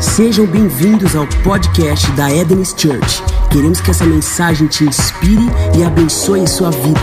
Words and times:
Sejam 0.00 0.46
bem-vindos 0.46 1.14
ao 1.14 1.26
podcast 1.44 2.10
da 2.12 2.30
Eden's 2.30 2.70
Church. 2.70 3.22
Queremos 3.52 3.82
que 3.82 3.90
essa 3.90 4.06
mensagem 4.06 4.66
te 4.66 4.82
inspire 4.84 5.44
e 5.78 5.84
abençoe 5.84 6.48
sua 6.48 6.70
vida. 6.70 6.98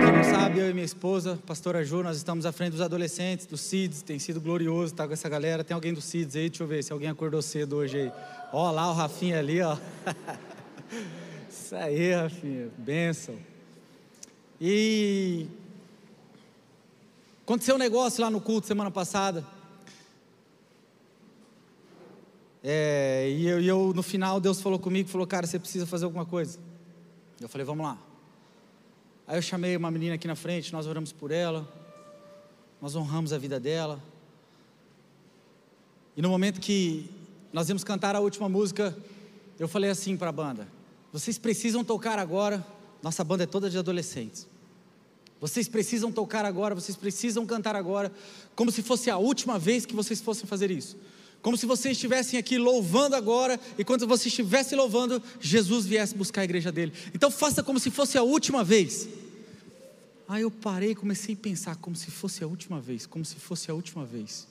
Quem 0.00 0.12
não 0.12 0.24
sabe, 0.24 0.60
eu 0.60 0.70
e 0.70 0.72
minha 0.72 0.84
esposa, 0.84 1.38
pastora 1.46 1.84
Ju, 1.84 2.02
nós 2.02 2.16
estamos 2.16 2.46
à 2.46 2.52
frente 2.52 2.72
dos 2.72 2.80
adolescentes, 2.80 3.44
dos 3.44 3.60
CIDs, 3.60 4.00
tem 4.00 4.18
sido 4.18 4.40
glorioso 4.40 4.94
estar 4.94 5.06
com 5.06 5.12
essa 5.12 5.28
galera. 5.28 5.62
Tem 5.62 5.74
alguém 5.74 5.92
do 5.92 6.00
CIDs 6.00 6.36
aí? 6.36 6.48
Deixa 6.48 6.62
eu 6.62 6.66
ver 6.66 6.82
se 6.82 6.90
alguém 6.90 7.10
acordou 7.10 7.42
cedo 7.42 7.76
hoje 7.76 7.98
aí. 7.98 8.12
Ó 8.50 8.70
lá 8.70 8.90
o 8.90 8.94
Rafinha 8.94 9.40
ali, 9.40 9.60
ó. 9.60 9.76
Isso 11.50 11.76
aí, 11.76 12.14
Rafinha, 12.14 12.68
bênção. 12.78 13.34
E 14.58 15.46
aconteceu 17.42 17.74
um 17.74 17.78
negócio 17.78 18.24
lá 18.24 18.30
no 18.30 18.40
culto 18.40 18.66
semana 18.66 18.90
passada. 18.90 19.44
É, 22.64 23.28
e, 23.28 23.46
eu, 23.46 23.60
eu, 23.60 23.92
no 23.94 24.02
final, 24.02 24.40
Deus 24.40 24.60
falou 24.60 24.78
comigo, 24.78 25.08
falou, 25.08 25.26
cara, 25.26 25.46
você 25.46 25.58
precisa 25.58 25.86
fazer 25.86 26.04
alguma 26.04 26.24
coisa. 26.24 26.58
Eu 27.40 27.48
falei, 27.48 27.64
vamos 27.64 27.84
lá. 27.84 27.98
Aí 29.26 29.36
eu 29.36 29.42
chamei 29.42 29.76
uma 29.76 29.90
menina 29.90 30.14
aqui 30.14 30.28
na 30.28 30.36
frente, 30.36 30.72
nós 30.72 30.86
oramos 30.86 31.12
por 31.12 31.30
ela, 31.30 31.66
nós 32.80 32.94
honramos 32.94 33.32
a 33.32 33.38
vida 33.38 33.58
dela. 33.58 34.00
E 36.16 36.22
no 36.22 36.28
momento 36.28 36.60
que 36.60 37.10
nós 37.52 37.68
íamos 37.68 37.82
cantar 37.82 38.14
a 38.14 38.20
última 38.20 38.48
música, 38.48 38.96
eu 39.58 39.66
falei 39.66 39.90
assim 39.90 40.16
para 40.16 40.28
a 40.28 40.32
banda: 40.32 40.68
vocês 41.12 41.38
precisam 41.38 41.82
tocar 41.82 42.18
agora. 42.18 42.64
Nossa 43.02 43.24
banda 43.24 43.42
é 43.42 43.46
toda 43.46 43.68
de 43.68 43.76
adolescentes. 43.76 44.46
Vocês 45.40 45.66
precisam 45.66 46.12
tocar 46.12 46.44
agora, 46.44 46.72
vocês 46.72 46.96
precisam 46.96 47.44
cantar 47.44 47.74
agora, 47.74 48.12
como 48.54 48.70
se 48.70 48.80
fosse 48.80 49.10
a 49.10 49.16
última 49.16 49.58
vez 49.58 49.84
que 49.84 49.92
vocês 49.92 50.20
fossem 50.20 50.46
fazer 50.46 50.70
isso. 50.70 50.96
Como 51.42 51.56
se 51.56 51.66
vocês 51.66 51.96
estivessem 51.96 52.38
aqui 52.38 52.56
louvando 52.56 53.16
agora, 53.16 53.58
e 53.76 53.84
quando 53.84 54.06
você 54.06 54.28
estivesse 54.28 54.76
louvando, 54.76 55.20
Jesus 55.40 55.84
viesse 55.84 56.14
buscar 56.14 56.42
a 56.42 56.44
igreja 56.44 56.70
dele. 56.70 56.92
Então 57.12 57.32
faça 57.32 57.64
como 57.64 57.80
se 57.80 57.90
fosse 57.90 58.16
a 58.16 58.22
última 58.22 58.62
vez. 58.62 59.08
Aí 60.28 60.42
eu 60.42 60.50
parei 60.50 60.94
comecei 60.94 61.34
a 61.34 61.38
pensar 61.38 61.76
como 61.76 61.96
se 61.96 62.10
fosse 62.10 62.44
a 62.44 62.46
última 62.46 62.80
vez, 62.80 63.06
como 63.06 63.24
se 63.24 63.34
fosse 63.34 63.70
a 63.70 63.74
última 63.74 64.04
vez. 64.04 64.46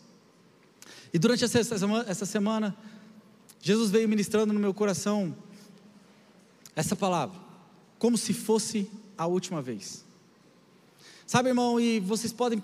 E 1.14 1.17
durante 1.17 1.45
essa 1.45 2.25
semana, 2.25 2.78
Jesus 3.61 3.89
veio 3.89 4.09
ministrando 4.09 4.52
no 4.53 4.59
meu 4.59 4.73
coração 4.73 5.36
essa 6.76 6.95
palavra, 6.95 7.39
como 7.98 8.17
se 8.17 8.33
fosse 8.33 8.92
a 9.17 9.26
última 9.28 9.61
vez. 9.61 10.03
Sabe, 11.26 11.50
irmão, 11.50 11.80
e 11.80 12.02
vocês 12.02 12.33
podem 12.33 12.61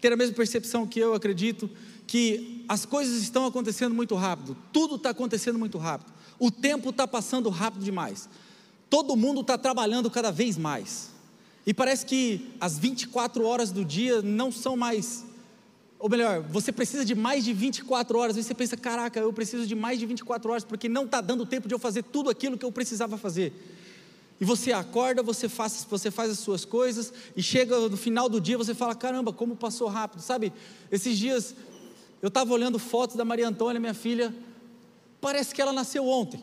ter 0.00 0.12
a 0.12 0.16
mesma 0.16 0.34
percepção 0.34 0.86
que 0.86 0.98
eu 0.98 1.14
acredito, 1.14 1.70
que 2.06 2.57
as 2.68 2.84
coisas 2.84 3.22
estão 3.22 3.46
acontecendo 3.46 3.94
muito 3.94 4.14
rápido, 4.14 4.56
tudo 4.72 4.96
está 4.96 5.10
acontecendo 5.10 5.58
muito 5.58 5.78
rápido, 5.78 6.12
o 6.38 6.50
tempo 6.50 6.90
está 6.90 7.08
passando 7.08 7.48
rápido 7.48 7.82
demais, 7.82 8.28
todo 8.90 9.16
mundo 9.16 9.40
está 9.40 9.56
trabalhando 9.56 10.10
cada 10.10 10.30
vez 10.30 10.58
mais, 10.58 11.10
e 11.66 11.72
parece 11.72 12.04
que 12.04 12.54
as 12.60 12.78
24 12.78 13.44
horas 13.44 13.70
do 13.70 13.84
dia 13.84 14.20
não 14.20 14.52
são 14.52 14.76
mais, 14.76 15.24
ou 15.98 16.08
melhor, 16.08 16.42
você 16.42 16.70
precisa 16.70 17.04
de 17.04 17.14
mais 17.14 17.44
de 17.44 17.52
24 17.52 18.18
horas, 18.18 18.36
e 18.36 18.42
você 18.42 18.54
pensa, 18.54 18.76
caraca, 18.76 19.18
eu 19.18 19.32
preciso 19.32 19.66
de 19.66 19.74
mais 19.74 19.98
de 19.98 20.06
24 20.06 20.50
horas, 20.50 20.64
porque 20.64 20.88
não 20.88 21.04
está 21.04 21.20
dando 21.20 21.44
tempo 21.44 21.66
de 21.66 21.74
eu 21.74 21.78
fazer 21.78 22.04
tudo 22.04 22.30
aquilo 22.30 22.56
que 22.56 22.64
eu 22.64 22.70
precisava 22.70 23.16
fazer. 23.16 23.52
E 24.40 24.44
você 24.44 24.70
acorda, 24.72 25.20
você 25.20 25.48
faz, 25.48 25.84
você 25.90 26.12
faz 26.12 26.30
as 26.30 26.38
suas 26.38 26.64
coisas, 26.64 27.12
e 27.36 27.42
chega 27.42 27.76
no 27.88 27.96
final 27.96 28.28
do 28.28 28.40
dia, 28.40 28.56
você 28.56 28.72
fala: 28.72 28.94
caramba, 28.94 29.32
como 29.32 29.56
passou 29.56 29.88
rápido. 29.88 30.20
Sabe, 30.20 30.52
esses 30.92 31.18
dias 31.18 31.56
eu 32.20 32.28
estava 32.28 32.52
olhando 32.52 32.78
fotos 32.78 33.16
da 33.16 33.24
Maria 33.24 33.48
Antônia, 33.48 33.80
minha 33.80 33.94
filha, 33.94 34.34
parece 35.20 35.54
que 35.54 35.62
ela 35.62 35.72
nasceu 35.72 36.06
ontem. 36.06 36.42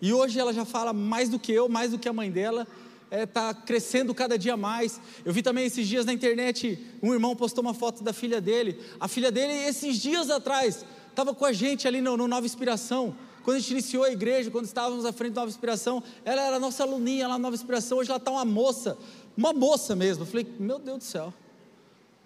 E 0.00 0.12
hoje 0.12 0.38
ela 0.38 0.52
já 0.52 0.64
fala 0.64 0.92
mais 0.92 1.28
do 1.28 1.38
que 1.38 1.52
eu, 1.52 1.68
mais 1.68 1.90
do 1.90 1.98
que 1.98 2.08
a 2.08 2.12
mãe 2.12 2.30
dela, 2.30 2.66
está 3.10 3.50
é, 3.50 3.54
crescendo 3.54 4.14
cada 4.14 4.38
dia 4.38 4.56
mais. 4.56 5.00
Eu 5.24 5.32
vi 5.32 5.42
também 5.42 5.66
esses 5.66 5.86
dias 5.86 6.06
na 6.06 6.12
internet, 6.12 6.78
um 7.02 7.12
irmão 7.12 7.34
postou 7.34 7.62
uma 7.62 7.74
foto 7.74 8.02
da 8.02 8.12
filha 8.12 8.40
dele. 8.40 8.78
A 9.00 9.08
filha 9.08 9.30
dele, 9.30 9.52
esses 9.52 9.98
dias 9.98 10.30
atrás, 10.30 10.84
estava 11.10 11.34
com 11.34 11.44
a 11.44 11.52
gente 11.52 11.88
ali 11.88 12.00
no, 12.00 12.16
no 12.16 12.28
Nova 12.28 12.46
Inspiração. 12.46 13.14
Quando 13.42 13.56
a 13.56 13.60
gente 13.60 13.72
iniciou 13.72 14.04
a 14.04 14.10
igreja, 14.10 14.50
quando 14.50 14.66
estávamos 14.66 15.04
à 15.04 15.12
frente 15.12 15.32
da 15.32 15.40
Nova 15.40 15.50
Inspiração, 15.50 16.02
ela 16.24 16.42
era 16.42 16.58
nossa 16.58 16.82
aluninha 16.82 17.26
lá 17.26 17.34
na 17.34 17.38
Nova 17.38 17.56
Inspiração, 17.56 17.98
hoje 17.98 18.10
ela 18.10 18.18
está 18.18 18.30
uma 18.30 18.44
moça, 18.44 18.96
uma 19.36 19.52
moça 19.52 19.96
mesmo. 19.96 20.22
Eu 20.22 20.26
falei, 20.26 20.46
meu 20.58 20.78
Deus 20.78 20.98
do 20.98 21.04
céu. 21.04 21.32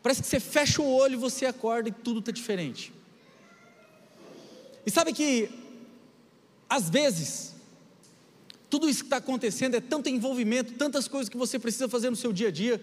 Parece 0.03 0.23
que 0.23 0.29
você 0.29 0.41
fecha 0.41 0.83
o 0.83 0.93
olho 0.93 1.15
e 1.15 1.17
você 1.17 1.47
acorda 1.47 1.89
e 1.89 1.93
tudo 1.93 2.21
está 2.21 2.33
diferente. 2.33 2.93
E 4.85 4.91
sabe 4.91 5.13
que, 5.13 5.49
às 6.69 6.91
vezes, 6.91 7.55
tudo 8.69 8.89
isso 8.89 9.01
que 9.01 9.07
está 9.07 9.19
acontecendo 9.19 9.77
é 9.77 9.81
tanto 9.81 10.09
envolvimento, 10.09 10.73
tantas 10.73 11.07
coisas 11.07 11.29
que 11.29 11.37
você 11.37 11.59
precisa 11.59 11.89
fazer 11.89 12.11
no 12.11 12.17
seu 12.17 12.33
dia 12.33 12.49
a 12.49 12.51
dia, 12.51 12.83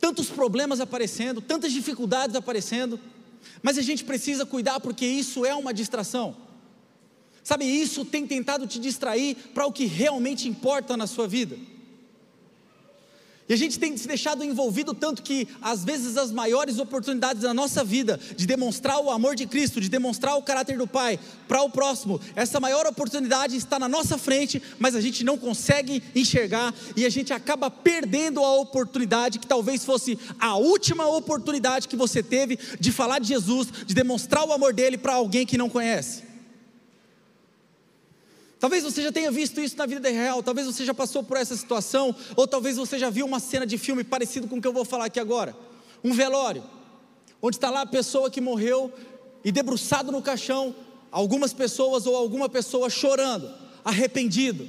tantos 0.00 0.28
problemas 0.28 0.80
aparecendo, 0.80 1.40
tantas 1.40 1.72
dificuldades 1.72 2.34
aparecendo, 2.34 2.98
mas 3.62 3.78
a 3.78 3.82
gente 3.82 4.04
precisa 4.04 4.44
cuidar 4.44 4.80
porque 4.80 5.06
isso 5.06 5.44
é 5.44 5.54
uma 5.54 5.72
distração. 5.72 6.36
Sabe, 7.44 7.64
isso 7.64 8.04
tem 8.04 8.26
tentado 8.26 8.66
te 8.66 8.78
distrair 8.78 9.36
para 9.54 9.66
o 9.66 9.72
que 9.72 9.86
realmente 9.86 10.48
importa 10.48 10.96
na 10.96 11.06
sua 11.06 11.28
vida. 11.28 11.56
E 13.48 13.54
a 13.54 13.56
gente 13.56 13.78
tem 13.78 13.96
se 13.96 14.06
deixado 14.06 14.44
envolvido 14.44 14.92
tanto 14.92 15.22
que, 15.22 15.48
às 15.62 15.82
vezes, 15.82 16.18
as 16.18 16.30
maiores 16.30 16.78
oportunidades 16.78 17.42
da 17.42 17.54
nossa 17.54 17.82
vida 17.82 18.20
de 18.36 18.46
demonstrar 18.46 19.00
o 19.00 19.10
amor 19.10 19.34
de 19.34 19.46
Cristo, 19.46 19.80
de 19.80 19.88
demonstrar 19.88 20.36
o 20.36 20.42
caráter 20.42 20.76
do 20.76 20.86
Pai 20.86 21.18
para 21.46 21.62
o 21.62 21.70
próximo, 21.70 22.20
essa 22.36 22.60
maior 22.60 22.86
oportunidade 22.86 23.56
está 23.56 23.78
na 23.78 23.88
nossa 23.88 24.18
frente, 24.18 24.62
mas 24.78 24.94
a 24.94 25.00
gente 25.00 25.24
não 25.24 25.38
consegue 25.38 26.02
enxergar 26.14 26.74
e 26.94 27.06
a 27.06 27.10
gente 27.10 27.32
acaba 27.32 27.70
perdendo 27.70 28.44
a 28.44 28.56
oportunidade 28.56 29.38
que 29.38 29.46
talvez 29.46 29.82
fosse 29.82 30.18
a 30.38 30.56
última 30.56 31.06
oportunidade 31.08 31.88
que 31.88 31.96
você 31.96 32.22
teve 32.22 32.58
de 32.78 32.92
falar 32.92 33.18
de 33.18 33.28
Jesus, 33.28 33.68
de 33.86 33.94
demonstrar 33.94 34.44
o 34.44 34.52
amor 34.52 34.74
dele 34.74 34.98
para 34.98 35.14
alguém 35.14 35.46
que 35.46 35.56
não 35.56 35.70
conhece. 35.70 36.27
Talvez 38.60 38.82
você 38.82 39.02
já 39.02 39.12
tenha 39.12 39.30
visto 39.30 39.60
isso 39.60 39.76
na 39.76 39.86
vida 39.86 40.08
real, 40.10 40.42
talvez 40.42 40.66
você 40.66 40.84
já 40.84 40.92
passou 40.92 41.22
por 41.22 41.36
essa 41.36 41.56
situação, 41.56 42.14
ou 42.34 42.46
talvez 42.46 42.76
você 42.76 42.98
já 42.98 43.08
viu 43.08 43.24
uma 43.24 43.38
cena 43.38 43.64
de 43.64 43.78
filme 43.78 44.02
parecido 44.02 44.48
com 44.48 44.56
o 44.56 44.60
que 44.60 44.66
eu 44.66 44.72
vou 44.72 44.84
falar 44.84 45.04
aqui 45.04 45.20
agora. 45.20 45.56
Um 46.02 46.12
velório, 46.12 46.64
onde 47.40 47.56
está 47.56 47.70
lá 47.70 47.82
a 47.82 47.86
pessoa 47.86 48.30
que 48.30 48.40
morreu 48.40 48.92
e 49.44 49.52
debruçado 49.52 50.10
no 50.10 50.20
caixão, 50.20 50.74
algumas 51.10 51.52
pessoas 51.52 52.04
ou 52.06 52.16
alguma 52.16 52.48
pessoa 52.48 52.90
chorando, 52.90 53.48
arrependido, 53.84 54.66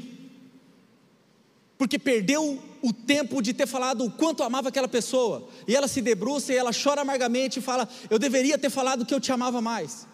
porque 1.78 1.98
perdeu 1.98 2.62
o 2.82 2.94
tempo 2.94 3.42
de 3.42 3.54
ter 3.54 3.66
falado 3.66 4.06
o 4.06 4.12
quanto 4.12 4.44
amava 4.44 4.70
aquela 4.70 4.88
pessoa, 4.88 5.48
e 5.68 5.76
ela 5.76 5.88
se 5.88 6.02
debruça 6.02 6.54
e 6.54 6.58
ela 6.58 6.72
chora 6.72 7.02
amargamente 7.02 7.58
e 7.58 7.62
fala: 7.62 7.90
Eu 8.10 8.20
deveria 8.20 8.58
ter 8.58 8.70
falado 8.70 9.06
que 9.06 9.14
eu 9.14 9.20
te 9.20 9.32
amava 9.32 9.62
mais. 9.62 10.06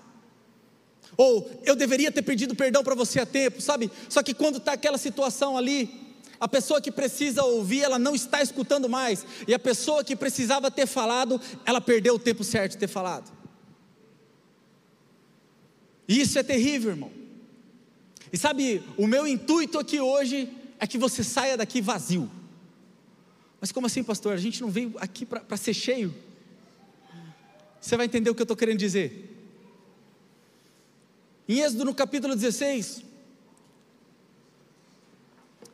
Ou 1.18 1.50
eu 1.64 1.76
deveria 1.76 2.12
ter 2.12 2.22
pedido 2.22 2.56
perdão 2.56 2.84
para 2.84 2.96
você 2.96 3.20
a 3.20 3.26
tempo, 3.26 3.62
sabe? 3.62 3.90
Só 4.10 4.22
que 4.22 4.34
quando 4.34 4.58
está 4.58 4.74
aquela 4.74 4.98
situação 4.98 5.58
ali, 5.58 6.06
a 6.40 6.48
pessoa 6.48 6.82
que 6.82 6.92
precisa 6.92 7.44
ouvir, 7.44 7.82
ela 7.82 7.98
não 7.98 8.14
está 8.14 8.42
escutando 8.42 8.90
mais. 8.90 9.26
E 9.48 9.54
a 9.54 9.60
pessoa 9.60 10.04
que 10.04 10.16
precisava 10.16 10.70
ter 10.70 10.86
falado, 10.86 11.40
ela 11.66 11.80
perdeu 11.80 12.16
o 12.16 12.20
tempo 12.20 12.44
certo 12.44 12.74
de 12.74 12.78
ter 12.78 12.88
falado. 12.88 13.32
E 16.08 16.20
isso 16.20 16.38
é 16.38 16.44
terrível, 16.44 16.92
irmão. 16.92 17.12
E 18.32 18.38
sabe, 18.38 18.84
o 18.98 19.08
meu 19.08 19.26
intuito 19.26 19.80
aqui 19.80 20.00
hoje 20.00 20.50
é 20.80 20.86
que 20.86 20.98
você 20.98 21.24
saia 21.24 21.56
daqui 21.56 21.82
vazio. 21.82 22.30
Mas 23.62 23.72
como 23.72 23.88
assim, 23.88 24.04
pastor? 24.04 24.34
A 24.34 24.38
gente 24.38 24.62
não 24.62 24.70
veio 24.70 24.94
aqui 24.98 25.26
para 25.26 25.58
ser 25.58 25.74
cheio? 25.74 26.14
Você 27.80 27.96
vai 27.96 28.06
entender 28.06 28.30
o 28.30 28.36
que 28.36 28.42
eu 28.42 28.46
estou 28.46 28.58
querendo 28.58 28.78
dizer. 28.78 29.35
Em 31.48 31.60
Êxodo 31.60 31.86
no 31.86 31.94
capítulo 31.94 32.36
16, 32.36 33.04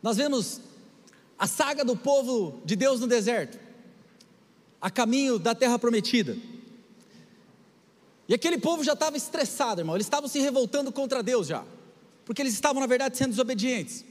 nós 0.04 0.18
vemos 0.18 0.60
a 1.40 1.48
saga 1.48 1.86
do 1.86 1.96
povo 1.96 2.62
de 2.66 2.76
Deus 2.76 3.00
no 3.00 3.08
deserto, 3.08 3.58
a 4.82 4.92
caminho 4.92 5.40
da 5.40 5.56
terra 5.56 5.80
prometida. 5.80 6.36
E 8.28 8.34
aquele 8.34 8.58
povo 8.58 8.84
já 8.84 8.94
estava 8.94 9.16
estressado, 9.16 9.82
irmão, 9.82 9.96
eles 9.96 10.08
estavam 10.08 10.28
se 10.28 10.40
revoltando 10.40 10.92
contra 10.92 11.24
Deus 11.24 11.48
já, 11.48 11.64
porque 12.26 12.42
eles 12.42 12.54
estavam, 12.54 12.82
na 12.82 12.88
verdade, 12.88 13.18
sendo 13.18 13.30
desobedientes. 13.30 14.04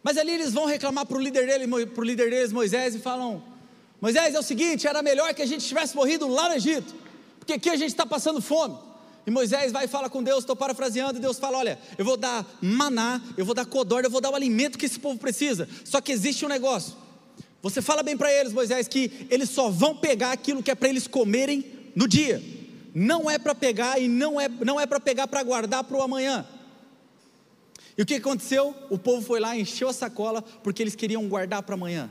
Mas 0.00 0.16
ali 0.16 0.30
eles 0.30 0.52
vão 0.52 0.66
reclamar 0.66 1.06
para 1.06 1.16
o 1.16 1.20
líder, 1.20 1.46
dele, 1.46 1.72
o 1.72 2.02
líder 2.02 2.30
deles, 2.30 2.52
Moisés, 2.52 2.94
e 2.94 2.98
falam: 3.00 3.42
Moisés, 4.00 4.34
é 4.34 4.38
o 4.38 4.42
seguinte, 4.42 4.86
era 4.86 5.02
melhor 5.02 5.34
que 5.34 5.42
a 5.42 5.46
gente 5.46 5.66
tivesse 5.66 5.94
morrido 5.96 6.28
lá 6.28 6.48
no 6.48 6.54
Egito, 6.54 6.94
porque 7.38 7.54
aqui 7.54 7.68
a 7.68 7.76
gente 7.76 7.90
está 7.90 8.06
passando 8.06 8.40
fome. 8.40 8.91
E 9.26 9.30
Moisés 9.30 9.70
vai 9.70 9.84
e 9.84 9.88
fala 9.88 10.10
com 10.10 10.22
Deus, 10.22 10.40
estou 10.40 10.56
parafraseando, 10.56 11.18
e 11.18 11.20
Deus 11.20 11.38
fala: 11.38 11.58
Olha, 11.58 11.78
eu 11.96 12.04
vou 12.04 12.16
dar 12.16 12.44
maná, 12.60 13.20
eu 13.36 13.44
vou 13.44 13.54
dar 13.54 13.64
codorna, 13.64 14.06
eu 14.06 14.10
vou 14.10 14.20
dar 14.20 14.30
o 14.30 14.34
alimento 14.34 14.78
que 14.78 14.86
esse 14.86 14.98
povo 14.98 15.18
precisa. 15.18 15.68
Só 15.84 16.00
que 16.00 16.12
existe 16.12 16.44
um 16.44 16.48
negócio. 16.48 16.94
Você 17.62 17.80
fala 17.80 18.02
bem 18.02 18.16
para 18.16 18.32
eles, 18.32 18.52
Moisés, 18.52 18.88
que 18.88 19.26
eles 19.30 19.48
só 19.48 19.70
vão 19.70 19.96
pegar 19.96 20.32
aquilo 20.32 20.62
que 20.62 20.70
é 20.70 20.74
para 20.74 20.88
eles 20.88 21.06
comerem 21.06 21.64
no 21.94 22.08
dia. 22.08 22.42
não 22.94 23.30
é 23.30 23.38
para 23.38 23.54
pegar 23.54 23.98
e 23.98 24.08
não 24.08 24.38
é, 24.38 24.48
não 24.48 24.78
é 24.78 24.84
para 24.86 25.00
pegar 25.00 25.26
para 25.26 25.42
guardar 25.42 25.84
para 25.84 25.96
o 25.96 26.02
amanhã. 26.02 26.44
E 27.96 28.02
o 28.02 28.06
que 28.06 28.14
aconteceu? 28.14 28.74
O 28.90 28.98
povo 28.98 29.24
foi 29.24 29.38
lá, 29.38 29.56
encheu 29.56 29.88
a 29.88 29.92
sacola, 29.92 30.42
porque 30.42 30.82
eles 30.82 30.94
queriam 30.94 31.26
guardar 31.28 31.62
para 31.62 31.74
amanhã. 31.74 32.10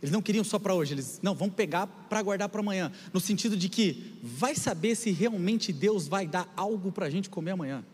Eles 0.00 0.12
não 0.12 0.22
queriam 0.22 0.44
só 0.44 0.58
para 0.58 0.74
hoje, 0.74 0.94
eles, 0.94 1.18
não, 1.22 1.34
vamos 1.34 1.54
pegar 1.54 1.86
para 1.86 2.22
guardar 2.22 2.48
para 2.48 2.60
amanhã. 2.60 2.92
No 3.12 3.20
sentido 3.20 3.56
de 3.56 3.68
que, 3.68 4.14
vai 4.22 4.54
saber 4.54 4.94
se 4.94 5.10
realmente 5.10 5.72
Deus 5.72 6.06
vai 6.06 6.26
dar 6.26 6.52
algo 6.56 6.92
para 6.92 7.06
a 7.06 7.10
gente 7.10 7.28
comer 7.28 7.52
amanhã. 7.52 7.84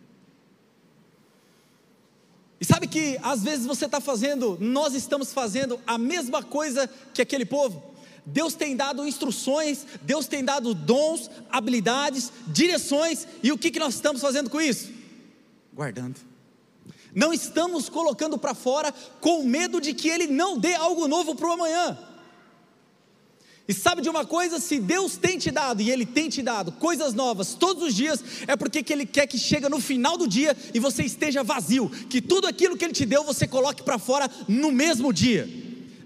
E 2.61 2.65
sabe 2.65 2.87
que 2.87 3.19
às 3.23 3.43
vezes 3.43 3.67
você 3.67 3.87
está 3.87 4.01
fazendo, 4.01 4.59
nós 4.61 4.95
estamos 4.95 5.33
fazendo 5.33 5.81
a 5.87 5.99
mesma 5.99 6.43
coisa 6.43 6.89
que 7.13 7.23
aquele 7.23 7.47
povo. 7.47 7.83
Deus 8.27 8.55
tem 8.55 8.75
dado 8.75 9.07
instruções, 9.07 9.87
Deus 10.03 10.27
tem 10.27 10.45
dado 10.45 10.75
dons, 10.75 11.31
habilidades, 11.51 12.33
direções, 12.47 13.27
e 13.43 13.53
o 13.53 13.59
que, 13.59 13.71
que 13.71 13.79
nós 13.79 13.95
estamos 13.95 14.21
fazendo 14.21 14.49
com 14.49 14.61
isso? 14.61 14.91
Guardando. 15.75 16.34
Não 17.15 17.33
estamos 17.33 17.89
colocando 17.89 18.37
para 18.37 18.55
fora 18.55 18.93
com 19.21 19.45
medo 19.45 19.81
de 19.81 19.95
que 19.95 20.09
Ele 20.09 20.27
não 20.27 20.59
dê 20.59 20.75
algo 20.75 21.07
novo 21.07 21.35
para 21.35 21.49
o 21.49 21.53
amanhã. 21.53 21.97
E 23.67 23.73
sabe 23.73 24.03
de 24.03 24.11
uma 24.11 24.27
coisa? 24.27 24.61
Se 24.61 24.79
Deus 24.79 25.17
tem 25.17 25.39
te 25.39 25.51
dado, 25.51 25.81
e 25.81 25.91
Ele 25.91 26.05
tem 26.05 26.29
te 26.29 26.43
dado 26.43 26.73
coisas 26.73 27.15
novas 27.15 27.55
todos 27.55 27.83
os 27.83 27.95
dias, 27.95 28.23
é 28.47 28.57
porque 28.57 28.83
que 28.83 28.93
Ele 28.93 29.07
quer 29.07 29.27
que 29.27 29.39
chegue 29.39 29.69
no 29.69 29.81
final 29.81 30.19
do 30.19 30.29
dia 30.29 30.55
e 30.75 30.79
você 30.79 31.03
esteja 31.03 31.43
vazio, 31.43 31.89
que 31.89 32.21
tudo 32.21 32.47
aquilo 32.47 32.77
que 32.77 32.85
Ele 32.85 32.93
te 32.93 33.07
deu 33.07 33.25
você 33.25 33.47
coloque 33.47 33.83
para 33.83 33.99
fora 33.99 34.31
no 34.47 34.71
mesmo 34.71 35.13
dia. 35.13 35.49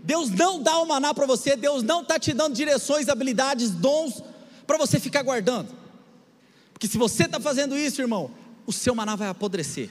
Deus 0.04 0.30
não 0.30 0.62
dá 0.62 0.78
o 0.78 0.86
maná 0.86 1.12
para 1.12 1.26
você, 1.26 1.56
Deus 1.56 1.82
não 1.82 2.02
está 2.02 2.18
te 2.18 2.32
dando 2.32 2.54
direções, 2.54 3.08
habilidades, 3.08 3.70
dons 3.70 4.22
para 4.66 4.78
você 4.78 5.00
ficar 5.00 5.22
guardando. 5.22 5.68
Porque 6.72 6.86
se 6.86 6.96
você 6.96 7.24
está 7.24 7.40
fazendo 7.40 7.76
isso, 7.76 8.00
irmão, 8.00 8.30
o 8.64 8.72
seu 8.72 8.94
maná 8.94 9.16
vai 9.16 9.28
apodrecer. 9.28 9.90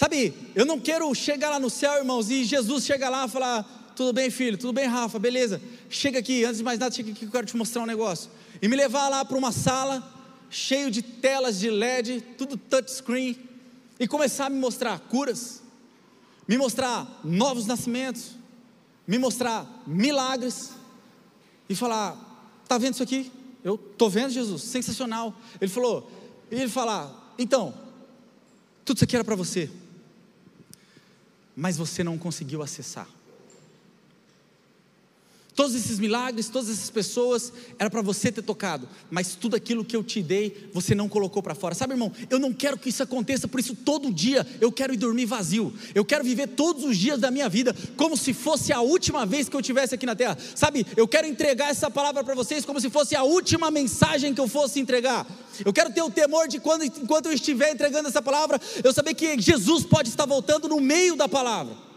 Sabe, 0.00 0.32
eu 0.54 0.64
não 0.64 0.80
quero 0.80 1.14
chegar 1.14 1.50
lá 1.50 1.60
no 1.60 1.68
céu, 1.68 1.98
irmãos, 1.98 2.30
e 2.30 2.42
Jesus 2.42 2.86
chega 2.86 3.10
lá 3.10 3.26
e 3.26 3.28
falar: 3.28 3.92
Tudo 3.94 4.14
bem, 4.14 4.30
filho, 4.30 4.56
tudo 4.56 4.72
bem, 4.72 4.86
Rafa, 4.86 5.18
beleza. 5.18 5.60
Chega 5.90 6.20
aqui, 6.20 6.42
antes 6.42 6.56
de 6.56 6.64
mais 6.64 6.78
nada, 6.78 6.94
chega 6.94 7.10
aqui 7.10 7.18
que 7.18 7.26
eu 7.26 7.30
quero 7.30 7.46
te 7.46 7.54
mostrar 7.54 7.82
um 7.82 7.86
negócio. 7.86 8.30
E 8.62 8.66
me 8.66 8.76
levar 8.76 9.10
lá 9.10 9.26
para 9.26 9.36
uma 9.36 9.52
sala, 9.52 10.02
cheio 10.48 10.90
de 10.90 11.02
telas 11.02 11.58
de 11.58 11.68
LED, 11.68 12.22
tudo 12.38 12.56
touchscreen, 12.56 13.36
e 13.98 14.08
começar 14.08 14.46
a 14.46 14.48
me 14.48 14.58
mostrar 14.58 14.98
curas, 15.00 15.62
me 16.48 16.56
mostrar 16.56 17.20
novos 17.22 17.66
nascimentos, 17.66 18.30
me 19.06 19.18
mostrar 19.18 19.82
milagres, 19.86 20.70
e 21.68 21.74
falar: 21.74 22.16
Está 22.62 22.78
vendo 22.78 22.94
isso 22.94 23.02
aqui? 23.02 23.30
Eu 23.62 23.74
estou 23.74 24.08
vendo, 24.08 24.30
Jesus, 24.30 24.62
sensacional. 24.62 25.34
Ele 25.60 25.70
falou, 25.70 26.10
e 26.50 26.54
ele 26.54 26.70
falar: 26.70 27.34
Então, 27.38 27.74
tudo 28.82 28.96
isso 28.96 29.04
aqui 29.04 29.14
era 29.14 29.24
para 29.26 29.36
você 29.36 29.70
mas 31.60 31.76
você 31.76 32.02
não 32.02 32.16
conseguiu 32.16 32.62
acessar. 32.62 33.06
Todos 35.60 35.74
esses 35.74 35.98
milagres, 35.98 36.48
todas 36.48 36.70
essas 36.70 36.88
pessoas, 36.88 37.52
era 37.78 37.90
para 37.90 38.00
você 38.00 38.32
ter 38.32 38.40
tocado, 38.40 38.88
mas 39.10 39.34
tudo 39.34 39.54
aquilo 39.54 39.84
que 39.84 39.94
eu 39.94 40.02
te 40.02 40.22
dei, 40.22 40.70
você 40.72 40.94
não 40.94 41.06
colocou 41.06 41.42
para 41.42 41.54
fora. 41.54 41.74
Sabe, 41.74 41.92
irmão, 41.92 42.10
eu 42.30 42.38
não 42.38 42.50
quero 42.50 42.78
que 42.78 42.88
isso 42.88 43.02
aconteça, 43.02 43.46
por 43.46 43.60
isso 43.60 43.74
todo 43.74 44.10
dia 44.10 44.46
eu 44.58 44.72
quero 44.72 44.94
ir 44.94 44.96
dormir 44.96 45.26
vazio. 45.26 45.70
Eu 45.94 46.02
quero 46.02 46.24
viver 46.24 46.46
todos 46.46 46.82
os 46.82 46.96
dias 46.96 47.20
da 47.20 47.30
minha 47.30 47.46
vida 47.46 47.76
como 47.94 48.16
se 48.16 48.32
fosse 48.32 48.72
a 48.72 48.80
última 48.80 49.26
vez 49.26 49.50
que 49.50 49.54
eu 49.54 49.60
estivesse 49.60 49.94
aqui 49.94 50.06
na 50.06 50.16
terra. 50.16 50.38
Sabe, 50.54 50.86
eu 50.96 51.06
quero 51.06 51.26
entregar 51.26 51.68
essa 51.68 51.90
palavra 51.90 52.24
para 52.24 52.34
vocês 52.34 52.64
como 52.64 52.80
se 52.80 52.88
fosse 52.88 53.14
a 53.14 53.22
última 53.22 53.70
mensagem 53.70 54.32
que 54.32 54.40
eu 54.40 54.48
fosse 54.48 54.80
entregar. 54.80 55.26
Eu 55.62 55.74
quero 55.74 55.92
ter 55.92 56.00
o 56.00 56.08
temor 56.08 56.48
de 56.48 56.58
quando 56.58 56.84
enquanto 56.84 57.26
eu 57.26 57.34
estiver 57.34 57.70
entregando 57.70 58.08
essa 58.08 58.22
palavra, 58.22 58.58
eu 58.82 58.94
saber 58.94 59.12
que 59.12 59.38
Jesus 59.38 59.84
pode 59.84 60.08
estar 60.08 60.24
voltando 60.24 60.70
no 60.70 60.80
meio 60.80 61.16
da 61.16 61.28
palavra. 61.28 61.89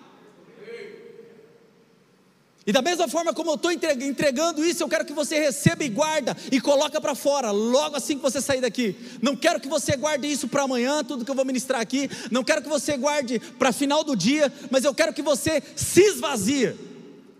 E 2.65 2.71
da 2.71 2.81
mesma 2.81 3.09
forma 3.09 3.33
como 3.33 3.51
eu 3.51 3.55
estou 3.55 3.71
entregando 3.71 4.65
isso, 4.65 4.83
eu 4.83 4.87
quero 4.87 5.03
que 5.03 5.11
você 5.11 5.37
receba 5.37 5.83
e 5.83 5.89
guarda 5.89 6.35
e 6.49 6.61
coloca 6.61 6.99
para 7.01 7.13
fora, 7.13 7.51
logo 7.51 7.97
assim 7.97 8.15
que 8.15 8.21
você 8.21 8.39
sair 8.39 8.61
daqui. 8.61 8.95
Não 9.21 9.35
quero 9.35 9.59
que 9.59 9.67
você 9.67 9.97
guarde 9.97 10.31
isso 10.31 10.47
para 10.47 10.63
amanhã, 10.63 11.03
tudo 11.03 11.25
que 11.25 11.31
eu 11.31 11.35
vou 11.35 11.43
ministrar 11.43 11.81
aqui. 11.81 12.09
Não 12.31 12.43
quero 12.43 12.61
que 12.61 12.69
você 12.69 12.95
guarde 12.95 13.39
para 13.59 13.73
final 13.73 14.03
do 14.03 14.15
dia, 14.15 14.51
mas 14.71 14.85
eu 14.85 14.93
quero 14.93 15.13
que 15.13 15.21
você 15.21 15.61
se 15.75 16.01
esvazie 16.01 16.73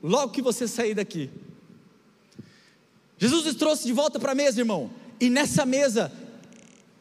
logo 0.01 0.33
que 0.33 0.41
você 0.41 0.67
sair 0.67 0.93
daqui. 0.93 1.29
Jesus 3.17 3.45
nos 3.45 3.55
trouxe 3.55 3.85
de 3.85 3.93
volta 3.93 4.19
para 4.19 4.33
a 4.33 4.35
mesa, 4.35 4.59
irmão. 4.59 4.91
E 5.21 5.29
nessa 5.29 5.65
mesa, 5.65 6.11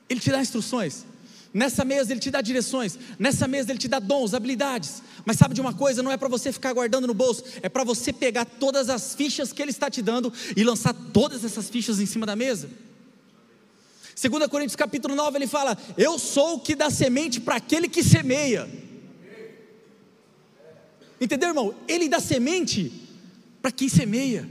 Ele 0.08 0.20
te 0.20 0.30
dá 0.30 0.40
instruções. 0.40 1.04
Nessa 1.54 1.84
mesa 1.84 2.12
ele 2.12 2.20
te 2.20 2.30
dá 2.30 2.40
direções, 2.40 2.98
nessa 3.18 3.46
mesa 3.46 3.70
ele 3.70 3.78
te 3.78 3.88
dá 3.88 3.98
dons, 3.98 4.32
habilidades. 4.32 5.02
Mas 5.24 5.36
sabe 5.36 5.54
de 5.54 5.60
uma 5.60 5.74
coisa, 5.74 6.02
não 6.02 6.10
é 6.10 6.16
para 6.16 6.28
você 6.28 6.50
ficar 6.50 6.72
guardando 6.72 7.06
no 7.06 7.12
bolso, 7.12 7.44
é 7.60 7.68
para 7.68 7.84
você 7.84 8.12
pegar 8.12 8.46
todas 8.46 8.88
as 8.88 9.14
fichas 9.14 9.52
que 9.52 9.60
ele 9.60 9.70
está 9.70 9.90
te 9.90 10.00
dando 10.00 10.32
e 10.56 10.64
lançar 10.64 10.94
todas 11.12 11.44
essas 11.44 11.68
fichas 11.68 12.00
em 12.00 12.06
cima 12.06 12.24
da 12.24 12.34
mesa. 12.34 12.70
2 14.20 14.46
Coríntios 14.46 14.76
capítulo 14.76 15.14
9 15.14 15.36
ele 15.36 15.46
fala: 15.46 15.76
Eu 15.98 16.18
sou 16.18 16.54
o 16.54 16.60
que 16.60 16.74
dá 16.74 16.88
semente 16.90 17.40
para 17.40 17.56
aquele 17.56 17.88
que 17.88 18.02
semeia. 18.02 18.68
Entendeu, 21.20 21.50
irmão? 21.50 21.74
Ele 21.86 22.08
dá 22.08 22.18
semente 22.18 22.92
para 23.60 23.70
quem 23.70 23.88
semeia, 23.88 24.48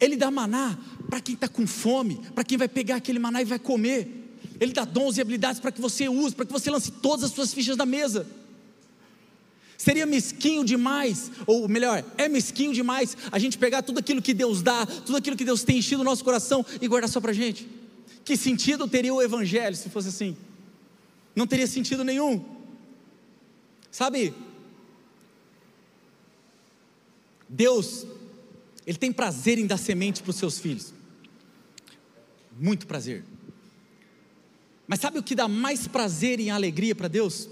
ele 0.00 0.16
dá 0.16 0.30
maná 0.30 0.78
para 1.10 1.20
quem 1.20 1.34
está 1.34 1.46
com 1.46 1.66
fome, 1.66 2.20
para 2.34 2.42
quem 2.42 2.56
vai 2.56 2.68
pegar 2.68 2.96
aquele 2.96 3.18
maná 3.18 3.42
e 3.42 3.44
vai 3.44 3.58
comer. 3.58 4.21
Ele 4.62 4.72
dá 4.72 4.84
dons 4.84 5.18
e 5.18 5.20
habilidades 5.20 5.60
para 5.60 5.72
que 5.72 5.80
você 5.80 6.08
use, 6.08 6.36
para 6.36 6.46
que 6.46 6.52
você 6.52 6.70
lance 6.70 6.92
todas 6.92 7.24
as 7.24 7.32
suas 7.32 7.52
fichas 7.52 7.76
na 7.76 7.84
mesa. 7.84 8.24
Seria 9.76 10.06
mesquinho 10.06 10.64
demais, 10.64 11.32
ou 11.48 11.68
melhor, 11.68 12.04
é 12.16 12.28
mesquinho 12.28 12.72
demais 12.72 13.16
a 13.32 13.40
gente 13.40 13.58
pegar 13.58 13.82
tudo 13.82 13.98
aquilo 13.98 14.22
que 14.22 14.32
Deus 14.32 14.62
dá, 14.62 14.86
tudo 14.86 15.16
aquilo 15.16 15.36
que 15.36 15.44
Deus 15.44 15.64
tem 15.64 15.78
enchido 15.78 16.02
o 16.02 16.04
nosso 16.04 16.22
coração 16.22 16.64
e 16.80 16.86
guardar 16.86 17.10
só 17.10 17.20
para 17.20 17.32
a 17.32 17.34
gente. 17.34 17.68
Que 18.24 18.36
sentido 18.36 18.86
teria 18.86 19.12
o 19.12 19.20
Evangelho 19.20 19.74
se 19.74 19.90
fosse 19.90 20.10
assim? 20.10 20.36
Não 21.34 21.44
teria 21.44 21.66
sentido 21.66 22.04
nenhum. 22.04 22.44
Sabe, 23.90 24.32
Deus, 27.48 28.06
Ele 28.86 28.96
tem 28.96 29.10
prazer 29.10 29.58
em 29.58 29.66
dar 29.66 29.76
semente 29.76 30.22
para 30.22 30.30
os 30.30 30.36
seus 30.36 30.60
filhos, 30.60 30.94
muito 32.56 32.86
prazer. 32.86 33.24
Mas 34.92 35.00
sabe 35.00 35.18
o 35.18 35.22
que 35.22 35.34
dá 35.34 35.48
mais 35.48 35.88
prazer 35.88 36.38
e 36.38 36.50
alegria 36.50 36.94
para 36.94 37.08
Deus? 37.08 37.48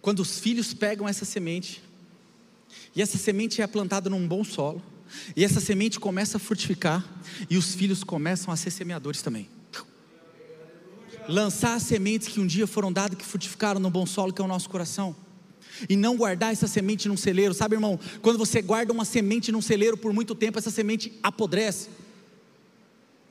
Quando 0.00 0.20
os 0.20 0.40
filhos 0.40 0.72
pegam 0.72 1.06
essa 1.06 1.26
semente, 1.26 1.82
e 2.96 3.02
essa 3.02 3.18
semente 3.18 3.60
é 3.60 3.66
plantada 3.66 4.08
num 4.08 4.26
bom 4.26 4.42
solo, 4.44 4.82
e 5.36 5.44
essa 5.44 5.60
semente 5.60 6.00
começa 6.00 6.38
a 6.38 6.40
frutificar, 6.40 7.06
e 7.50 7.58
os 7.58 7.74
filhos 7.74 8.02
começam 8.02 8.50
a 8.50 8.56
ser 8.56 8.70
semeadores 8.70 9.20
também. 9.20 9.46
Lançar 11.28 11.74
as 11.74 11.82
sementes 11.82 12.28
que 12.28 12.40
um 12.40 12.46
dia 12.46 12.66
foram 12.66 12.90
dadas, 12.90 13.18
que 13.18 13.24
frutificaram 13.26 13.78
no 13.78 13.90
bom 13.90 14.06
solo, 14.06 14.32
que 14.32 14.40
é 14.40 14.44
o 14.46 14.48
nosso 14.48 14.70
coração 14.70 15.14
e 15.86 15.96
não 15.96 16.16
guardar 16.16 16.50
essa 16.50 16.66
semente 16.66 17.08
num 17.08 17.16
celeiro, 17.16 17.52
sabe, 17.52 17.76
irmão? 17.76 18.00
Quando 18.22 18.38
você 18.38 18.62
guarda 18.62 18.90
uma 18.90 19.04
semente 19.04 19.52
num 19.52 19.60
celeiro 19.60 19.98
por 19.98 20.14
muito 20.14 20.34
tempo, 20.34 20.58
essa 20.58 20.70
semente 20.70 21.12
apodrece 21.22 21.90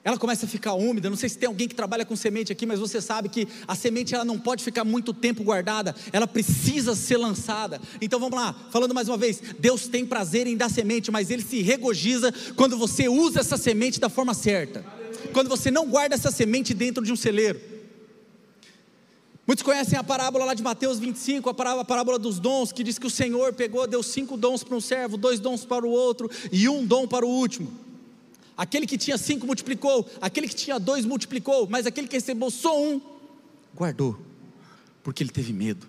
ela 0.04 0.18
começa 0.18 0.46
a 0.46 0.50
ficar 0.50 0.74
úmida. 0.74 1.10
Não 1.10 1.18
sei 1.18 1.30
se 1.30 1.38
tem 1.38 1.48
alguém 1.48 1.68
que 1.68 1.76
trabalha 1.76 2.04
com 2.04 2.16
semente 2.16 2.52
aqui, 2.52 2.66
mas 2.66 2.80
você 2.80 3.00
sabe 3.00 3.30
que 3.30 3.48
a 3.68 3.76
semente 3.76 4.16
ela 4.16 4.26
não 4.26 4.40
pode 4.40 4.64
ficar 4.64 4.84
muito 4.84 5.14
tempo 5.14 5.44
guardada, 5.44 5.96
ela 6.12 6.28
precisa 6.28 6.96
ser 6.96 7.18
lançada. 7.18 7.80
Então 8.02 8.20
vamos 8.20 8.40
lá, 8.40 8.56
falando 8.72 8.96
mais 8.96 9.08
uma 9.08 9.18
vez: 9.18 9.42
Deus 9.60 9.88
tem 9.88 10.06
prazer 10.06 10.48
em 10.48 10.58
dar 10.58 10.70
semente, 10.70 11.12
mas 11.12 11.30
Ele 11.30 11.44
se 11.44 11.62
regozija 11.62 12.34
quando 12.56 12.78
você 12.78 13.08
usa 13.08 13.40
essa 13.40 13.58
semente 13.58 14.00
da 14.00 14.10
forma 14.10 14.34
certa, 14.34 14.84
quando 15.34 15.50
você 15.50 15.70
não 15.70 15.88
guarda 15.88 16.16
essa 16.16 16.32
semente 16.32 16.74
dentro 16.74 17.04
de 17.04 17.12
um 17.12 17.16
celeiro. 17.16 17.72
Muitos 19.46 19.64
conhecem 19.64 19.98
a 20.00 20.04
parábola 20.04 20.46
lá 20.46 20.54
de 20.54 20.64
Mateus 20.64 20.98
25, 21.00 21.50
a 21.50 21.54
parábola, 21.54 21.82
a 21.82 21.86
parábola 21.86 22.18
dos 22.18 22.40
dons, 22.40 22.72
que 22.72 22.84
diz 22.84 22.98
que 22.98 23.08
o 23.08 23.10
Senhor 23.10 23.54
pegou, 23.54 23.86
deu 23.86 24.02
cinco 24.02 24.38
dons 24.38 24.64
para 24.64 24.78
um 24.78 24.82
servo, 24.82 25.18
dois 25.18 25.40
dons 25.40 25.66
para 25.66 25.86
o 25.86 25.90
outro 25.90 26.30
e 26.52 26.70
um 26.70 26.86
dom 26.86 27.08
para 27.08 27.26
o 27.26 27.30
último. 27.30 27.81
Aquele 28.58 28.86
que 28.86 28.98
tinha 28.98 29.18
cinco 29.18 29.46
multiplicou, 29.46 30.10
aquele 30.20 30.48
que 30.48 30.56
tinha 30.56 30.80
dois 30.80 31.06
multiplicou, 31.06 31.68
mas 31.68 31.86
aquele 31.86 32.08
que 32.08 32.16
recebeu 32.16 32.52
só 32.52 32.80
um, 32.80 33.02
guardou, 33.76 34.20
porque 35.04 35.24
ele 35.24 35.32
teve 35.32 35.54
medo. 35.54 35.88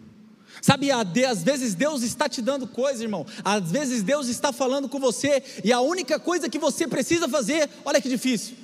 Sabe, 0.60 0.90
às 0.90 1.42
vezes 1.42 1.74
Deus 1.74 2.02
está 2.02 2.28
te 2.28 2.42
dando 2.42 2.66
coisa, 2.66 3.02
irmão. 3.02 3.26
Às 3.44 3.72
vezes 3.72 4.02
Deus 4.02 4.28
está 4.28 4.52
falando 4.52 4.88
com 4.88 5.00
você, 5.00 5.42
e 5.64 5.72
a 5.72 5.80
única 5.80 6.18
coisa 6.18 6.48
que 6.48 6.58
você 6.58 6.86
precisa 6.86 7.28
fazer, 7.28 7.68
olha 7.84 8.00
que 8.00 8.08
difícil, 8.08 8.54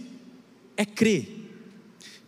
é 0.76 0.84
crer 0.84 1.36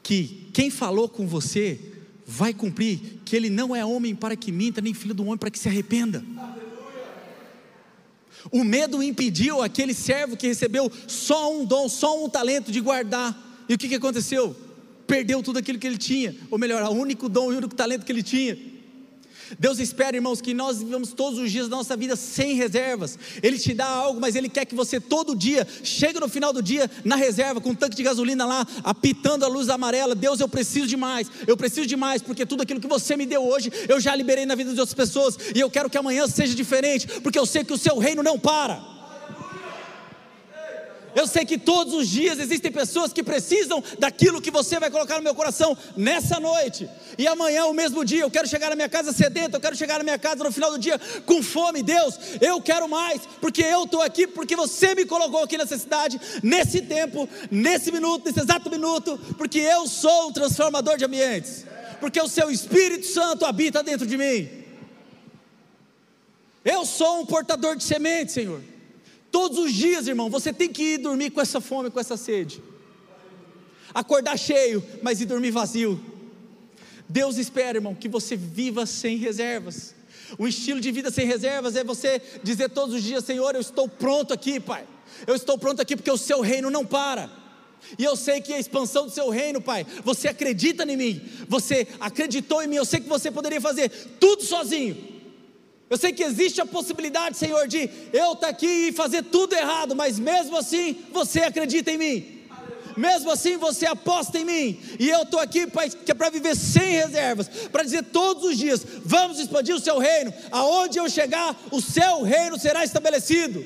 que 0.02 0.48
quem 0.52 0.70
falou 0.70 1.08
com 1.08 1.26
você 1.26 1.78
vai 2.26 2.54
cumprir, 2.54 3.20
que 3.24 3.36
Ele 3.36 3.50
não 3.50 3.74
é 3.74 3.84
homem 3.84 4.14
para 4.14 4.36
que 4.36 4.50
minta, 4.50 4.80
nem 4.80 4.94
filho 4.94 5.14
do 5.14 5.24
homem 5.24 5.36
para 5.36 5.50
que 5.50 5.58
se 5.58 5.68
arrependa. 5.68 6.24
O 8.50 8.64
medo 8.64 9.02
impediu 9.02 9.62
aquele 9.62 9.92
servo 9.92 10.36
que 10.36 10.46
recebeu 10.46 10.90
só 11.06 11.52
um 11.52 11.64
dom, 11.64 11.88
só 11.88 12.24
um 12.24 12.28
talento 12.28 12.70
de 12.70 12.80
guardar. 12.80 13.64
E 13.68 13.74
o 13.74 13.78
que, 13.78 13.88
que 13.88 13.96
aconteceu? 13.96 14.56
Perdeu 15.06 15.42
tudo 15.42 15.58
aquilo 15.58 15.78
que 15.78 15.86
ele 15.86 15.98
tinha, 15.98 16.36
ou 16.50 16.58
melhor, 16.58 16.82
o 16.84 16.90
único 16.90 17.28
dom 17.28 17.52
e 17.52 17.54
o 17.54 17.58
único 17.58 17.74
talento 17.74 18.04
que 18.04 18.12
ele 18.12 18.22
tinha. 18.22 18.69
Deus 19.58 19.78
espera, 19.78 20.16
irmãos, 20.16 20.40
que 20.40 20.54
nós 20.54 20.78
vivamos 20.78 21.12
todos 21.12 21.38
os 21.38 21.50
dias 21.50 21.68
da 21.68 21.76
nossa 21.76 21.96
vida 21.96 22.16
sem 22.16 22.54
reservas. 22.54 23.18
Ele 23.42 23.58
te 23.58 23.74
dá 23.74 23.86
algo, 23.86 24.20
mas 24.20 24.36
Ele 24.36 24.48
quer 24.48 24.64
que 24.64 24.74
você 24.74 25.00
todo 25.00 25.34
dia 25.34 25.66
chegue 25.82 26.20
no 26.20 26.28
final 26.28 26.52
do 26.52 26.62
dia 26.62 26.90
na 27.04 27.16
reserva, 27.16 27.60
com 27.60 27.70
um 27.70 27.74
tanque 27.74 27.96
de 27.96 28.02
gasolina 28.02 28.44
lá, 28.46 28.66
apitando 28.84 29.44
a 29.44 29.48
luz 29.48 29.68
amarela. 29.68 30.14
Deus, 30.14 30.40
eu 30.40 30.48
preciso 30.48 30.86
de 30.86 30.96
mais, 30.96 31.30
eu 31.46 31.56
preciso 31.56 31.86
de 31.86 31.96
mais, 31.96 32.22
porque 32.22 32.46
tudo 32.46 32.62
aquilo 32.62 32.80
que 32.80 32.88
você 32.88 33.16
me 33.16 33.26
deu 33.26 33.46
hoje, 33.46 33.70
eu 33.88 34.00
já 34.00 34.14
liberei 34.14 34.46
na 34.46 34.54
vida 34.54 34.72
de 34.72 34.80
outras 34.80 34.94
pessoas, 34.94 35.36
e 35.54 35.60
eu 35.60 35.70
quero 35.70 35.90
que 35.90 35.98
amanhã 35.98 36.26
seja 36.26 36.54
diferente, 36.54 37.06
porque 37.20 37.38
eu 37.38 37.46
sei 37.46 37.64
que 37.64 37.72
o 37.72 37.78
seu 37.78 37.98
reino 37.98 38.22
não 38.22 38.38
para. 38.38 38.99
Eu 41.14 41.26
sei 41.26 41.44
que 41.44 41.58
todos 41.58 41.92
os 41.94 42.08
dias 42.08 42.38
existem 42.38 42.70
pessoas 42.70 43.12
que 43.12 43.22
precisam 43.22 43.82
daquilo 43.98 44.40
que 44.40 44.50
você 44.50 44.78
vai 44.78 44.90
colocar 44.90 45.16
no 45.16 45.22
meu 45.22 45.34
coração 45.34 45.76
nessa 45.96 46.38
noite. 46.38 46.88
E 47.18 47.26
amanhã, 47.26 47.66
o 47.66 47.74
mesmo 47.74 48.04
dia, 48.04 48.22
eu 48.22 48.30
quero 48.30 48.48
chegar 48.48 48.70
na 48.70 48.76
minha 48.76 48.88
casa 48.88 49.12
sedento, 49.12 49.56
eu 49.56 49.60
quero 49.60 49.76
chegar 49.76 49.98
na 49.98 50.04
minha 50.04 50.18
casa 50.18 50.44
no 50.44 50.52
final 50.52 50.70
do 50.70 50.78
dia 50.78 50.98
com 51.26 51.42
fome. 51.42 51.82
Deus, 51.82 52.18
eu 52.40 52.60
quero 52.60 52.88
mais, 52.88 53.22
porque 53.40 53.62
eu 53.62 53.84
estou 53.84 54.02
aqui, 54.02 54.26
porque 54.26 54.54
você 54.54 54.94
me 54.94 55.04
colocou 55.04 55.42
aqui 55.42 55.58
nessa 55.58 55.76
cidade, 55.76 56.20
nesse 56.42 56.82
tempo, 56.82 57.28
nesse 57.50 57.90
minuto, 57.90 58.24
nesse 58.26 58.40
exato 58.40 58.70
minuto, 58.70 59.18
porque 59.36 59.58
eu 59.58 59.86
sou 59.86 60.28
um 60.28 60.32
transformador 60.32 60.96
de 60.96 61.04
ambientes, 61.04 61.64
porque 62.00 62.20
o 62.20 62.28
seu 62.28 62.50
Espírito 62.50 63.06
Santo 63.06 63.44
habita 63.44 63.82
dentro 63.82 64.06
de 64.06 64.16
mim. 64.16 64.48
Eu 66.64 66.84
sou 66.84 67.20
um 67.20 67.26
portador 67.26 67.74
de 67.76 67.84
semente, 67.84 68.32
Senhor. 68.32 68.62
Todos 69.30 69.58
os 69.58 69.72
dias, 69.72 70.06
irmão, 70.06 70.28
você 70.28 70.52
tem 70.52 70.68
que 70.68 70.94
ir 70.94 70.98
dormir 70.98 71.30
com 71.30 71.40
essa 71.40 71.60
fome, 71.60 71.90
com 71.90 72.00
essa 72.00 72.16
sede. 72.16 72.62
Acordar 73.94 74.36
cheio, 74.36 74.84
mas 75.02 75.20
ir 75.20 75.26
dormir 75.26 75.50
vazio. 75.50 76.00
Deus 77.08 77.36
espera, 77.38 77.78
irmão, 77.78 77.94
que 77.94 78.08
você 78.08 78.36
viva 78.36 78.86
sem 78.86 79.16
reservas. 79.16 79.94
O 80.38 80.46
estilo 80.46 80.80
de 80.80 80.92
vida 80.92 81.10
sem 81.10 81.26
reservas 81.26 81.74
é 81.74 81.82
você 81.82 82.22
dizer 82.42 82.70
todos 82.70 82.94
os 82.94 83.02
dias: 83.02 83.24
Senhor, 83.24 83.54
eu 83.54 83.60
estou 83.60 83.88
pronto 83.88 84.32
aqui, 84.32 84.60
Pai. 84.60 84.86
Eu 85.26 85.34
estou 85.34 85.58
pronto 85.58 85.82
aqui 85.82 85.96
porque 85.96 86.10
o 86.10 86.16
seu 86.16 86.40
reino 86.40 86.70
não 86.70 86.86
para. 86.86 87.30
E 87.98 88.04
eu 88.04 88.14
sei 88.14 88.40
que 88.40 88.52
a 88.52 88.60
expansão 88.60 89.06
do 89.06 89.12
seu 89.12 89.28
reino, 89.30 89.60
Pai, 89.60 89.86
você 90.04 90.28
acredita 90.28 90.84
em 90.84 90.96
mim, 90.96 91.20
você 91.48 91.86
acreditou 91.98 92.62
em 92.62 92.68
mim. 92.68 92.76
Eu 92.76 92.84
sei 92.84 93.00
que 93.00 93.08
você 93.08 93.30
poderia 93.30 93.60
fazer 93.60 93.88
tudo 94.20 94.44
sozinho, 94.44 94.96
eu 95.90 95.96
sei 95.98 96.12
que 96.12 96.22
existe 96.22 96.60
a 96.60 96.66
possibilidade, 96.66 97.36
Senhor, 97.36 97.66
de 97.66 97.90
eu 98.12 98.34
estar 98.34 98.46
tá 98.46 98.48
aqui 98.48 98.88
e 98.88 98.92
fazer 98.92 99.24
tudo 99.24 99.56
errado, 99.56 99.96
mas 99.96 100.20
mesmo 100.20 100.56
assim 100.56 101.04
você 101.12 101.40
acredita 101.40 101.90
em 101.90 101.98
mim. 101.98 102.40
Mesmo 102.96 103.28
assim 103.30 103.56
você 103.56 103.86
aposta 103.86 104.38
em 104.38 104.44
mim, 104.44 104.80
e 105.00 105.08
eu 105.08 105.22
estou 105.22 105.40
aqui 105.40 105.66
que 106.04 106.12
é 106.12 106.14
para 106.14 106.30
viver 106.30 106.54
sem 106.54 106.92
reservas, 106.92 107.48
para 107.72 107.82
dizer 107.82 108.04
todos 108.04 108.44
os 108.44 108.56
dias: 108.56 108.84
vamos 109.04 109.40
expandir 109.40 109.74
o 109.74 109.80
seu 109.80 109.98
reino, 109.98 110.32
aonde 110.52 110.98
eu 110.98 111.08
chegar, 111.08 111.56
o 111.72 111.80
seu 111.80 112.22
reino 112.22 112.58
será 112.58 112.84
estabelecido. 112.84 113.64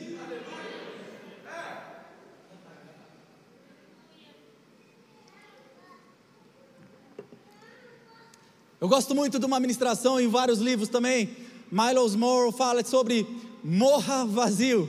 Eu 8.81 8.88
gosto 8.88 9.14
muito 9.14 9.38
de 9.38 9.47
uma 9.47 9.59
ministração 9.59 10.21
em 10.21 10.28
vários 10.28 10.59
livros 10.59 10.88
também, 10.90 11.44
Miles 11.75 12.14
Moore 12.14 12.52
fala 12.52 12.85
sobre 12.85 13.26
morra 13.64 14.25
vazio. 14.25 14.88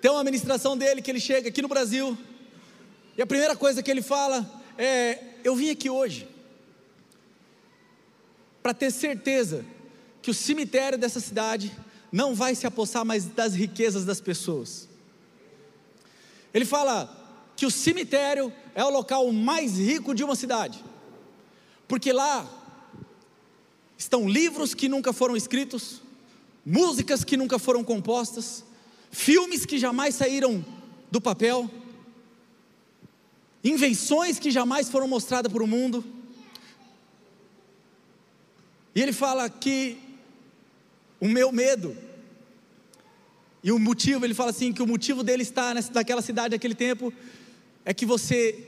Tem 0.00 0.10
uma 0.10 0.24
ministração 0.24 0.78
dele 0.78 1.02
que 1.02 1.10
ele 1.10 1.20
chega 1.20 1.50
aqui 1.50 1.60
no 1.60 1.68
Brasil, 1.68 2.16
e 3.18 3.20
a 3.20 3.26
primeira 3.26 3.54
coisa 3.54 3.82
que 3.82 3.90
ele 3.90 4.00
fala 4.00 4.50
é: 4.78 5.18
Eu 5.44 5.54
vim 5.54 5.68
aqui 5.68 5.90
hoje 5.90 6.26
para 8.62 8.72
ter 8.72 8.90
certeza 8.90 9.62
que 10.22 10.30
o 10.30 10.34
cemitério 10.34 10.96
dessa 10.96 11.20
cidade 11.20 11.70
não 12.10 12.34
vai 12.34 12.54
se 12.54 12.66
apossar 12.66 13.04
mais 13.04 13.26
das 13.26 13.52
riquezas 13.52 14.06
das 14.06 14.22
pessoas. 14.22 14.88
Ele 16.54 16.64
fala 16.64 17.14
que 17.54 17.66
o 17.66 17.70
cemitério 17.70 18.50
é 18.74 18.82
o 18.82 18.88
local 18.88 19.30
mais 19.32 19.76
rico 19.76 20.14
de 20.14 20.24
uma 20.24 20.34
cidade, 20.34 20.82
porque 21.86 22.10
lá 22.10 22.65
estão 23.96 24.28
livros 24.28 24.74
que 24.74 24.88
nunca 24.88 25.12
foram 25.12 25.36
escritos, 25.36 26.02
músicas 26.64 27.24
que 27.24 27.36
nunca 27.36 27.58
foram 27.58 27.82
compostas, 27.82 28.64
filmes 29.10 29.64
que 29.64 29.78
jamais 29.78 30.14
saíram 30.14 30.64
do 31.10 31.20
papel, 31.20 31.70
invenções 33.62 34.38
que 34.38 34.50
jamais 34.50 34.88
foram 34.88 35.08
mostradas 35.08 35.52
para 35.52 35.62
o 35.62 35.66
mundo. 35.66 36.04
E 38.94 39.00
ele 39.00 39.12
fala 39.12 39.48
que 39.48 39.98
o 41.20 41.28
meu 41.28 41.52
medo, 41.52 41.96
e 43.62 43.72
o 43.72 43.78
motivo, 43.78 44.24
ele 44.24 44.34
fala 44.34 44.50
assim: 44.50 44.72
que 44.72 44.82
o 44.82 44.86
motivo 44.86 45.22
dele 45.22 45.42
estar 45.42 45.74
naquela 45.92 46.22
cidade 46.22 46.54
naquele 46.54 46.74
tempo, 46.74 47.12
é 47.84 47.92
que 47.92 48.06
você 48.06 48.64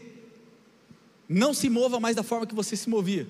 não 1.29 1.53
se 1.53 1.69
mova 1.69 2.01
mais 2.01 2.17
da 2.17 2.23
forma 2.23 2.47
que 2.47 2.55
você 2.55 2.77
se 2.77 2.89
movia. 2.89 3.27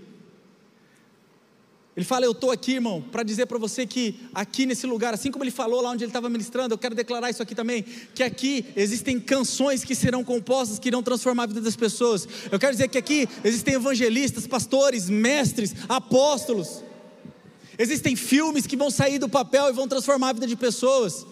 Ele 1.98 2.04
fala: 2.04 2.24
Eu 2.24 2.30
estou 2.30 2.52
aqui, 2.52 2.74
irmão, 2.74 3.02
para 3.02 3.24
dizer 3.24 3.46
para 3.46 3.58
você 3.58 3.84
que 3.84 4.20
aqui 4.32 4.64
nesse 4.66 4.86
lugar, 4.86 5.12
assim 5.12 5.32
como 5.32 5.42
ele 5.42 5.50
falou 5.50 5.80
lá 5.80 5.90
onde 5.90 6.04
ele 6.04 6.10
estava 6.10 6.30
ministrando, 6.30 6.72
eu 6.72 6.78
quero 6.78 6.94
declarar 6.94 7.28
isso 7.28 7.42
aqui 7.42 7.56
também: 7.56 7.84
que 8.14 8.22
aqui 8.22 8.66
existem 8.76 9.18
canções 9.18 9.82
que 9.82 9.96
serão 9.96 10.22
compostas, 10.22 10.78
que 10.78 10.86
irão 10.86 11.02
transformar 11.02 11.42
a 11.42 11.46
vida 11.46 11.60
das 11.60 11.74
pessoas. 11.74 12.28
Eu 12.52 12.58
quero 12.60 12.70
dizer 12.70 12.86
que 12.86 12.98
aqui 12.98 13.28
existem 13.42 13.74
evangelistas, 13.74 14.46
pastores, 14.46 15.10
mestres, 15.10 15.74
apóstolos. 15.88 16.84
Existem 17.76 18.14
filmes 18.14 18.64
que 18.64 18.76
vão 18.76 18.92
sair 18.92 19.18
do 19.18 19.28
papel 19.28 19.68
e 19.68 19.72
vão 19.72 19.88
transformar 19.88 20.28
a 20.28 20.34
vida 20.34 20.46
de 20.46 20.54
pessoas. 20.54 21.26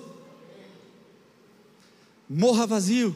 Morra 2.29 2.67
vazio. 2.67 3.15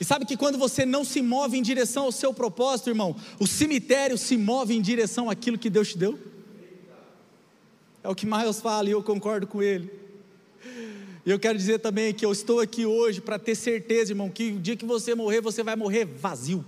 E 0.00 0.04
sabe 0.04 0.26
que 0.26 0.36
quando 0.36 0.58
você 0.58 0.84
não 0.84 1.04
se 1.04 1.22
move 1.22 1.56
em 1.56 1.62
direção 1.62 2.04
ao 2.04 2.12
seu 2.12 2.34
propósito, 2.34 2.90
irmão, 2.90 3.14
o 3.38 3.46
cemitério 3.46 4.18
se 4.18 4.36
move 4.36 4.74
em 4.74 4.80
direção 4.80 5.30
àquilo 5.30 5.58
que 5.58 5.70
Deus 5.70 5.90
te 5.90 5.98
deu? 5.98 6.18
É 8.02 8.08
o 8.08 8.14
que 8.14 8.26
Miles 8.26 8.60
fala 8.60 8.88
e 8.88 8.92
eu 8.92 9.02
concordo 9.02 9.46
com 9.46 9.62
ele. 9.62 9.90
E 11.24 11.30
eu 11.30 11.38
quero 11.38 11.56
dizer 11.56 11.78
também 11.78 12.12
que 12.12 12.24
eu 12.24 12.32
estou 12.32 12.60
aqui 12.60 12.84
hoje 12.84 13.20
para 13.20 13.38
ter 13.38 13.54
certeza, 13.54 14.12
irmão, 14.12 14.28
que 14.28 14.52
o 14.52 14.60
dia 14.60 14.76
que 14.76 14.84
você 14.84 15.14
morrer, 15.14 15.40
você 15.40 15.62
vai 15.62 15.74
morrer 15.74 16.04
vazio. 16.04 16.64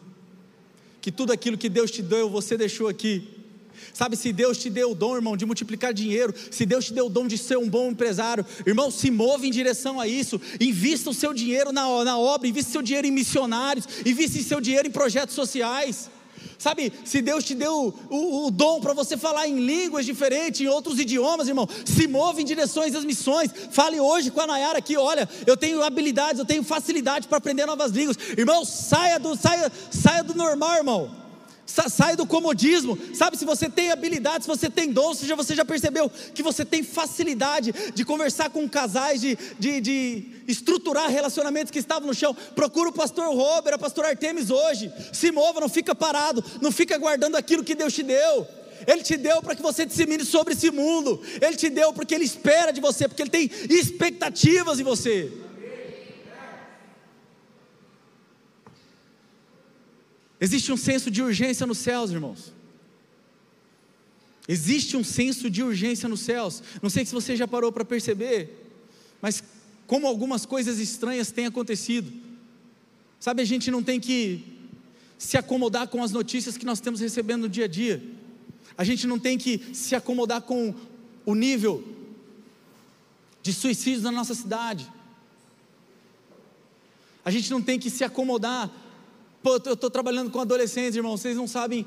Que 1.00 1.12
tudo 1.12 1.32
aquilo 1.32 1.58
que 1.58 1.68
Deus 1.68 1.90
te 1.90 2.00
deu, 2.00 2.30
você 2.30 2.56
deixou 2.56 2.88
aqui. 2.88 3.35
Sabe, 3.92 4.16
se 4.16 4.32
Deus 4.32 4.58
te 4.58 4.68
deu 4.68 4.92
o 4.92 4.94
dom, 4.94 5.16
irmão, 5.16 5.36
de 5.36 5.46
multiplicar 5.46 5.92
dinheiro, 5.92 6.34
se 6.50 6.66
Deus 6.66 6.86
te 6.86 6.92
deu 6.92 7.06
o 7.06 7.10
dom 7.10 7.26
de 7.26 7.38
ser 7.38 7.56
um 7.56 7.68
bom 7.68 7.90
empresário, 7.90 8.44
irmão, 8.66 8.90
se 8.90 9.10
move 9.10 9.46
em 9.46 9.50
direção 9.50 10.00
a 10.00 10.06
isso, 10.06 10.40
invista 10.60 11.10
o 11.10 11.14
seu 11.14 11.32
dinheiro 11.32 11.72
na, 11.72 12.04
na 12.04 12.18
obra, 12.18 12.48
invista 12.48 12.70
o 12.70 12.72
seu 12.72 12.82
dinheiro 12.82 13.06
em 13.06 13.10
missionários, 13.10 13.86
invista 14.04 14.38
o 14.38 14.42
seu 14.42 14.60
dinheiro 14.60 14.88
em 14.88 14.90
projetos 14.90 15.34
sociais. 15.34 16.10
Sabe, 16.58 16.92
se 17.04 17.20
Deus 17.20 17.44
te 17.44 17.54
deu 17.54 17.94
o, 18.08 18.16
o, 18.16 18.46
o 18.46 18.50
dom 18.50 18.80
para 18.80 18.94
você 18.94 19.16
falar 19.16 19.46
em 19.46 19.58
línguas 19.58 20.06
diferentes, 20.06 20.60
em 20.60 20.66
outros 20.66 20.98
idiomas, 20.98 21.48
irmão, 21.48 21.68
se 21.84 22.06
move 22.06 22.42
em 22.42 22.44
direções 22.44 22.92
das 22.92 23.04
missões. 23.04 23.50
Fale 23.70 24.00
hoje 24.00 24.30
com 24.30 24.40
a 24.40 24.46
Nayara 24.46 24.78
aqui: 24.78 24.96
olha, 24.96 25.28
eu 25.46 25.56
tenho 25.56 25.82
habilidades, 25.82 26.38
eu 26.38 26.46
tenho 26.46 26.64
facilidade 26.64 27.28
para 27.28 27.38
aprender 27.38 27.66
novas 27.66 27.92
línguas. 27.92 28.16
Irmão, 28.36 28.64
saia 28.64 29.18
do, 29.18 29.36
saia, 29.36 29.70
saia 29.90 30.24
do 30.24 30.34
normal, 30.34 30.76
irmão. 30.76 31.25
Sai 31.66 32.14
do 32.14 32.24
comodismo, 32.24 32.96
sabe? 33.12 33.36
Se 33.36 33.44
você 33.44 33.68
tem 33.68 33.90
habilidade, 33.90 34.44
se 34.44 34.48
você 34.48 34.70
tem 34.70 34.92
dom, 34.92 35.12
se 35.12 35.26
você 35.34 35.54
já 35.54 35.64
percebeu 35.64 36.10
que 36.32 36.42
você 36.42 36.64
tem 36.64 36.82
facilidade 36.82 37.74
de 37.92 38.04
conversar 38.04 38.50
com 38.50 38.68
casais, 38.68 39.20
de, 39.20 39.36
de, 39.58 39.80
de 39.80 40.26
estruturar 40.46 41.10
relacionamentos 41.10 41.70
que 41.70 41.78
estavam 41.78 42.06
no 42.06 42.14
chão, 42.14 42.34
procura 42.54 42.90
o 42.90 42.92
pastor 42.92 43.34
Robert, 43.34 43.74
a 43.74 43.78
pastor 43.78 44.04
Artemis 44.04 44.50
hoje. 44.50 44.92
Se 45.12 45.32
mova, 45.32 45.60
não 45.60 45.68
fica 45.68 45.94
parado, 45.94 46.42
não 46.62 46.70
fica 46.70 46.96
guardando 46.96 47.36
aquilo 47.36 47.64
que 47.64 47.74
Deus 47.74 47.92
te 47.92 48.02
deu. 48.02 48.46
Ele 48.86 49.02
te 49.02 49.16
deu 49.16 49.42
para 49.42 49.54
que 49.54 49.62
você 49.62 49.86
dissemine 49.86 50.24
sobre 50.24 50.54
esse 50.54 50.70
mundo. 50.70 51.20
Ele 51.40 51.56
te 51.56 51.68
deu 51.68 51.92
porque 51.92 52.14
Ele 52.14 52.24
espera 52.24 52.72
de 52.72 52.80
você, 52.80 53.08
porque 53.08 53.22
Ele 53.22 53.30
tem 53.30 53.50
expectativas 53.70 54.78
em 54.78 54.84
você. 54.84 55.45
Existe 60.40 60.72
um 60.72 60.76
senso 60.76 61.10
de 61.10 61.22
urgência 61.22 61.66
nos 61.66 61.78
céus, 61.78 62.10
irmãos. 62.10 62.52
Existe 64.48 64.96
um 64.96 65.02
senso 65.02 65.50
de 65.50 65.62
urgência 65.62 66.08
nos 66.08 66.20
céus. 66.20 66.62
Não 66.82 66.90
sei 66.90 67.04
se 67.04 67.12
você 67.12 67.34
já 67.34 67.48
parou 67.48 67.72
para 67.72 67.84
perceber, 67.84 68.50
mas 69.20 69.42
como 69.86 70.06
algumas 70.06 70.44
coisas 70.44 70.78
estranhas 70.78 71.30
têm 71.30 71.46
acontecido. 71.46 72.12
Sabe, 73.18 73.42
a 73.42 73.44
gente 73.46 73.70
não 73.70 73.82
tem 73.82 73.98
que 73.98 74.44
se 75.18 75.38
acomodar 75.38 75.88
com 75.88 76.02
as 76.02 76.12
notícias 76.12 76.56
que 76.56 76.66
nós 76.66 76.80
temos 76.80 77.00
recebendo 77.00 77.42
no 77.42 77.48
dia 77.48 77.64
a 77.64 77.68
dia. 77.68 78.02
A 78.76 78.84
gente 78.84 79.06
não 79.06 79.18
tem 79.18 79.38
que 79.38 79.74
se 79.74 79.94
acomodar 79.94 80.42
com 80.42 80.74
o 81.24 81.34
nível 81.34 81.82
de 83.42 83.52
suicídios 83.52 84.02
na 84.02 84.12
nossa 84.12 84.34
cidade. 84.34 84.90
A 87.24 87.30
gente 87.30 87.50
não 87.50 87.62
tem 87.62 87.78
que 87.78 87.90
se 87.90 88.04
acomodar. 88.04 88.70
Pô, 89.46 89.60
eu 89.64 89.74
estou 89.74 89.88
trabalhando 89.88 90.28
com 90.28 90.40
adolescentes, 90.40 90.96
irmão, 90.96 91.16
vocês 91.16 91.36
não 91.36 91.46
sabem 91.46 91.86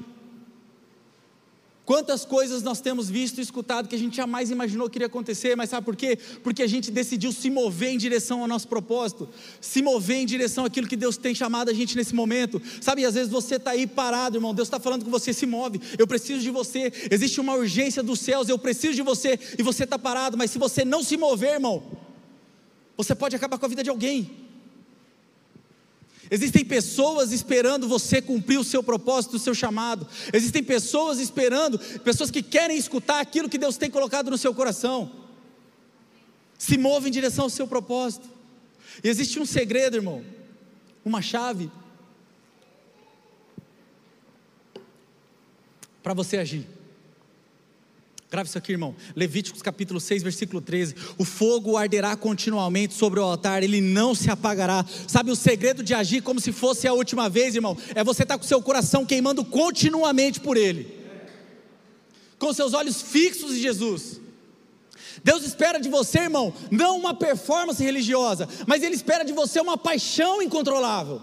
Quantas 1.84 2.24
coisas 2.24 2.64
nós 2.64 2.80
temos 2.80 3.10
visto 3.10 3.40
e 3.40 3.42
escutado 3.42 3.90
que 3.90 3.96
a 3.96 4.00
gente 4.00 4.16
jamais 4.16 4.50
imaginou 4.50 4.90
que 4.90 4.98
iria 4.98 5.08
acontecer, 5.08 5.58
mas 5.58 5.70
sabe 5.70 5.84
por 5.84 5.96
quê? 5.96 6.18
Porque 6.42 6.64
a 6.64 6.68
gente 6.68 6.90
decidiu 6.90 7.34
se 7.34 7.50
mover 7.50 7.90
em 7.90 7.98
direção 7.98 8.40
ao 8.42 8.48
nosso 8.48 8.66
propósito, 8.66 9.28
se 9.60 9.82
mover 9.82 10.18
em 10.18 10.26
direção 10.26 10.64
àquilo 10.64 10.88
que 10.88 10.96
Deus 10.96 11.18
tem 11.18 11.36
chamado 11.36 11.70
a 11.70 11.74
gente 11.74 11.98
nesse 11.98 12.16
momento. 12.16 12.62
Sabe, 12.80 13.04
às 13.04 13.16
vezes 13.16 13.30
você 13.30 13.56
está 13.56 13.72
aí 13.72 13.86
parado, 13.86 14.38
irmão, 14.38 14.54
Deus 14.54 14.68
está 14.68 14.80
falando 14.80 15.04
com 15.04 15.12
você, 15.12 15.34
se 15.34 15.46
move, 15.46 15.82
eu 15.98 16.08
preciso 16.08 16.42
de 16.42 16.52
você, 16.52 16.94
existe 17.12 17.42
uma 17.42 17.56
urgência 17.56 18.02
dos 18.02 18.22
céus, 18.22 18.48
eu 18.48 18.58
preciso 18.58 18.94
de 18.94 19.02
você, 19.02 19.38
e 19.58 19.64
você 19.64 19.84
está 19.84 20.00
parado, 20.00 20.38
mas 20.38 20.52
se 20.52 20.60
você 20.60 20.86
não 20.86 21.04
se 21.04 21.18
mover, 21.18 21.56
irmão, 21.56 21.84
você 22.96 23.14
pode 23.14 23.36
acabar 23.36 23.58
com 23.58 23.66
a 23.66 23.70
vida 23.70 23.84
de 23.84 23.90
alguém. 23.90 24.48
Existem 26.32 26.64
pessoas 26.64 27.32
esperando 27.32 27.88
você 27.88 28.22
cumprir 28.22 28.60
o 28.60 28.64
seu 28.64 28.84
propósito, 28.84 29.36
o 29.36 29.40
seu 29.40 29.56
chamado. 29.56 30.08
Existem 30.32 30.64
pessoas 30.64 31.20
esperando, 31.20 31.80
pessoas 32.00 32.30
que 32.30 32.44
querem 32.44 32.78
escutar 32.78 33.20
aquilo 33.20 33.50
que 33.50 33.58
Deus 33.58 33.78
tem 33.78 33.90
colocado 33.90 34.30
no 34.30 34.38
seu 34.38 34.54
coração. 34.54 35.12
Se 36.58 36.78
move 36.78 37.10
em 37.10 37.12
direção 37.12 37.46
ao 37.46 37.50
seu 37.50 37.68
propósito. 37.68 38.30
E 39.04 39.08
existe 39.08 39.40
um 39.40 39.46
segredo, 39.46 39.98
irmão, 39.98 40.24
uma 41.04 41.22
chave 41.22 41.72
para 46.04 46.14
você 46.14 46.38
agir. 46.38 46.79
Grave 48.32 48.48
isso 48.48 48.60
aqui, 48.60 48.74
irmão. 48.74 48.96
Levíticos 49.16 49.60
capítulo 49.60 50.00
6, 50.00 50.22
versículo 50.22 50.62
13. 50.62 50.94
O 51.18 51.26
fogo 51.26 51.76
arderá 51.76 52.16
continuamente 52.16 52.94
sobre 52.94 53.20
o 53.20 53.24
altar, 53.24 53.64
ele 53.64 53.82
não 53.82 54.14
se 54.14 54.30
apagará. 54.30 54.86
Sabe 55.08 55.32
o 55.32 55.36
segredo 55.36 55.82
de 55.82 55.96
agir 55.96 56.22
como 56.22 56.40
se 56.40 56.52
fosse 56.52 56.88
a 56.88 56.94
última 56.94 57.28
vez, 57.28 57.56
irmão? 57.56 57.76
É 57.96 58.04
você 58.04 58.22
estar 58.22 58.36
tá 58.36 58.40
com 58.40 58.46
seu 58.46 58.62
coração 58.62 59.04
queimando 59.04 59.44
continuamente 59.44 60.40
por 60.40 60.58
ele, 60.58 60.96
com 62.38 62.54
seus 62.54 62.76
olhos 62.76 63.02
fixos 63.02 63.54
em 63.54 63.62
Jesus. 63.62 64.22
Deus 65.24 65.44
espera 65.44 65.80
de 65.80 65.90
você, 65.90 66.20
irmão, 66.20 66.54
não 66.70 67.00
uma 67.00 67.16
performance 67.16 67.84
religiosa, 67.84 68.48
mas 68.68 68.84
Ele 68.84 68.96
espera 68.96 69.26
de 69.26 69.34
você 69.34 69.60
uma 69.60 69.78
paixão 69.78 70.40
incontrolável. 70.40 71.22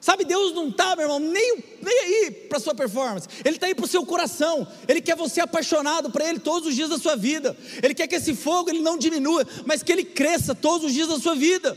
Sabe, 0.00 0.24
Deus 0.24 0.54
não 0.54 0.68
está, 0.68 0.94
meu 0.94 1.06
irmão, 1.06 1.18
nem, 1.18 1.64
nem 1.82 1.98
aí 2.00 2.30
para 2.48 2.60
sua 2.60 2.74
performance, 2.74 3.28
Ele 3.44 3.56
está 3.56 3.66
aí 3.66 3.74
para 3.74 3.84
o 3.84 3.88
seu 3.88 4.06
coração, 4.06 4.66
Ele 4.86 5.00
quer 5.00 5.16
você 5.16 5.40
apaixonado 5.40 6.10
para 6.10 6.28
Ele 6.28 6.38
todos 6.38 6.68
os 6.68 6.74
dias 6.74 6.88
da 6.88 6.98
sua 6.98 7.16
vida, 7.16 7.56
Ele 7.82 7.94
quer 7.94 8.06
que 8.06 8.14
esse 8.14 8.34
fogo 8.34 8.70
ele 8.70 8.80
não 8.80 8.96
diminua, 8.96 9.46
mas 9.66 9.82
que 9.82 9.92
ele 9.92 10.04
cresça 10.04 10.54
todos 10.54 10.86
os 10.86 10.92
dias 10.92 11.08
da 11.08 11.18
sua 11.18 11.34
vida. 11.34 11.76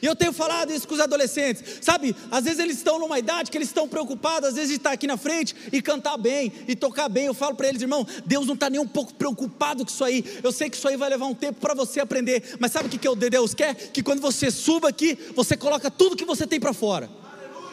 E 0.00 0.06
eu 0.06 0.14
tenho 0.14 0.32
falado 0.32 0.72
isso 0.72 0.86
com 0.86 0.94
os 0.94 1.00
adolescentes, 1.00 1.78
sabe? 1.80 2.14
Às 2.30 2.44
vezes 2.44 2.60
eles 2.60 2.76
estão 2.76 3.00
numa 3.00 3.18
idade 3.18 3.50
que 3.50 3.58
eles 3.58 3.68
estão 3.68 3.88
preocupados, 3.88 4.50
às 4.50 4.54
vezes 4.54 4.70
de 4.70 4.76
estar 4.76 4.92
aqui 4.92 5.08
na 5.08 5.16
frente 5.16 5.56
e 5.72 5.82
cantar 5.82 6.16
bem 6.16 6.52
e 6.68 6.76
tocar 6.76 7.08
bem. 7.08 7.26
Eu 7.26 7.34
falo 7.34 7.56
para 7.56 7.68
eles, 7.68 7.82
irmão, 7.82 8.06
Deus 8.24 8.46
não 8.46 8.54
está 8.54 8.70
nem 8.70 8.80
um 8.80 8.86
pouco 8.86 9.12
preocupado 9.14 9.84
com 9.84 9.90
isso 9.90 10.04
aí. 10.04 10.24
Eu 10.42 10.52
sei 10.52 10.70
que 10.70 10.76
isso 10.76 10.86
aí 10.86 10.96
vai 10.96 11.10
levar 11.10 11.26
um 11.26 11.34
tempo 11.34 11.60
para 11.60 11.74
você 11.74 11.98
aprender, 11.98 12.56
mas 12.60 12.70
sabe 12.70 12.86
o 12.86 12.90
que, 12.90 12.98
que 12.98 13.28
Deus 13.28 13.54
quer? 13.54 13.74
Que 13.74 14.00
quando 14.00 14.20
você 14.20 14.52
suba 14.52 14.88
aqui, 14.88 15.18
você 15.34 15.56
coloca 15.56 15.90
tudo 15.90 16.14
que 16.14 16.24
você 16.24 16.46
tem 16.46 16.60
para 16.60 16.72
fora 16.72 17.10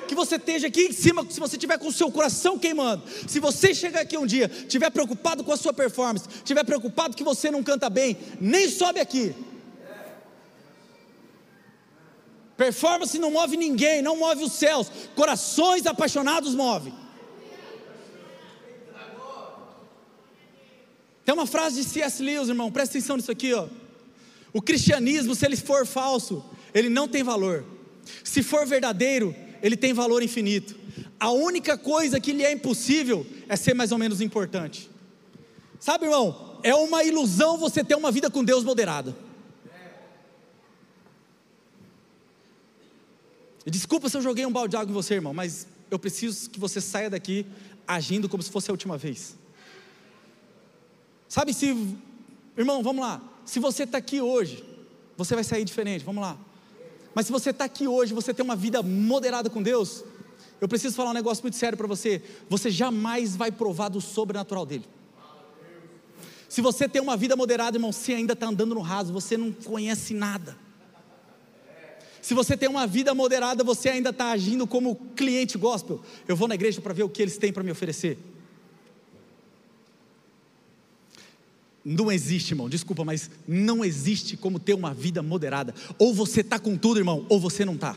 que 0.07 0.15
você 0.15 0.35
esteja 0.35 0.67
aqui 0.67 0.83
em 0.83 0.91
cima, 0.91 1.25
se 1.29 1.39
você 1.39 1.57
tiver 1.57 1.77
com 1.77 1.88
o 1.88 1.91
seu 1.91 2.12
coração 2.12 2.57
queimando, 2.57 3.03
se 3.27 3.39
você 3.39 3.74
chegar 3.74 4.01
aqui 4.01 4.17
um 4.17 4.25
dia, 4.25 4.47
tiver 4.47 4.89
preocupado 4.89 5.43
com 5.43 5.51
a 5.51 5.57
sua 5.57 5.74
performance, 5.74 6.27
tiver 6.43 6.63
preocupado 6.63 7.15
que 7.15 7.24
você 7.24 7.50
não 7.51 7.63
canta 7.63 7.89
bem, 7.89 8.17
nem 8.39 8.69
sobe 8.69 9.00
aqui. 9.00 9.35
Performance 12.55 13.19
não 13.19 13.31
move 13.31 13.57
ninguém, 13.57 14.01
não 14.01 14.15
move 14.17 14.43
os 14.43 14.53
céus, 14.53 14.89
corações 15.15 15.85
apaixonados 15.85 16.55
move. 16.55 16.93
Tem 21.25 21.33
uma 21.33 21.48
frase 21.48 21.81
de 21.81 21.89
C.S. 21.89 22.22
Lewis, 22.22 22.50
irmão, 22.50 22.72
presta 22.72 22.98
atenção 22.98 23.18
nisso 23.18 23.31
aqui, 23.31 23.51
ó. 23.53 23.68
O 24.53 24.61
cristianismo, 24.61 25.35
se 25.35 25.46
ele 25.46 25.57
for 25.57 25.85
falso, 25.85 26.46
ele 26.74 26.87
não 26.87 27.07
tem 27.07 27.24
valor. 27.24 27.65
Se 28.24 28.44
for 28.44 28.65
verdadeiro, 28.65 29.35
ele 29.61 29.77
tem 29.77 29.94
valor 29.94 30.22
infinito. 30.22 30.75
A 31.20 31.31
única 31.31 31.77
coisa 31.77 32.20
que 32.20 32.31
lhe 32.31 32.44
é 32.44 32.51
impossível 32.51 33.25
é 33.48 33.55
ser 33.55 33.74
mais 33.74 33.91
ou 33.91 33.98
menos 33.98 34.22
importante. 34.22 34.89
Sabe, 35.79 36.05
irmão, 36.05 36.59
é 36.63 36.74
uma 36.74 37.03
ilusão 37.03 37.57
você 37.57 37.83
ter 37.83 37.96
uma 37.96 38.11
vida 38.11 38.29
com 38.29 38.44
Deus 38.44 38.63
moderada. 38.63 39.15
Desculpa 43.65 44.09
se 44.09 44.18
eu 44.18 44.22
joguei 44.22 44.46
um 44.46 44.51
balde 44.51 44.72
de 44.72 44.77
água 44.77 44.91
em 44.91 44.94
você, 44.94 45.15
irmão, 45.15 45.33
mas 45.33 45.68
eu 45.89 45.98
preciso 45.98 46.50
que 46.50 46.59
você 46.59 46.79
saia 46.79 47.09
daqui 47.09 47.46
agindo 47.87 48.29
como 48.29 48.44
se 48.44 48.51
fosse 48.51 48.70
a 48.70 48.74
última 48.74 48.98
vez. 48.98 49.35
Sabe 51.27 51.53
se, 51.53 51.75
irmão, 52.55 52.83
vamos 52.83 53.03
lá. 53.03 53.22
Se 53.44 53.59
você 53.59 53.83
está 53.83 53.98
aqui 53.98 54.22
hoje, 54.22 54.63
você 55.18 55.35
vai 55.35 55.44
sair 55.44 55.65
diferente. 55.65 56.05
Vamos 56.05 56.22
lá. 56.22 56.37
Mas 57.15 57.27
se 57.27 57.31
você 57.31 57.51
está 57.51 57.63
aqui 57.63 57.87
hoje, 57.87 58.13
você 58.13 58.33
tem 58.33 58.43
uma 58.43 58.57
vida 58.57 58.83
moderada 58.83 59.49
com 59.49 59.63
Deus, 59.63 60.03
eu 60.59 60.67
preciso 60.67 60.95
falar 60.95 61.11
um 61.11 61.13
negócio 61.13 61.41
muito 61.41 61.55
sério 61.55 61.77
para 61.77 61.87
você. 61.87 62.21
Você 62.49 62.69
jamais 62.69 63.37
vai 63.37 63.51
provar 63.51 63.87
do 63.87 64.01
sobrenatural 64.01 64.65
dele. 64.65 64.85
Se 66.49 66.61
você 66.61 66.89
tem 66.89 67.01
uma 67.01 67.15
vida 67.15 67.35
moderada, 67.35 67.77
irmão, 67.77 67.93
você 67.93 68.13
ainda 68.13 68.33
está 68.33 68.47
andando 68.47 68.75
no 68.75 68.81
raso, 68.81 69.13
você 69.13 69.37
não 69.37 69.51
conhece 69.51 70.13
nada. 70.13 70.57
Se 72.21 72.33
você 72.33 72.57
tem 72.57 72.67
uma 72.67 72.85
vida 72.85 73.13
moderada, 73.13 73.63
você 73.63 73.87
ainda 73.87 74.09
está 74.09 74.31
agindo 74.31 74.67
como 74.67 74.95
cliente 75.15 75.57
gospel. 75.57 76.01
Eu 76.27 76.35
vou 76.35 76.47
na 76.47 76.55
igreja 76.55 76.81
para 76.81 76.93
ver 76.93 77.03
o 77.03 77.09
que 77.09 77.21
eles 77.21 77.37
têm 77.37 77.53
para 77.53 77.63
me 77.63 77.71
oferecer. 77.71 78.17
Não 81.87 82.11
existe, 82.11 82.51
irmão, 82.51 82.67
desculpa, 82.67 83.05
mas 83.05 83.29
não 83.48 83.85
existe 83.85 84.35
como 84.35 84.57
ter 84.57 84.74
uma 84.74 84.91
vida 84.91 85.21
moderada. 85.21 85.71
Ou 86.00 86.15
você 86.15 86.41
está 86.41 86.57
com 86.57 86.75
tudo, 86.75 87.00
irmão, 87.00 87.24
ou 87.29 87.39
você 87.39 87.63
não 87.63 87.75
está. 87.75 87.95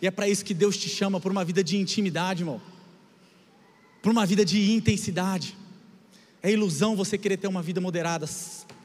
E 0.00 0.06
é 0.06 0.10
para 0.12 0.28
isso 0.28 0.44
que 0.44 0.54
Deus 0.54 0.76
te 0.76 0.88
chama, 0.88 1.18
por 1.18 1.32
uma 1.32 1.44
vida 1.44 1.64
de 1.64 1.76
intimidade, 1.76 2.42
irmão. 2.42 2.62
Por 4.00 4.12
uma 4.12 4.24
vida 4.24 4.44
de 4.44 4.70
intensidade. 4.70 5.56
É 6.40 6.52
ilusão 6.52 6.94
você 6.94 7.18
querer 7.18 7.36
ter 7.36 7.48
uma 7.48 7.62
vida 7.62 7.80
moderada. 7.80 8.28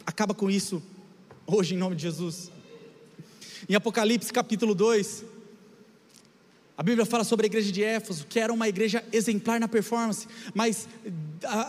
Acaba 0.08 0.34
com 0.34 0.49
isso 0.49 0.82
hoje, 1.45 1.76
em 1.76 1.78
nome 1.78 1.95
de 1.95 2.02
Jesus. 2.02 2.52
Em 3.69 3.76
Apocalipse 3.76 4.34
capítulo 4.34 4.73
2, 4.73 5.23
a 6.76 6.82
Bíblia 6.82 7.06
fala 7.06 7.23
sobre 7.23 7.45
a 7.45 7.47
igreja 7.47 7.71
de 7.71 7.84
Éfeso, 7.84 8.26
que 8.26 8.39
era 8.39 8.52
uma 8.52 8.67
igreja 8.67 9.06
exemplar 9.13 9.60
na 9.60 9.67
performance, 9.67 10.28
mas 10.56 10.89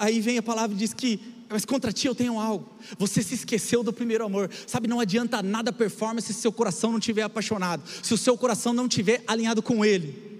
aí 0.00 0.22
vem 0.22 0.38
a 0.38 0.42
palavra 0.42 0.74
e 0.74 0.78
diz 0.78 0.94
que 0.94 1.33
mas 1.48 1.64
contra 1.64 1.92
ti 1.92 2.06
eu 2.06 2.14
tenho 2.14 2.38
algo. 2.38 2.68
Você 2.98 3.22
se 3.22 3.34
esqueceu 3.34 3.82
do 3.82 3.92
primeiro 3.92 4.24
amor. 4.24 4.50
Sabe, 4.66 4.88
não 4.88 5.00
adianta 5.00 5.42
nada 5.42 5.72
performance 5.72 6.32
se 6.32 6.40
seu 6.40 6.52
coração 6.52 6.90
não 6.90 6.98
estiver 6.98 7.22
apaixonado, 7.22 7.82
se 8.02 8.12
o 8.12 8.18
seu 8.18 8.36
coração 8.36 8.72
não 8.72 8.86
estiver 8.86 9.22
alinhado 9.26 9.62
com 9.62 9.84
Ele. 9.84 10.34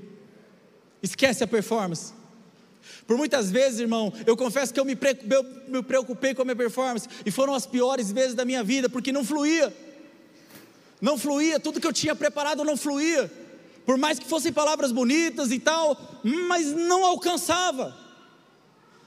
Esquece 1.03 1.45
a 1.45 1.47
performance. 1.47 2.13
Por 3.07 3.17
muitas 3.17 3.51
vezes, 3.51 3.81
irmão, 3.81 4.13
eu 4.27 4.37
confesso 4.37 4.73
que 4.73 4.81
eu 4.81 4.85
me, 4.85 4.97
preocupei 5.83 6.35
com 6.35 6.43
a 6.43 6.45
minha 6.45 6.57
performance, 6.57 7.09
e 7.25 7.31
foram 7.31 7.55
as 7.55 7.67
piores 7.67 8.11
vezes 8.11 8.35
da 8.35 8.45
minha 8.45 8.63
vida, 8.63 8.89
porque 8.89 9.13
não 9.13 9.25
fluía. 9.25 9.75
Não 11.01 11.19
fluía, 11.19 11.61
tudo 11.61 11.81
que 11.81 11.87
eu 11.87 11.93
tinha 11.93 12.15
preparado 12.15 12.65
não 12.65 12.77
fluía. 12.77 13.31
Por 13.85 13.99
mais 13.99 14.19
que 14.19 14.27
fossem 14.27 14.53
palavras 14.53 14.91
bonitas 14.91 15.51
e 15.51 15.59
tal, 15.59 16.21
mas 16.49 16.73
não 16.73 17.05
alcançava. 17.05 18.04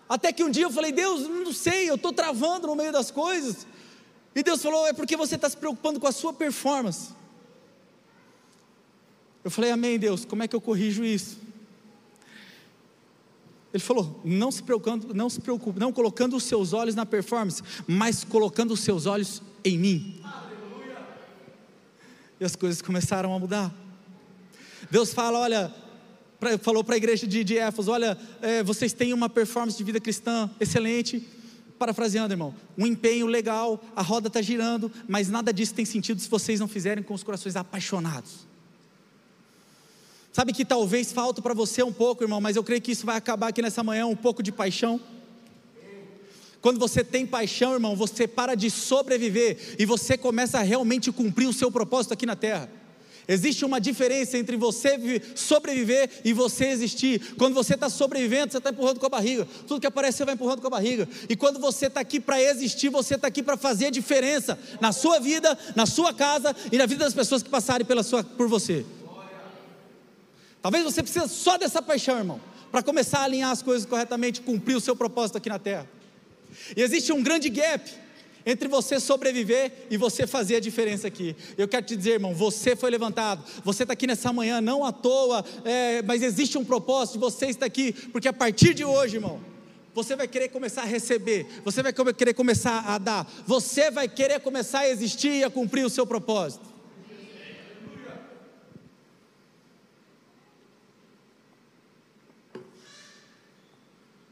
Até 0.10 0.32
que 0.32 0.44
um 0.44 0.50
dia 0.50 0.64
eu 0.64 0.72
falei, 0.72 0.92
Deus, 0.92 1.28
não 1.28 1.52
sei, 1.52 1.90
eu 1.90 1.96
estou 1.96 2.14
travando 2.14 2.68
no 2.68 2.76
meio 2.76 2.92
das 2.92 3.12
coisas. 3.12 3.68
E 4.34 4.42
Deus 4.42 4.62
falou, 4.62 4.88
é 4.88 4.94
porque 4.94 5.18
você 5.18 5.36
está 5.36 5.50
se 5.50 5.58
preocupando 5.58 6.00
com 6.00 6.08
a 6.08 6.12
sua 6.12 6.32
performance. 6.32 7.10
Eu 9.44 9.52
falei, 9.52 9.72
Amém, 9.72 9.98
Deus, 9.98 10.26
como 10.26 10.44
é 10.44 10.48
que 10.48 10.56
eu 10.56 10.62
corrijo 10.62 11.04
isso? 11.04 11.38
Ele 13.74 13.84
falou, 13.84 14.20
não 14.24 14.50
se 14.50 14.64
preocupando, 14.64 15.14
não 15.14 15.30
se 15.30 15.42
preocupe, 15.42 15.80
não 15.80 15.92
colocando 15.92 16.36
os 16.36 16.44
seus 16.44 16.74
olhos 16.74 16.96
na 16.96 17.06
performance, 17.06 17.62
mas 17.86 18.24
colocando 18.24 18.72
os 18.72 18.80
seus 18.80 19.06
olhos 19.06 19.42
em 19.64 19.78
mim. 19.78 20.22
Aleluia. 20.24 21.06
E 22.40 22.46
as 22.46 22.56
coisas 22.56 22.82
começaram 22.82 23.36
a 23.36 23.40
mudar. 23.40 23.74
Deus 24.90 25.14
fala: 25.14 25.40
olha, 25.40 25.74
pra, 26.40 26.58
falou 26.58 26.84
para 26.84 26.96
a 26.96 26.98
igreja 26.98 27.28
de, 27.28 27.44
de 27.44 27.56
Olha, 27.88 28.18
é, 28.42 28.64
vocês 28.64 28.94
têm 28.94 29.14
uma 29.14 29.30
performance 29.30 29.78
de 29.78 29.84
vida 29.84 30.00
cristã 30.00 30.50
excelente. 30.60 31.26
Parafraseando, 31.78 32.34
irmão, 32.34 32.56
um 32.76 32.88
empenho 32.88 33.28
legal, 33.28 33.84
a 33.96 34.02
roda 34.02 34.30
está 34.30 34.42
girando, 34.42 34.92
mas 35.08 35.30
nada 35.30 35.54
disso 35.54 35.76
tem 35.76 35.86
sentido 35.86 36.20
se 36.20 36.28
vocês 36.28 36.60
não 36.60 36.68
fizerem 36.68 37.04
com 37.04 37.14
os 37.14 37.22
corações 37.22 37.56
apaixonados. 37.56 38.48
Sabe 40.34 40.54
que 40.54 40.66
talvez 40.66 41.12
falta 41.12 41.42
para 41.42 41.54
você 41.54 41.84
um 41.84 41.94
pouco, 41.94 42.24
irmão, 42.24 42.42
mas 42.42 42.56
eu 42.56 42.64
creio 42.64 42.82
que 42.82 42.92
isso 42.92 43.06
vai 43.06 43.16
acabar 43.16 43.48
aqui 43.50 43.62
nessa 43.62 43.84
manhã 43.84 44.08
um 44.08 44.16
pouco 44.16 44.42
de 44.42 44.52
paixão. 44.52 45.00
Quando 46.62 46.80
você 46.80 47.04
tem 47.04 47.26
paixão, 47.26 47.74
irmão, 47.74 47.96
você 47.96 48.28
para 48.28 48.56
de 48.56 48.70
sobreviver 48.70 49.76
e 49.80 49.86
você 49.86 50.18
começa 50.18 50.60
a 50.60 50.64
realmente 50.64 51.12
cumprir 51.12 51.48
o 51.48 51.54
seu 51.54 51.72
propósito 51.72 52.14
aqui 52.14 52.26
na 52.26 52.36
terra. 52.36 52.70
Existe 53.28 53.66
uma 53.66 53.82
diferença 53.82 54.38
entre 54.38 54.56
você 54.56 55.22
sobreviver 55.36 56.10
e 56.24 56.32
você 56.32 56.68
existir. 56.68 57.36
Quando 57.38 57.54
você 57.54 57.74
está 57.74 57.90
sobrevivendo, 57.90 58.52
você 58.52 58.58
está 58.58 58.70
empurrando 58.70 59.00
com 59.00 59.06
a 59.06 59.10
barriga. 59.10 59.46
Tudo 59.68 59.82
que 59.82 59.88
aparece, 59.88 60.20
você 60.20 60.26
vai 60.26 60.36
empurrando 60.36 60.62
com 60.62 60.68
a 60.68 60.70
barriga. 60.70 61.10
E 61.28 61.36
quando 61.36 61.60
você 61.60 61.88
está 61.88 62.00
aqui 62.00 62.22
para 62.22 62.42
existir, 62.42 62.90
você 62.90 63.16
está 63.16 63.28
aqui 63.28 63.44
para 63.44 63.58
fazer 63.58 63.88
a 63.88 63.90
diferença 63.90 64.58
na 64.80 64.94
sua 64.94 65.20
vida, 65.20 65.58
na 65.76 65.86
sua 65.86 66.14
casa 66.14 66.56
e 66.72 66.78
na 66.78 66.86
vida 66.86 67.04
das 67.04 67.14
pessoas 67.14 67.44
que 67.44 67.50
passarem 67.50 67.86
pela 67.86 68.02
sua, 68.02 68.24
por 68.24 68.48
você. 68.48 68.86
Talvez 70.62 70.86
você 70.86 71.04
precise 71.04 71.28
só 71.28 71.58
dessa 71.58 71.82
paixão, 71.82 72.18
irmão, 72.18 72.40
para 72.72 72.82
começar 72.82 73.20
a 73.20 73.24
alinhar 73.24 73.52
as 73.52 73.62
coisas 73.62 73.86
corretamente, 73.86 74.40
cumprir 74.40 74.76
o 74.76 74.82
seu 74.82 74.96
propósito 74.96 75.38
aqui 75.38 75.50
na 75.50 75.60
terra. 75.60 75.88
E 76.76 76.82
existe 76.82 77.12
um 77.12 77.22
grande 77.22 77.50
gap 77.50 78.07
entre 78.48 78.70
você 78.70 78.98
sobreviver 78.98 79.74
e 79.92 79.98
você 79.98 80.26
fazer 80.26 80.56
a 80.56 80.60
diferença 80.62 81.06
aqui. 81.06 81.36
Eu 81.58 81.68
quero 81.68 81.86
te 81.86 81.98
dizer, 81.98 82.12
irmão, 82.12 82.34
você 82.34 82.78
foi 82.78 82.90
levantado, 82.90 83.44
você 83.62 83.84
está 83.84 83.92
aqui 83.92 84.08
nessa 84.08 84.32
manhã, 84.32 84.62
não 84.62 84.86
à 84.86 84.92
toa, 84.94 85.44
é, 85.66 86.02
mas 86.04 86.24
existe 86.24 86.58
um 86.58 86.64
propósito 86.64 87.20
você 87.20 87.48
estar 87.48 87.66
aqui, 87.66 87.92
porque 87.92 88.30
a 88.30 88.34
partir 88.34 88.74
de 88.74 88.86
hoje, 88.86 89.18
irmão, 89.18 89.42
você 89.94 90.16
vai 90.16 90.30
querer 90.30 90.48
começar 90.48 90.84
a 90.84 90.86
receber, 90.86 91.46
você 91.66 91.84
vai 91.84 91.92
querer 91.92 92.34
começar 92.34 92.86
a 92.88 92.98
dar, 92.98 93.30
você 93.46 93.92
vai 93.92 94.08
querer 94.08 94.40
começar 94.40 94.80
a 94.80 94.90
existir 94.90 95.34
e 95.34 95.44
a 95.44 95.50
cumprir 95.50 95.86
o 95.86 95.90
seu 95.90 96.08
propósito. 96.08 96.66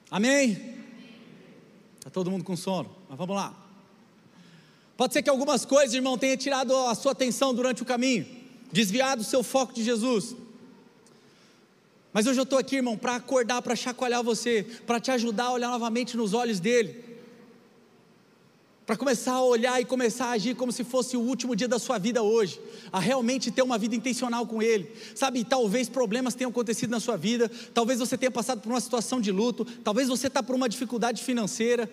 Amém? 0.09 0.75
Está 1.97 2.09
todo 2.09 2.31
mundo 2.31 2.45
com 2.45 2.55
sono, 2.55 2.95
mas 3.09 3.17
vamos 3.17 3.35
lá. 3.35 3.64
Pode 4.97 5.13
ser 5.13 5.21
que 5.21 5.29
algumas 5.29 5.65
coisas, 5.65 5.93
irmão, 5.93 6.17
tenha 6.17 6.37
tirado 6.37 6.75
a 6.75 6.95
sua 6.95 7.11
atenção 7.11 7.53
durante 7.53 7.81
o 7.81 7.85
caminho, 7.85 8.25
desviado 8.71 9.21
o 9.21 9.25
seu 9.25 9.43
foco 9.43 9.73
de 9.73 9.83
Jesus. 9.83 10.35
Mas 12.13 12.25
hoje 12.25 12.39
eu 12.39 12.43
estou 12.43 12.57
aqui, 12.57 12.77
irmão, 12.77 12.97
para 12.97 13.15
acordar, 13.15 13.61
para 13.61 13.75
chacoalhar 13.75 14.23
você, 14.23 14.65
para 14.87 15.01
te 15.01 15.11
ajudar 15.11 15.45
a 15.45 15.51
olhar 15.51 15.69
novamente 15.69 16.15
nos 16.15 16.33
olhos 16.33 16.61
dele, 16.61 17.03
para 18.85 18.95
começar 18.95 19.33
a 19.33 19.43
olhar 19.43 19.81
e 19.81 19.85
começar 19.85 20.27
a 20.27 20.31
agir 20.31 20.55
como 20.55 20.71
se 20.71 20.85
fosse 20.85 21.17
o 21.17 21.19
último 21.19 21.57
dia 21.57 21.67
da 21.67 21.77
sua 21.77 21.97
vida 21.97 22.23
hoje, 22.23 22.61
a 22.89 23.01
realmente 23.01 23.51
ter 23.51 23.63
uma 23.63 23.77
vida 23.77 23.97
intencional 23.97 24.47
com 24.47 24.61
Ele, 24.61 24.89
sabe? 25.13 25.43
Talvez 25.43 25.89
problemas 25.89 26.35
tenham 26.35 26.51
acontecido 26.51 26.91
na 26.91 27.01
sua 27.01 27.17
vida, 27.17 27.51
talvez 27.73 27.99
você 27.99 28.17
tenha 28.17 28.31
passado 28.31 28.61
por 28.61 28.69
uma 28.69 28.79
situação 28.79 29.19
de 29.19 29.31
luto, 29.31 29.65
talvez 29.83 30.07
você 30.07 30.27
está 30.27 30.41
por 30.41 30.55
uma 30.55 30.69
dificuldade 30.69 31.21
financeira. 31.21 31.91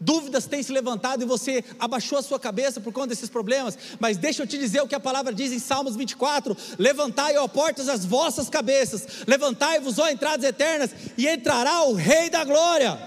Dúvidas 0.00 0.46
têm 0.46 0.62
se 0.62 0.72
levantado 0.72 1.22
e 1.22 1.26
você 1.26 1.64
abaixou 1.78 2.18
a 2.18 2.22
sua 2.22 2.38
cabeça 2.38 2.80
por 2.80 2.92
conta 2.92 3.08
desses 3.08 3.30
problemas, 3.30 3.78
mas 3.98 4.16
deixa 4.16 4.42
eu 4.42 4.46
te 4.46 4.58
dizer 4.58 4.82
o 4.82 4.88
que 4.88 4.94
a 4.94 5.00
palavra 5.00 5.32
diz 5.32 5.52
em 5.52 5.58
Salmos 5.58 5.96
24: 5.96 6.56
Levantai, 6.78 7.36
ó 7.36 7.48
portas, 7.48 7.88
as 7.88 8.04
vossas 8.04 8.48
cabeças, 8.48 9.24
levantai-vos, 9.26 9.98
ó 9.98 10.08
entradas 10.08 10.44
eternas, 10.44 10.90
e 11.16 11.26
entrará 11.26 11.84
o 11.84 11.94
Rei 11.94 12.28
da 12.28 12.44
Glória. 12.44 12.98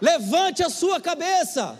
Levante 0.00 0.62
a 0.62 0.70
sua 0.70 1.00
cabeça. 1.00 1.78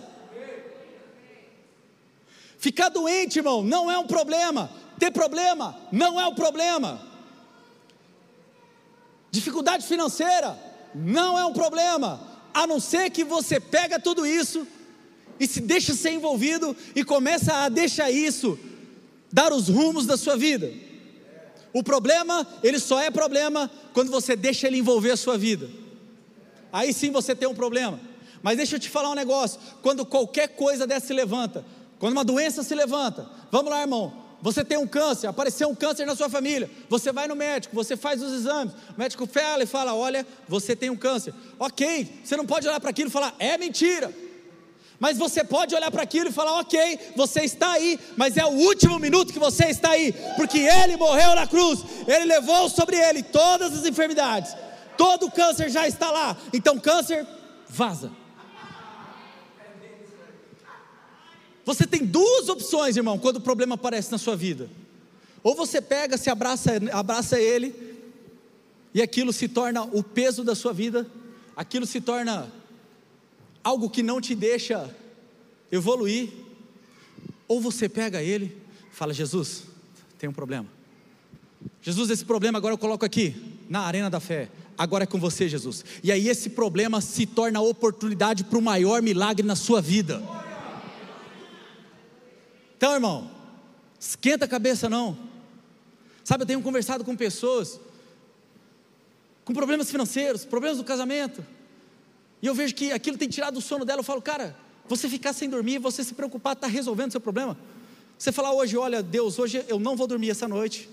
Ficar 2.59 2.89
doente, 2.89 3.39
irmão, 3.39 3.63
não 3.63 3.91
é 3.91 3.97
um 3.97 4.07
problema. 4.07 4.71
Ter 4.99 5.13
problema 5.13 5.79
não 5.93 6.21
é 6.21 6.27
um 6.27 6.35
problema. 6.35 7.01
Dificuldade 9.31 9.87
financeira 9.87 10.59
não 10.95 11.39
é 11.39 11.45
um 11.47 11.53
problema 11.53 12.28
a 12.59 12.67
não 12.67 12.81
ser 12.81 13.09
que 13.11 13.23
você 13.23 13.61
pega 13.61 14.01
tudo 14.01 14.27
isso 14.27 14.67
e 15.39 15.47
se 15.47 15.61
deixa 15.61 15.95
ser 15.95 16.11
envolvido 16.11 16.77
e 16.93 17.05
começa 17.05 17.55
a 17.55 17.69
deixar 17.69 18.11
isso 18.11 18.59
dar 19.31 19.53
os 19.53 19.69
rumos 19.69 20.07
da 20.07 20.17
sua 20.17 20.37
vida. 20.37 20.73
O 21.73 21.85
problema, 21.85 22.45
ele 22.61 22.81
só 22.81 23.01
é 23.01 23.13
problema 23.13 23.71
quando 23.95 24.11
você 24.11 24.35
deixa 24.35 24.67
ele 24.67 24.79
envolver 24.79 25.13
a 25.13 25.17
sua 25.17 25.39
vida. 25.39 25.71
Aí 26.73 26.93
sim 26.93 27.13
você 27.13 27.33
tem 27.33 27.49
um 27.49 27.55
problema. 27.55 28.01
Mas 28.43 28.57
deixa 28.57 28.75
eu 28.75 28.81
te 28.81 28.91
falar 28.91 29.11
um 29.11 29.15
negócio: 29.15 29.61
quando 29.81 30.05
qualquer 30.05 30.49
coisa 30.49 30.85
dessa 30.85 31.07
se 31.07 31.13
levanta, 31.13 31.65
quando 32.01 32.15
uma 32.15 32.25
doença 32.25 32.65
se 32.65 32.75
levanta, 32.75 33.31
vamos 33.53 33.71
lá, 33.71 33.83
irmão, 33.83 34.13
você 34.41 34.65
tem 34.65 34.79
um 34.79 34.87
câncer, 34.87 35.27
apareceu 35.27 35.69
um 35.69 35.75
câncer 35.75 36.07
na 36.07 36.15
sua 36.15 36.29
família. 36.29 36.71
Você 36.89 37.11
vai 37.11 37.27
no 37.27 37.35
médico, 37.35 37.75
você 37.75 37.97
faz 37.97 38.23
os 38.23 38.33
exames. 38.33 38.73
O 38.97 38.99
médico 38.99 39.27
fala 39.27 39.65
e 39.65 39.67
fala: 39.67 39.95
Olha, 39.95 40.27
você 40.47 40.77
tem 40.77 40.91
um 40.91 40.97
câncer. 40.97 41.35
Ok, 41.59 42.21
você 42.23 42.37
não 42.37 42.47
pode 42.47 42.67
olhar 42.69 42.79
para 42.79 42.91
aquilo 42.91 43.09
e 43.09 43.13
falar: 43.13 43.35
É 43.39 43.59
mentira. 43.59 44.13
Mas 45.01 45.17
você 45.17 45.45
pode 45.45 45.75
olhar 45.75 45.91
para 45.91 46.03
aquilo 46.03 46.29
e 46.29 46.33
falar: 46.33 46.61
Ok, 46.61 46.99
você 47.17 47.41
está 47.41 47.73
aí, 47.73 47.99
mas 48.17 48.37
é 48.37 48.45
o 48.45 48.51
último 48.51 48.99
minuto 48.99 49.33
que 49.33 49.39
você 49.41 49.67
está 49.67 49.91
aí, 49.91 50.15
porque 50.37 50.59
Ele 50.59 50.97
morreu 50.97 51.35
na 51.35 51.47
cruz, 51.47 51.81
Ele 52.07 52.25
levou 52.25 52.69
sobre 52.69 52.97
Ele 52.97 53.23
todas 53.25 53.77
as 53.77 53.85
enfermidades, 53.87 54.55
todo 54.97 55.27
o 55.27 55.31
câncer 55.31 55.69
já 55.69 55.89
está 55.89 56.11
lá. 56.13 56.37
Então, 56.53 56.79
câncer, 56.79 57.27
vaza. 57.69 58.11
Você 61.69 61.87
tem 61.87 62.03
duas 62.03 62.49
opções, 62.49 62.97
irmão, 62.97 63.19
quando 63.19 63.37
o 63.37 63.41
problema 63.43 63.75
aparece 63.75 64.11
na 64.11 64.17
sua 64.17 64.35
vida. 64.35 64.71
Ou 65.43 65.55
você 65.55 65.83
pega, 65.83 66.17
se 66.17 66.31
abraça, 66.31 66.71
abraça 66.91 67.39
ele, 67.39 67.75
e 68.95 69.03
aquilo 69.03 69.35
se 69.35 69.49
torna 69.49 69.83
o 69.83 70.03
peso 70.03 70.43
da 70.43 70.55
sua 70.55 70.73
vida, 70.73 71.07
aquilo 71.55 71.85
se 71.85 72.01
torna 72.01 72.51
algo 73.63 73.91
que 73.91 74.03
não 74.03 74.19
te 74.19 74.35
deixa 74.35 74.89
evoluir. 75.71 76.31
Ou 77.47 77.61
você 77.61 77.87
pega 77.87 78.23
ele, 78.23 78.57
fala: 78.91 79.13
Jesus, 79.13 79.65
tem 80.19 80.27
um 80.27 80.33
problema. 80.33 80.67
Jesus, 81.83 82.09
esse 82.09 82.25
problema 82.25 82.57
agora 82.57 82.73
eu 82.73 82.79
coloco 82.79 83.05
aqui, 83.05 83.37
na 83.69 83.81
arena 83.81 84.09
da 84.09 84.21
fé. 84.21 84.49
Agora 84.79 85.05
é 85.05 85.07
com 85.07 85.21
você, 85.21 85.47
Jesus. 85.47 85.85
E 86.03 86.11
aí 86.11 86.31
esse 86.31 86.49
problema 86.49 87.03
se 87.03 87.27
torna 87.27 87.61
oportunidade 87.61 88.43
para 88.45 88.59
o 88.59 88.63
maior 88.63 89.03
milagre 89.03 89.47
na 89.47 89.55
sua 89.55 89.83
vida. 89.83 90.23
Então, 92.79 92.95
irmão, 92.95 93.29
esquenta 93.99 94.45
a 94.45 94.49
cabeça 94.49 94.89
não. 94.89 95.19
Sabe, 96.23 96.45
eu 96.45 96.47
tenho 96.47 96.63
conversado 96.63 97.05
com 97.05 97.17
pessoas 97.17 97.81
com 99.45 99.53
problemas 99.53 99.91
financeiros, 99.91 100.45
problemas 100.45 100.77
do 100.77 100.85
casamento, 100.85 101.43
e 102.43 102.47
eu 102.47 102.55
vejo 102.55 102.75
que 102.75 102.93
aquilo 102.93 103.17
tem 103.17 103.29
tirado 103.29 103.57
o 103.57 103.63
sono 103.63 103.83
dela. 103.83 104.01
Eu 104.01 104.05
falo, 104.05 104.21
cara, 104.21 104.55
você 104.87 105.09
ficar 105.09 105.33
sem 105.33 105.49
dormir, 105.49 105.79
você 105.79 106.05
se 106.05 106.13
preocupar, 106.13 106.53
está 106.53 106.67
resolvendo 106.67 107.09
o 107.09 107.13
seu 107.13 107.21
problema. 107.21 107.59
Você 108.19 108.31
falar 108.31 108.53
hoje, 108.53 108.77
olha, 108.77 109.03
Deus, 109.03 109.39
hoje 109.39 109.65
eu 109.67 109.81
não 109.81 109.97
vou 109.97 110.07
dormir 110.07 110.31
essa 110.31 110.47
noite, 110.47 110.89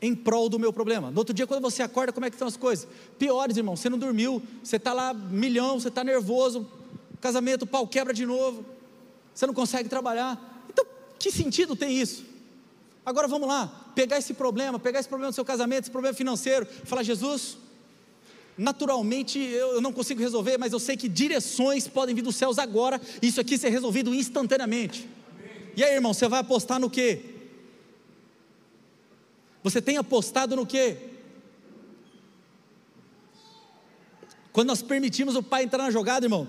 em 0.00 0.14
prol 0.14 0.48
do 0.50 0.58
meu 0.58 0.74
problema. 0.74 1.10
No 1.10 1.18
outro 1.18 1.34
dia, 1.34 1.46
quando 1.46 1.62
você 1.62 1.82
acorda, 1.82 2.12
como 2.12 2.26
é 2.26 2.30
que 2.30 2.36
estão 2.36 2.46
as 2.46 2.56
coisas? 2.56 2.86
Piores, 3.18 3.56
irmão, 3.56 3.74
você 3.74 3.88
não 3.88 3.98
dormiu, 3.98 4.42
você 4.62 4.76
está 4.76 4.92
lá 4.92 5.14
milhão, 5.14 5.80
você 5.80 5.88
está 5.88 6.04
nervoso, 6.04 6.70
casamento, 7.20 7.62
o 7.62 7.66
pau 7.66 7.88
quebra 7.88 8.12
de 8.12 8.26
novo, 8.26 8.64
você 9.34 9.46
não 9.46 9.54
consegue 9.54 9.88
trabalhar. 9.88 10.53
Que 11.24 11.32
sentido 11.32 11.74
tem 11.74 11.98
isso? 11.98 12.22
Agora 13.02 13.26
vamos 13.26 13.48
lá, 13.48 13.92
pegar 13.94 14.18
esse 14.18 14.34
problema, 14.34 14.78
pegar 14.78 15.00
esse 15.00 15.08
problema 15.08 15.32
do 15.32 15.34
seu 15.34 15.42
casamento, 15.42 15.84
esse 15.84 15.90
problema 15.90 16.14
financeiro, 16.14 16.66
falar, 16.84 17.02
Jesus, 17.02 17.56
naturalmente 18.58 19.38
eu 19.38 19.80
não 19.80 19.90
consigo 19.90 20.20
resolver, 20.20 20.58
mas 20.58 20.74
eu 20.74 20.78
sei 20.78 20.98
que 20.98 21.08
direções 21.08 21.88
podem 21.88 22.14
vir 22.14 22.20
dos 22.20 22.36
céus 22.36 22.58
agora, 22.58 23.00
e 23.22 23.28
isso 23.28 23.40
aqui 23.40 23.56
ser 23.56 23.70
resolvido 23.70 24.14
instantaneamente. 24.14 25.08
E 25.74 25.82
aí, 25.82 25.94
irmão, 25.94 26.12
você 26.12 26.28
vai 26.28 26.40
apostar 26.40 26.78
no 26.78 26.90
quê? 26.90 27.24
Você 29.62 29.80
tem 29.80 29.96
apostado 29.96 30.54
no 30.54 30.66
quê? 30.66 30.98
Quando 34.52 34.68
nós 34.68 34.82
permitimos 34.82 35.36
o 35.36 35.42
Pai 35.42 35.62
entrar 35.62 35.84
na 35.84 35.90
jogada, 35.90 36.26
irmão, 36.26 36.46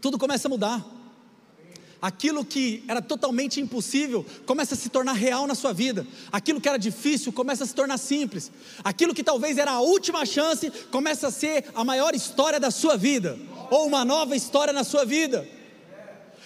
tudo 0.00 0.16
começa 0.16 0.46
a 0.46 0.48
mudar 0.48 0.97
aquilo 2.00 2.44
que 2.44 2.84
era 2.86 3.02
totalmente 3.02 3.60
impossível 3.60 4.24
começa 4.46 4.74
a 4.74 4.78
se 4.78 4.88
tornar 4.88 5.14
real 5.14 5.46
na 5.46 5.54
sua 5.54 5.72
vida, 5.72 6.06
aquilo 6.30 6.60
que 6.60 6.68
era 6.68 6.78
difícil 6.78 7.32
começa 7.32 7.64
a 7.64 7.66
se 7.66 7.74
tornar 7.74 7.98
simples, 7.98 8.50
aquilo 8.84 9.14
que 9.14 9.24
talvez 9.24 9.58
era 9.58 9.72
a 9.72 9.80
última 9.80 10.24
chance 10.24 10.70
começa 10.90 11.28
a 11.28 11.30
ser 11.30 11.64
a 11.74 11.84
maior 11.84 12.14
história 12.14 12.60
da 12.60 12.70
sua 12.70 12.96
vida, 12.96 13.38
ou 13.70 13.86
uma 13.86 14.04
nova 14.04 14.36
história 14.36 14.72
na 14.72 14.84
sua 14.84 15.04
vida. 15.04 15.46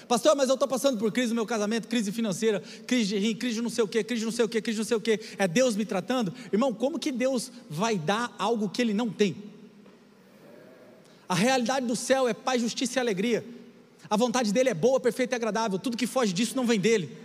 Pastor, 0.08 0.36
mas 0.36 0.48
eu 0.48 0.54
estou 0.54 0.68
passando 0.68 0.98
por 0.98 1.10
crise 1.12 1.28
no 1.28 1.36
meu 1.36 1.46
casamento, 1.46 1.88
crise 1.88 2.10
financeira, 2.12 2.62
crise 2.86 3.08
de 3.10 3.18
rim, 3.18 3.34
crise 3.34 3.54
de 3.56 3.62
não 3.62 3.70
sei 3.70 3.84
o 3.84 3.88
que, 3.88 4.02
crise 4.02 4.20
de 4.20 4.26
não 4.26 4.32
sei 4.32 4.44
o 4.44 4.48
que, 4.48 4.60
crise 4.60 4.76
de 4.76 4.80
não 4.80 4.88
sei 4.88 4.96
o 4.96 5.00
que. 5.00 5.20
É 5.38 5.46
Deus 5.46 5.76
me 5.76 5.84
tratando? 5.84 6.34
Irmão, 6.52 6.74
como 6.74 6.98
que 6.98 7.12
Deus 7.12 7.50
vai 7.70 7.96
dar 7.96 8.34
algo 8.38 8.68
que 8.68 8.82
Ele 8.82 8.92
não 8.92 9.08
tem? 9.08 9.36
A 11.28 11.34
realidade 11.34 11.86
do 11.86 11.96
céu 11.96 12.28
é 12.28 12.34
paz, 12.34 12.60
justiça 12.60 12.98
e 12.98 13.00
alegria. 13.00 13.44
A 14.12 14.16
vontade 14.18 14.52
dele 14.52 14.68
é 14.68 14.74
boa, 14.74 15.00
perfeita 15.00 15.34
e 15.34 15.36
agradável. 15.36 15.78
Tudo 15.78 15.96
que 15.96 16.06
foge 16.06 16.34
disso 16.34 16.54
não 16.54 16.66
vem 16.66 16.78
dele. 16.78 17.16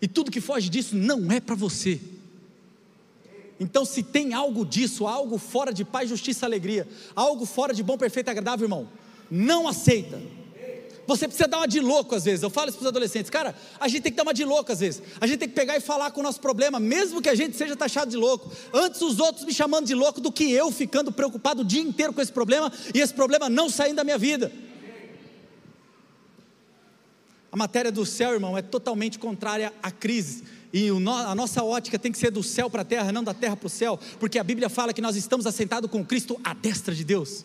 E 0.00 0.08
tudo 0.08 0.28
que 0.28 0.40
foge 0.40 0.68
disso 0.68 0.96
não 0.96 1.30
é 1.30 1.38
para 1.38 1.54
você. 1.54 2.00
Então, 3.60 3.84
se 3.84 4.02
tem 4.02 4.34
algo 4.34 4.66
disso, 4.66 5.06
algo 5.06 5.38
fora 5.38 5.72
de 5.72 5.84
paz, 5.84 6.08
justiça, 6.08 6.44
alegria, 6.44 6.88
algo 7.14 7.46
fora 7.46 7.72
de 7.72 7.80
bom, 7.80 7.96
perfeito 7.96 8.26
e 8.26 8.30
agradável, 8.32 8.64
irmão, 8.64 8.88
não 9.30 9.68
aceita. 9.68 10.20
Você 11.06 11.28
precisa 11.28 11.46
dar 11.46 11.58
uma 11.58 11.68
de 11.68 11.78
louco 11.78 12.12
às 12.16 12.24
vezes. 12.24 12.42
Eu 12.42 12.50
falo 12.50 12.68
isso 12.68 12.78
para 12.78 12.86
os 12.86 12.88
adolescentes, 12.88 13.30
cara, 13.30 13.54
a 13.78 13.86
gente 13.86 14.02
tem 14.02 14.10
que 14.10 14.16
dar 14.16 14.24
uma 14.24 14.34
de 14.34 14.44
louco 14.44 14.72
às 14.72 14.80
vezes. 14.80 15.00
A 15.20 15.28
gente 15.28 15.38
tem 15.38 15.48
que 15.48 15.54
pegar 15.54 15.76
e 15.76 15.80
falar 15.80 16.10
com 16.10 16.18
o 16.18 16.24
nosso 16.24 16.40
problema, 16.40 16.80
mesmo 16.80 17.22
que 17.22 17.28
a 17.28 17.36
gente 17.36 17.56
seja 17.56 17.76
taxado 17.76 18.10
de 18.10 18.16
louco. 18.16 18.50
Antes 18.74 19.00
os 19.00 19.20
outros 19.20 19.44
me 19.44 19.54
chamando 19.54 19.86
de 19.86 19.94
louco 19.94 20.20
do 20.20 20.32
que 20.32 20.50
eu 20.50 20.72
ficando 20.72 21.12
preocupado 21.12 21.62
o 21.62 21.64
dia 21.64 21.82
inteiro 21.82 22.12
com 22.12 22.20
esse 22.20 22.32
problema 22.32 22.72
e 22.92 22.98
esse 22.98 23.14
problema 23.14 23.48
não 23.48 23.70
saindo 23.70 23.94
da 23.94 24.02
minha 24.02 24.18
vida. 24.18 24.50
A 27.52 27.56
matéria 27.56 27.92
do 27.92 28.06
céu, 28.06 28.32
irmão, 28.32 28.56
é 28.56 28.62
totalmente 28.62 29.18
contrária 29.18 29.74
à 29.82 29.90
crise. 29.90 30.42
E 30.72 30.88
a 30.88 31.34
nossa 31.34 31.62
ótica 31.62 31.98
tem 31.98 32.10
que 32.10 32.16
ser 32.16 32.30
do 32.30 32.42
céu 32.42 32.70
para 32.70 32.80
a 32.80 32.84
terra, 32.84 33.12
não 33.12 33.22
da 33.22 33.34
terra 33.34 33.54
para 33.54 33.66
o 33.66 33.70
céu, 33.70 34.00
porque 34.18 34.38
a 34.38 34.44
Bíblia 34.44 34.70
fala 34.70 34.94
que 34.94 35.02
nós 35.02 35.16
estamos 35.16 35.46
assentados 35.46 35.90
com 35.90 36.02
Cristo 36.02 36.40
à 36.42 36.54
destra 36.54 36.94
de 36.94 37.04
Deus. 37.04 37.44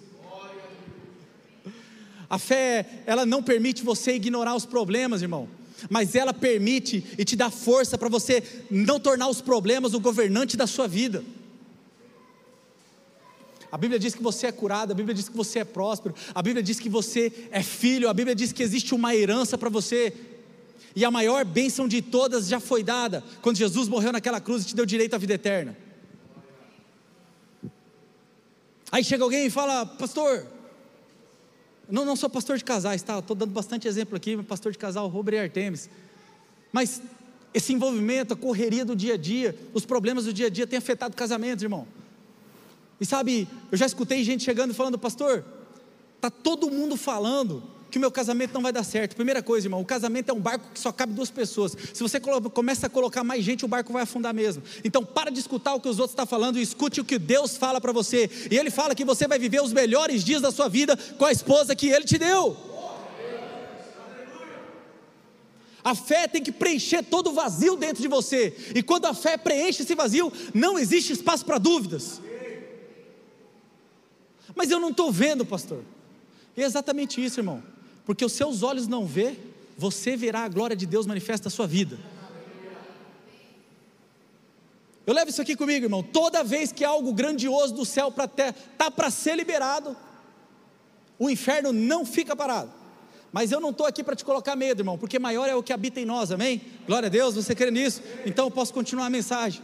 A 2.30 2.40
fé, 2.40 3.04
ela 3.06 3.26
não 3.26 3.44
permite 3.44 3.84
você 3.84 4.14
ignorar 4.14 4.56
os 4.56 4.66
problemas, 4.66 5.22
irmão, 5.22 5.50
mas 5.90 6.16
ela 6.16 6.34
permite 6.34 7.06
e 7.18 7.26
te 7.26 7.36
dá 7.36 7.50
força 7.50 7.98
para 7.98 8.08
você 8.08 8.42
não 8.72 9.02
tornar 9.02 9.28
os 9.28 9.42
problemas 9.42 9.94
o 9.94 10.00
governante 10.00 10.56
da 10.56 10.68
sua 10.68 10.88
vida. 10.88 11.22
A 13.72 13.78
Bíblia 13.78 14.00
diz 14.00 14.16
que 14.16 14.24
você 14.24 14.48
é 14.48 14.52
curado, 14.52 14.92
a 14.92 14.96
Bíblia 14.96 15.14
diz 15.14 15.28
que 15.28 15.36
você 15.36 15.60
é 15.60 15.66
próspero, 15.66 16.16
a 16.34 16.42
Bíblia 16.42 16.64
diz 16.64 16.80
que 16.80 16.90
você 16.90 17.32
é 17.52 17.62
filho, 17.62 18.10
a 18.10 18.14
Bíblia 18.14 18.36
diz 18.36 18.52
que 18.52 18.64
existe 18.64 18.96
uma 18.96 19.16
herança 19.16 19.58
para 19.58 19.70
você. 19.70 20.14
E 20.96 21.04
a 21.06 21.12
maior 21.12 21.46
bênção 21.46 21.88
de 21.88 22.02
todas 22.02 22.48
já 22.48 22.60
foi 22.60 22.82
dada 22.82 23.24
quando 23.42 23.58
Jesus 23.58 23.88
morreu 23.88 24.12
naquela 24.12 24.40
cruz 24.40 24.64
e 24.64 24.68
te 24.68 24.76
deu 24.76 24.86
direito 24.86 25.14
à 25.14 25.18
vida 25.18 25.34
eterna. 25.34 25.78
Aí 28.92 29.04
chega 29.04 29.24
alguém 29.24 29.46
e 29.46 29.50
fala, 29.50 29.86
pastor, 29.86 30.48
não, 31.90 32.06
não 32.06 32.16
sou 32.16 32.30
pastor 32.30 32.58
de 32.58 32.64
casais, 32.64 33.02
tá? 33.02 33.20
Estou 33.20 33.36
dando 33.36 33.52
bastante 33.52 33.88
exemplo 33.88 34.16
aqui, 34.16 34.42
pastor 34.44 34.72
de 34.72 34.78
casal, 34.78 35.08
Robert 35.08 35.42
Artemis. 35.42 35.90
Mas 36.72 37.02
esse 37.54 37.74
envolvimento, 37.74 38.34
a 38.34 38.38
correria 38.38 38.86
do 38.86 38.96
dia 38.96 39.16
a 39.16 39.18
dia, 39.18 39.58
os 39.74 39.86
problemas 39.86 40.26
do 40.26 40.34
dia 40.34 40.48
a 40.48 40.50
dia 40.50 40.66
têm 40.66 40.78
afetado 40.78 41.16
casamentos, 41.16 41.64
irmão. 41.64 41.88
E 43.00 43.06
sabe, 43.06 43.48
eu 43.72 43.78
já 43.78 43.86
escutei 43.86 44.24
gente 44.24 44.44
chegando 44.44 44.72
e 44.72 44.74
falando, 44.74 44.98
pastor, 44.98 45.46
tá 46.20 46.30
todo 46.30 46.70
mundo 46.70 46.98
falando 46.98 47.64
que 47.90 47.98
o 47.98 48.02
meu 48.02 48.12
casamento 48.12 48.54
não 48.54 48.62
vai 48.62 48.72
dar 48.72 48.84
certo. 48.84 49.16
Primeira 49.16 49.42
coisa, 49.42 49.68
irmão, 49.68 49.82
o 49.82 49.86
casamento 49.86 50.30
é 50.30 50.34
um 50.34 50.40
barco 50.40 50.66
que 50.74 50.80
só 50.80 50.92
cabe 50.92 51.14
duas 51.14 51.30
pessoas. 51.30 51.76
Se 51.94 52.02
você 52.04 52.20
começa 52.20 52.88
a 52.88 52.90
colocar 52.90 53.24
mais 53.24 53.44
gente, 53.44 53.64
o 53.66 53.68
barco 53.68 53.94
vai 53.94 54.04
afundar 54.04 54.34
mesmo. 54.34 54.64
Então, 54.84 55.06
para 55.06 55.32
de 55.32 55.40
escutar 55.40 55.74
o 55.74 55.80
que 55.80 55.88
os 55.88 56.00
outros 56.00 56.12
estão 56.12 56.26
falando 56.26 56.60
e 56.60 56.62
escute 56.62 57.00
o 57.00 57.06
que 57.06 57.18
Deus 57.18 57.56
fala 57.56 57.80
para 57.80 57.92
você. 57.92 58.30
E 58.52 58.58
Ele 58.58 58.70
fala 58.70 58.94
que 58.94 59.06
você 59.06 59.28
vai 59.28 59.40
viver 59.40 59.62
os 59.62 59.72
melhores 59.72 60.24
dias 60.24 60.42
da 60.42 60.52
sua 60.52 60.68
vida 60.68 60.98
com 61.18 61.26
a 61.26 61.32
esposa 61.32 61.76
que 61.76 61.88
Ele 61.88 62.06
te 62.06 62.18
deu. 62.18 62.58
A 65.84 65.96
fé 65.96 66.28
tem 66.28 66.44
que 66.44 66.52
preencher 66.52 67.02
todo 67.04 67.30
o 67.30 67.34
vazio 67.34 67.78
dentro 67.78 68.02
de 68.02 68.10
você. 68.10 68.54
E 68.76 68.84
quando 68.84 69.06
a 69.06 69.14
fé 69.14 69.38
preenche 69.38 69.84
esse 69.84 69.96
vazio, 69.96 70.34
não 70.54 70.78
existe 70.78 71.14
espaço 71.14 71.46
para 71.46 71.58
dúvidas. 71.58 72.20
Mas 74.58 74.72
eu 74.72 74.80
não 74.80 74.90
estou 74.90 75.10
vendo, 75.10 75.46
pastor. 75.46 75.84
É 76.58 76.64
exatamente 76.64 77.24
isso, 77.24 77.40
irmão 77.40 77.64
porque 78.08 78.24
os 78.24 78.32
seus 78.32 78.64
olhos 78.64 78.88
não 78.88 79.06
vê, 79.06 79.36
você 79.78 80.16
verá 80.16 80.46
a 80.46 80.48
glória 80.48 80.78
de 80.78 80.86
Deus 80.86 81.06
manifesta 81.06 81.48
na 81.48 81.50
sua 81.50 81.68
vida. 81.68 82.00
Eu 85.06 85.14
levo 85.14 85.30
isso 85.30 85.42
aqui 85.42 85.58
comigo, 85.58 85.86
irmão. 85.86 86.02
Toda 86.02 86.42
vez 86.42 86.72
que 86.72 86.86
algo 86.86 87.12
grandioso 87.12 87.74
do 87.74 87.84
céu 87.84 88.10
para 88.10 88.24
a 88.24 88.28
terra 88.30 88.56
está 88.72 88.90
para 88.90 89.12
ser 89.12 89.36
liberado, 89.36 89.96
o 91.20 91.30
inferno 91.30 91.74
não 91.74 92.06
fica 92.06 92.34
parado. 92.34 92.72
Mas 93.30 93.52
eu 93.52 93.60
não 93.60 93.72
estou 93.72 93.86
aqui 93.86 94.02
para 94.02 94.16
te 94.16 94.24
colocar 94.24 94.56
medo, 94.56 94.80
irmão, 94.80 94.98
porque 94.98 95.20
maior 95.20 95.50
é 95.50 95.56
o 95.56 95.62
que 95.62 95.74
habita 95.74 96.00
em 96.00 96.06
nós, 96.06 96.32
amém? 96.32 96.62
Glória 96.88 97.08
a 97.08 97.10
Deus, 97.10 97.36
você 97.36 97.54
crê 97.54 97.70
nisso? 97.70 98.02
Então 98.26 98.46
eu 98.46 98.52
posso 98.52 98.74
continuar 98.74 99.08
a 99.08 99.10
mensagem. 99.10 99.62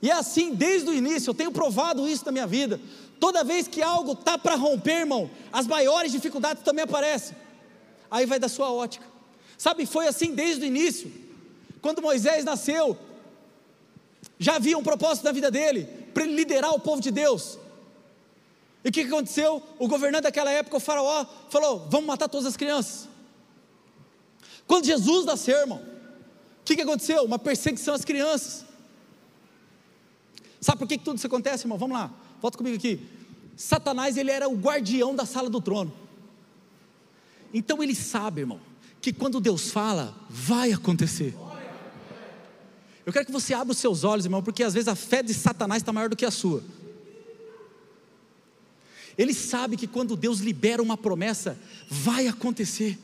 E 0.00 0.10
é 0.10 0.14
assim 0.14 0.54
desde 0.54 0.88
o 0.88 0.94
início, 0.94 1.30
eu 1.30 1.34
tenho 1.34 1.50
provado 1.50 2.08
isso 2.08 2.24
na 2.24 2.32
minha 2.32 2.46
vida. 2.46 2.80
Toda 3.18 3.42
vez 3.42 3.66
que 3.66 3.82
algo 3.82 4.12
está 4.12 4.38
para 4.38 4.54
romper, 4.54 5.00
irmão, 5.00 5.30
as 5.52 5.66
maiores 5.66 6.12
dificuldades 6.12 6.62
também 6.62 6.84
aparecem. 6.84 7.36
Aí 8.10 8.24
vai 8.24 8.38
da 8.38 8.48
sua 8.48 8.70
ótica. 8.70 9.04
Sabe, 9.56 9.86
foi 9.86 10.06
assim 10.06 10.34
desde 10.34 10.64
o 10.64 10.66
início. 10.66 11.12
Quando 11.82 12.00
Moisés 12.00 12.44
nasceu, 12.44 12.96
já 14.38 14.56
havia 14.56 14.78
um 14.78 14.84
propósito 14.84 15.24
na 15.24 15.32
vida 15.32 15.50
dele, 15.50 15.84
para 16.14 16.24
ele 16.24 16.34
liderar 16.34 16.72
o 16.72 16.80
povo 16.80 17.02
de 17.02 17.10
Deus. 17.10 17.58
E 18.84 18.88
o 18.88 18.92
que 18.92 19.00
aconteceu? 19.00 19.60
O 19.78 19.88
governante 19.88 20.22
daquela 20.22 20.50
época, 20.50 20.76
o 20.76 20.80
faraó, 20.80 21.26
falou: 21.50 21.86
vamos 21.90 22.06
matar 22.06 22.28
todas 22.28 22.46
as 22.46 22.56
crianças. 22.56 23.08
Quando 24.66 24.84
Jesus 24.84 25.24
nasceu, 25.24 25.58
irmão, 25.58 25.82
o 26.60 26.64
que 26.64 26.80
aconteceu? 26.80 27.24
Uma 27.24 27.38
perseguição 27.38 27.94
às 27.94 28.04
crianças. 28.04 28.67
Sabe 30.60 30.78
por 30.78 30.88
que 30.88 30.98
tudo 30.98 31.16
isso 31.16 31.26
acontece, 31.26 31.64
irmão? 31.64 31.78
Vamos 31.78 31.96
lá. 31.96 32.12
Volta 32.40 32.58
comigo 32.58 32.76
aqui. 32.76 33.00
Satanás, 33.56 34.16
ele 34.16 34.30
era 34.30 34.48
o 34.48 34.54
guardião 34.54 35.14
da 35.14 35.24
sala 35.24 35.50
do 35.50 35.60
trono. 35.60 35.92
Então 37.52 37.82
ele 37.82 37.94
sabe, 37.94 38.42
irmão, 38.42 38.60
que 39.00 39.12
quando 39.12 39.40
Deus 39.40 39.70
fala, 39.70 40.14
vai 40.28 40.72
acontecer. 40.72 41.34
Eu 43.06 43.12
quero 43.12 43.24
que 43.24 43.32
você 43.32 43.54
abra 43.54 43.72
os 43.72 43.78
seus 43.78 44.04
olhos, 44.04 44.26
irmão, 44.26 44.42
porque 44.42 44.62
às 44.62 44.74
vezes 44.74 44.88
a 44.88 44.94
fé 44.94 45.22
de 45.22 45.32
Satanás 45.32 45.82
está 45.82 45.92
maior 45.92 46.10
do 46.10 46.16
que 46.16 46.26
a 46.26 46.30
sua. 46.30 46.62
Ele 49.16 49.34
sabe 49.34 49.76
que 49.76 49.86
quando 49.86 50.14
Deus 50.14 50.40
libera 50.40 50.82
uma 50.82 50.96
promessa, 50.96 51.58
vai 51.88 52.28
acontecer. 52.28 52.98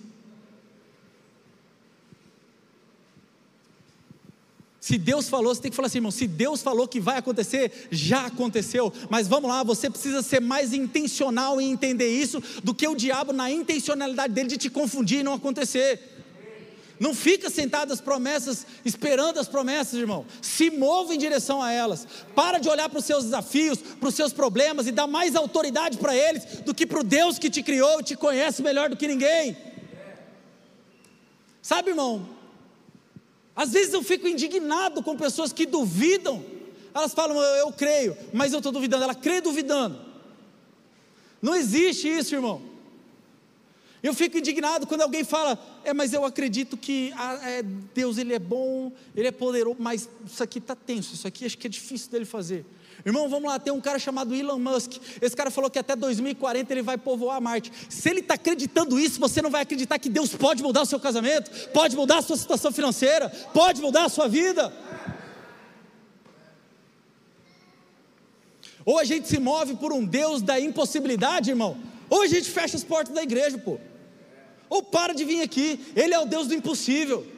Se 4.84 4.98
Deus 4.98 5.30
falou, 5.30 5.54
você 5.54 5.62
tem 5.62 5.70
que 5.70 5.76
falar 5.76 5.86
assim, 5.86 5.96
irmão: 5.96 6.10
se 6.10 6.26
Deus 6.26 6.60
falou 6.60 6.86
que 6.86 7.00
vai 7.00 7.16
acontecer, 7.16 7.88
já 7.90 8.26
aconteceu. 8.26 8.92
Mas 9.08 9.26
vamos 9.26 9.48
lá, 9.48 9.62
você 9.62 9.88
precisa 9.88 10.20
ser 10.20 10.42
mais 10.42 10.74
intencional 10.74 11.58
em 11.58 11.72
entender 11.72 12.08
isso 12.08 12.38
do 12.62 12.74
que 12.74 12.86
o 12.86 12.94
diabo 12.94 13.32
na 13.32 13.50
intencionalidade 13.50 14.34
dele 14.34 14.50
de 14.50 14.58
te 14.58 14.68
confundir 14.68 15.20
e 15.20 15.22
não 15.22 15.32
acontecer. 15.32 15.98
Não 17.00 17.14
fica 17.14 17.48
sentado 17.48 17.94
as 17.94 18.00
promessas, 18.02 18.66
esperando 18.84 19.40
as 19.40 19.48
promessas, 19.48 19.98
irmão. 19.98 20.26
Se 20.42 20.68
mova 20.70 21.14
em 21.14 21.18
direção 21.18 21.62
a 21.62 21.72
elas. 21.72 22.06
Para 22.34 22.58
de 22.58 22.68
olhar 22.68 22.90
para 22.90 22.98
os 22.98 23.06
seus 23.06 23.24
desafios, 23.24 23.78
para 23.78 24.10
os 24.10 24.14
seus 24.14 24.34
problemas 24.34 24.86
e 24.86 24.92
dá 24.92 25.06
mais 25.06 25.34
autoridade 25.34 25.96
para 25.96 26.14
eles 26.14 26.44
do 26.60 26.74
que 26.74 26.86
para 26.86 27.00
o 27.00 27.02
Deus 27.02 27.38
que 27.38 27.48
te 27.48 27.62
criou 27.62 28.00
e 28.00 28.04
te 28.04 28.16
conhece 28.16 28.62
melhor 28.62 28.90
do 28.90 28.98
que 28.98 29.08
ninguém. 29.08 29.56
Sabe, 31.62 31.88
irmão? 31.88 32.33
Às 33.56 33.72
vezes 33.72 33.92
eu 33.94 34.02
fico 34.02 34.26
indignado 34.26 35.02
com 35.02 35.16
pessoas 35.16 35.52
que 35.52 35.66
duvidam. 35.66 36.44
Elas 36.92 37.12
falam, 37.12 37.36
eu, 37.36 37.66
eu 37.66 37.72
creio, 37.72 38.16
mas 38.32 38.52
eu 38.52 38.58
estou 38.58 38.72
duvidando. 38.72 39.04
Ela 39.04 39.14
crê 39.14 39.40
duvidando. 39.40 39.98
Não 41.40 41.54
existe 41.54 42.08
isso, 42.08 42.34
irmão. 42.34 42.62
Eu 44.02 44.12
fico 44.12 44.36
indignado 44.36 44.86
quando 44.86 45.00
alguém 45.00 45.24
fala, 45.24 45.58
é, 45.82 45.94
mas 45.94 46.12
eu 46.12 46.26
acredito 46.26 46.76
que 46.76 47.10
ah, 47.16 47.38
é, 47.42 47.62
Deus 47.62 48.18
ele 48.18 48.34
é 48.34 48.38
bom, 48.38 48.92
ele 49.16 49.28
é 49.28 49.30
poderoso, 49.30 49.76
mas 49.78 50.10
isso 50.26 50.42
aqui 50.42 50.58
está 50.58 50.76
tenso, 50.76 51.14
isso 51.14 51.26
aqui 51.26 51.46
acho 51.46 51.56
que 51.56 51.66
é 51.66 51.70
difícil 51.70 52.10
dele 52.10 52.26
fazer. 52.26 52.66
Irmão, 53.04 53.28
vamos 53.28 53.50
lá, 53.50 53.59
tem 53.59 53.72
um 53.72 53.80
cara 53.80 53.98
chamado 53.98 54.35
Elon 54.35 54.59
Musk. 54.59 54.92
Esse 55.20 55.37
cara 55.37 55.50
falou 55.50 55.70
que 55.70 55.78
até 55.78 55.94
2040 55.94 56.72
ele 56.72 56.83
vai 56.83 56.96
povoar 56.96 57.40
Marte. 57.40 57.70
Se 57.88 58.09
ele 58.09 58.20
está 58.20 58.35
acreditando 58.35 58.98
isso, 58.98 59.20
você 59.20 59.42
não 59.42 59.50
vai 59.50 59.62
acreditar 59.62 59.98
que 59.98 60.09
Deus 60.09 60.35
pode 60.35 60.62
mudar 60.62 60.83
o 60.83 60.87
seu 60.87 60.98
casamento, 60.98 61.50
pode 61.70 61.96
mudar 61.96 62.18
a 62.18 62.22
sua 62.22 62.37
situação 62.37 62.72
financeira, 62.72 63.28
pode 63.52 63.80
mudar 63.80 64.04
a 64.04 64.09
sua 64.09 64.28
vida. 64.28 64.72
Ou 68.85 68.98
a 68.98 69.04
gente 69.04 69.28
se 69.28 69.38
move 69.38 69.76
por 69.76 69.92
um 69.92 70.04
Deus 70.04 70.42
da 70.42 70.61
impossibilidade, 70.61 71.50
irmão, 71.50 71.78
ou 72.11 72.22
a 72.22 72.26
gente 72.26 72.50
fecha 72.50 72.76
as 72.76 72.85
portas 72.85 73.14
da 73.14 73.22
igreja, 73.22 73.57
pô. 73.59 73.78
Ou 74.68 74.83
para 74.83 75.14
de 75.14 75.24
vir 75.24 75.42
aqui, 75.42 75.80
Ele 75.94 76.14
é 76.14 76.18
o 76.18 76.26
Deus 76.26 76.48
do 76.48 76.54
impossível. 76.54 77.33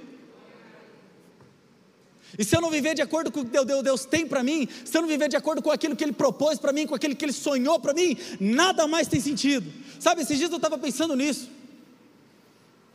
E 2.38 2.44
se 2.44 2.56
eu 2.56 2.60
não 2.60 2.70
viver 2.70 2.94
de 2.94 3.02
acordo 3.02 3.30
com 3.30 3.40
o 3.40 3.44
que 3.44 3.64
Deus 3.82 4.04
tem 4.04 4.26
para 4.26 4.42
mim, 4.42 4.68
se 4.84 4.96
eu 4.96 5.02
não 5.02 5.08
viver 5.08 5.28
de 5.28 5.36
acordo 5.36 5.62
com 5.62 5.70
aquilo 5.70 5.96
que 5.96 6.04
Ele 6.04 6.12
propôs 6.12 6.58
para 6.58 6.72
mim, 6.72 6.86
com 6.86 6.94
aquilo 6.94 7.14
que 7.14 7.24
Ele 7.24 7.32
sonhou 7.32 7.78
para 7.80 7.94
mim, 7.94 8.16
nada 8.38 8.86
mais 8.86 9.08
tem 9.08 9.20
sentido. 9.20 9.72
Sabe, 9.98 10.22
esses 10.22 10.38
dias 10.38 10.50
eu 10.50 10.56
estava 10.56 10.76
pensando 10.76 11.16
nisso. 11.16 11.48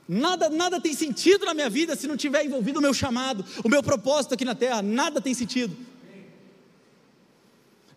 Nada, 0.08 0.50
nada 0.50 0.82
tem 0.82 0.94
sentido 0.94 1.46
na 1.46 1.54
minha 1.54 1.70
vida 1.70 1.96
se 1.96 2.08
não 2.08 2.18
tiver 2.18 2.46
envolvido 2.46 2.80
o 2.80 2.82
meu 2.82 2.94
chamado, 2.94 3.46
o 3.64 3.70
meu 3.70 3.82
propósito 3.82 4.34
aqui 4.34 4.44
na 4.44 4.54
terra. 4.54 4.82
Nada 4.82 5.22
tem 5.22 5.34
sentido. 5.34 5.76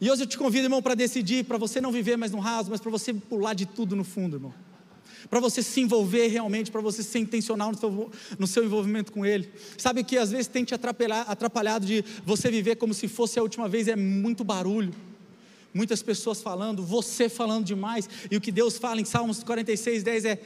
E 0.00 0.10
hoje 0.10 0.22
eu 0.22 0.26
te 0.26 0.36
convido, 0.36 0.66
irmão, 0.66 0.82
para 0.82 0.94
decidir, 0.94 1.44
para 1.44 1.56
você 1.56 1.80
não 1.80 1.90
viver 1.90 2.16
mais 2.16 2.32
no 2.32 2.38
raso, 2.38 2.70
mas 2.70 2.80
para 2.80 2.90
você 2.90 3.12
pular 3.14 3.54
de 3.54 3.66
tudo 3.66 3.96
no 3.96 4.04
fundo, 4.04 4.36
irmão. 4.36 4.54
Para 5.28 5.40
você 5.40 5.62
se 5.62 5.80
envolver 5.80 6.28
realmente, 6.28 6.70
para 6.70 6.80
você 6.80 7.02
ser 7.02 7.18
intencional 7.18 7.72
no 7.72 7.78
seu, 7.78 8.10
no 8.38 8.46
seu 8.46 8.64
envolvimento 8.64 9.12
com 9.12 9.24
Ele. 9.24 9.48
Sabe 9.76 10.04
que 10.04 10.16
às 10.16 10.30
vezes 10.30 10.46
tem 10.46 10.64
te 10.64 10.74
atrapalhado 10.74 11.86
de 11.86 12.04
você 12.24 12.50
viver 12.50 12.76
como 12.76 12.94
se 12.94 13.08
fosse 13.08 13.38
a 13.38 13.42
última 13.42 13.68
vez, 13.68 13.88
é 13.88 13.96
muito 13.96 14.44
barulho. 14.44 14.94
Muitas 15.72 16.02
pessoas 16.02 16.40
falando, 16.40 16.84
você 16.84 17.28
falando 17.28 17.64
demais, 17.64 18.08
e 18.30 18.36
o 18.36 18.40
que 18.40 18.52
Deus 18.52 18.78
fala 18.78 19.00
em 19.00 19.04
Salmos 19.04 19.42
46, 19.42 20.04
10 20.04 20.24
é: 20.24 20.40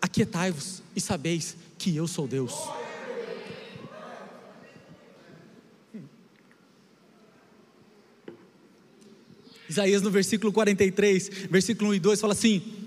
Aquietai-vos 0.00 0.82
e 0.96 1.00
sabeis 1.00 1.56
que 1.78 1.94
eu 1.94 2.08
sou 2.08 2.26
Deus. 2.26 2.52
Isaías 9.68 10.02
no 10.02 10.10
versículo 10.10 10.52
43, 10.52 11.28
versículo 11.50 11.90
1 11.90 11.94
e 11.94 12.00
2 12.00 12.20
fala 12.20 12.32
assim: 12.32 12.81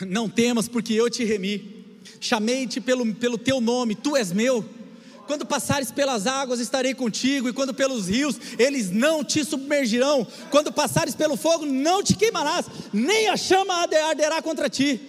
Não 0.00 0.28
temas, 0.28 0.68
porque 0.68 0.92
eu 0.92 1.08
te 1.08 1.24
remi, 1.24 1.98
chamei-te 2.20 2.80
pelo, 2.80 3.14
pelo 3.14 3.38
teu 3.38 3.60
nome, 3.60 3.94
tu 3.94 4.16
és 4.16 4.32
meu. 4.32 4.64
Quando 5.26 5.44
passares 5.44 5.90
pelas 5.90 6.26
águas, 6.26 6.60
estarei 6.60 6.94
contigo, 6.94 7.48
e 7.48 7.52
quando 7.52 7.74
pelos 7.74 8.06
rios, 8.06 8.38
eles 8.58 8.90
não 8.90 9.24
te 9.24 9.44
submergirão. 9.44 10.26
Quando 10.50 10.72
passares 10.72 11.14
pelo 11.14 11.36
fogo, 11.36 11.66
não 11.66 12.02
te 12.02 12.14
queimarás, 12.14 12.66
nem 12.92 13.28
a 13.28 13.36
chama 13.36 13.74
arderá 13.74 14.40
contra 14.40 14.68
ti. 14.68 15.00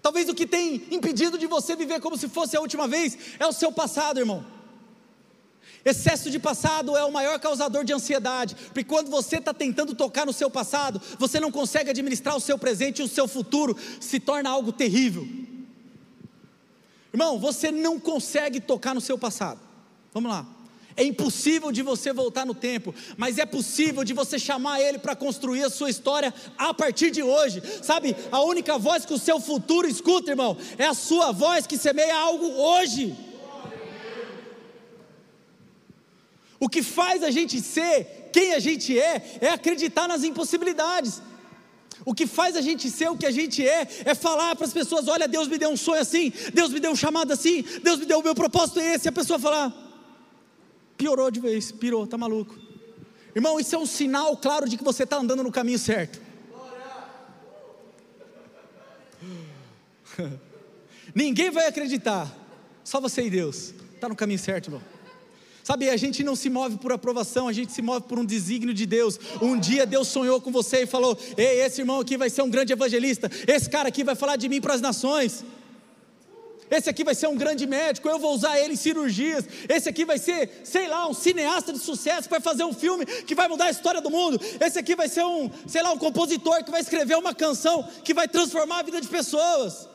Talvez 0.00 0.28
o 0.28 0.34
que 0.34 0.46
tem 0.46 0.86
impedido 0.92 1.36
de 1.36 1.48
você 1.48 1.74
viver 1.74 2.00
como 2.00 2.16
se 2.16 2.28
fosse 2.28 2.56
a 2.56 2.60
última 2.60 2.86
vez 2.86 3.18
é 3.40 3.46
o 3.46 3.52
seu 3.52 3.72
passado, 3.72 4.20
irmão. 4.20 4.55
Excesso 5.84 6.30
de 6.30 6.38
passado 6.38 6.96
é 6.96 7.04
o 7.04 7.12
maior 7.12 7.38
causador 7.38 7.84
de 7.84 7.92
ansiedade, 7.92 8.56
porque 8.66 8.84
quando 8.84 9.10
você 9.10 9.36
está 9.36 9.54
tentando 9.54 9.94
tocar 9.94 10.26
no 10.26 10.32
seu 10.32 10.50
passado, 10.50 11.00
você 11.18 11.38
não 11.38 11.52
consegue 11.52 11.90
administrar 11.90 12.36
o 12.36 12.40
seu 12.40 12.58
presente 12.58 13.00
e 13.00 13.04
o 13.04 13.08
seu 13.08 13.28
futuro 13.28 13.76
se 14.00 14.18
torna 14.18 14.50
algo 14.50 14.72
terrível. 14.72 15.26
Irmão, 17.12 17.38
você 17.38 17.70
não 17.70 17.98
consegue 17.98 18.60
tocar 18.60 18.94
no 18.94 19.00
seu 19.00 19.16
passado. 19.16 19.60
Vamos 20.12 20.30
lá. 20.30 20.46
É 20.96 21.04
impossível 21.04 21.70
de 21.70 21.82
você 21.82 22.10
voltar 22.10 22.46
no 22.46 22.54
tempo, 22.54 22.94
mas 23.18 23.36
é 23.36 23.44
possível 23.44 24.02
de 24.02 24.14
você 24.14 24.38
chamar 24.38 24.80
ele 24.80 24.98
para 24.98 25.14
construir 25.14 25.62
a 25.62 25.68
sua 25.68 25.90
história 25.90 26.32
a 26.56 26.72
partir 26.72 27.10
de 27.10 27.22
hoje. 27.22 27.62
Sabe, 27.82 28.16
a 28.32 28.40
única 28.40 28.78
voz 28.78 29.04
que 29.04 29.12
o 29.12 29.18
seu 29.18 29.38
futuro 29.38 29.86
escuta, 29.86 30.30
irmão, 30.30 30.56
é 30.78 30.86
a 30.86 30.94
sua 30.94 31.32
voz 31.32 31.66
que 31.66 31.76
semeia 31.76 32.16
algo 32.16 32.46
hoje. 32.46 33.14
O 36.58 36.68
que 36.68 36.82
faz 36.82 37.22
a 37.22 37.30
gente 37.30 37.60
ser 37.60 38.30
quem 38.32 38.52
a 38.54 38.58
gente 38.58 38.98
é, 38.98 39.38
é 39.40 39.48
acreditar 39.50 40.08
nas 40.08 40.24
impossibilidades. 40.24 41.22
O 42.04 42.14
que 42.14 42.26
faz 42.26 42.54
a 42.56 42.60
gente 42.60 42.90
ser 42.90 43.08
o 43.08 43.16
que 43.16 43.26
a 43.26 43.30
gente 43.30 43.66
é, 43.66 43.88
é 44.04 44.14
falar 44.14 44.54
para 44.54 44.66
as 44.66 44.72
pessoas: 44.72 45.08
olha, 45.08 45.26
Deus 45.26 45.48
me 45.48 45.58
deu 45.58 45.70
um 45.70 45.76
sonho 45.76 46.00
assim, 46.00 46.32
Deus 46.52 46.70
me 46.70 46.80
deu 46.80 46.92
um 46.92 46.96
chamado 46.96 47.32
assim, 47.32 47.64
Deus 47.82 47.98
me 47.98 48.06
deu 48.06 48.18
o 48.18 48.22
meu 48.22 48.34
propósito 48.34 48.80
é 48.80 48.94
esse. 48.94 49.08
E 49.08 49.10
a 49.10 49.12
pessoa 49.12 49.38
falar: 49.38 49.74
piorou 50.96 51.30
de 51.30 51.40
vez, 51.40 51.72
pirou, 51.72 52.06
tá 52.06 52.18
maluco. 52.18 52.54
Irmão, 53.34 53.58
isso 53.60 53.74
é 53.74 53.78
um 53.78 53.86
sinal 53.86 54.36
claro 54.36 54.68
de 54.68 54.76
que 54.76 54.84
você 54.84 55.02
está 55.02 55.16
andando 55.18 55.42
no 55.42 55.52
caminho 55.52 55.78
certo. 55.78 56.20
Ninguém 61.14 61.50
vai 61.50 61.66
acreditar, 61.66 62.34
só 62.84 63.00
você 63.00 63.22
e 63.22 63.30
Deus. 63.30 63.74
Está 63.94 64.08
no 64.08 64.16
caminho 64.16 64.38
certo, 64.38 64.68
irmão. 64.68 64.95
Sabe, 65.66 65.90
a 65.90 65.96
gente 65.96 66.22
não 66.22 66.36
se 66.36 66.48
move 66.48 66.76
por 66.76 66.92
aprovação, 66.92 67.48
a 67.48 67.52
gente 67.52 67.72
se 67.72 67.82
move 67.82 68.02
por 68.02 68.20
um 68.20 68.24
desígnio 68.24 68.72
de 68.72 68.86
Deus. 68.86 69.18
Um 69.42 69.58
dia 69.58 69.84
Deus 69.84 70.06
sonhou 70.06 70.40
com 70.40 70.52
você 70.52 70.84
e 70.84 70.86
falou: 70.86 71.18
Ei, 71.36 71.60
esse 71.62 71.80
irmão 71.80 71.98
aqui 71.98 72.16
vai 72.16 72.30
ser 72.30 72.42
um 72.42 72.48
grande 72.48 72.72
evangelista, 72.72 73.28
esse 73.48 73.68
cara 73.68 73.88
aqui 73.88 74.04
vai 74.04 74.14
falar 74.14 74.36
de 74.36 74.48
mim 74.48 74.60
para 74.60 74.74
as 74.74 74.80
nações. 74.80 75.44
Esse 76.70 76.88
aqui 76.88 77.02
vai 77.02 77.16
ser 77.16 77.26
um 77.26 77.34
grande 77.34 77.66
médico, 77.66 78.08
eu 78.08 78.16
vou 78.16 78.32
usar 78.32 78.56
ele 78.60 78.74
em 78.74 78.76
cirurgias. 78.76 79.44
Esse 79.68 79.88
aqui 79.88 80.04
vai 80.04 80.18
ser, 80.18 80.60
sei 80.62 80.86
lá, 80.86 81.08
um 81.08 81.14
cineasta 81.14 81.72
de 81.72 81.80
sucesso 81.80 82.28
que 82.28 82.30
vai 82.30 82.40
fazer 82.40 82.62
um 82.62 82.72
filme 82.72 83.04
que 83.04 83.34
vai 83.34 83.48
mudar 83.48 83.64
a 83.64 83.70
história 83.70 84.00
do 84.00 84.08
mundo. 84.08 84.40
Esse 84.64 84.78
aqui 84.78 84.94
vai 84.94 85.08
ser 85.08 85.24
um, 85.24 85.50
sei 85.66 85.82
lá, 85.82 85.90
um 85.90 85.98
compositor 85.98 86.62
que 86.62 86.70
vai 86.70 86.80
escrever 86.80 87.16
uma 87.16 87.34
canção 87.34 87.82
que 88.04 88.14
vai 88.14 88.28
transformar 88.28 88.78
a 88.78 88.82
vida 88.84 89.00
de 89.00 89.08
pessoas. 89.08 89.88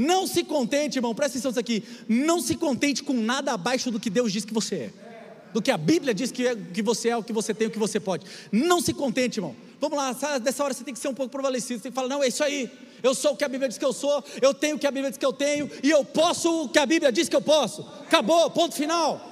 Não 0.00 0.28
se 0.28 0.44
contente, 0.44 0.96
irmão, 0.96 1.12
presta 1.12 1.38
atenção 1.38 1.50
nisso 1.50 1.58
aqui. 1.58 1.82
Não 2.08 2.40
se 2.40 2.54
contente 2.54 3.02
com 3.02 3.14
nada 3.14 3.52
abaixo 3.52 3.90
do 3.90 3.98
que 3.98 4.08
Deus 4.08 4.32
diz 4.32 4.44
que 4.44 4.54
você 4.54 4.74
é. 4.76 4.92
Do 5.52 5.60
que 5.60 5.72
a 5.72 5.76
Bíblia 5.76 6.14
diz 6.14 6.30
que, 6.30 6.46
é, 6.46 6.54
que 6.54 6.80
você 6.82 7.08
é, 7.08 7.16
o 7.16 7.22
que 7.24 7.32
você 7.32 7.52
tem, 7.52 7.66
o 7.66 7.70
que 7.70 7.80
você 7.80 7.98
pode. 7.98 8.24
Não 8.52 8.80
se 8.80 8.94
contente, 8.94 9.38
irmão. 9.38 9.56
Vamos 9.80 9.98
lá, 9.98 10.12
dessa 10.38 10.62
hora 10.62 10.72
você 10.72 10.84
tem 10.84 10.94
que 10.94 11.00
ser 11.00 11.08
um 11.08 11.14
pouco 11.14 11.32
prevalecido. 11.32 11.80
Você 11.80 11.82
tem 11.82 11.90
que 11.90 11.96
falar: 11.96 12.06
não, 12.06 12.22
é 12.22 12.28
isso 12.28 12.44
aí. 12.44 12.70
Eu 13.02 13.12
sou 13.12 13.32
o 13.32 13.36
que 13.36 13.42
a 13.42 13.48
Bíblia 13.48 13.68
diz 13.68 13.76
que 13.76 13.84
eu 13.84 13.92
sou, 13.92 14.22
eu 14.40 14.54
tenho 14.54 14.76
o 14.76 14.78
que 14.78 14.86
a 14.86 14.90
Bíblia 14.92 15.10
diz 15.10 15.18
que 15.18 15.26
eu 15.26 15.32
tenho, 15.32 15.68
e 15.82 15.90
eu 15.90 16.04
posso 16.04 16.66
o 16.66 16.68
que 16.68 16.78
a 16.78 16.86
Bíblia 16.86 17.10
diz 17.10 17.28
que 17.28 17.34
eu 17.34 17.42
posso. 17.42 17.82
Acabou, 18.06 18.48
ponto 18.50 18.76
final. 18.76 19.27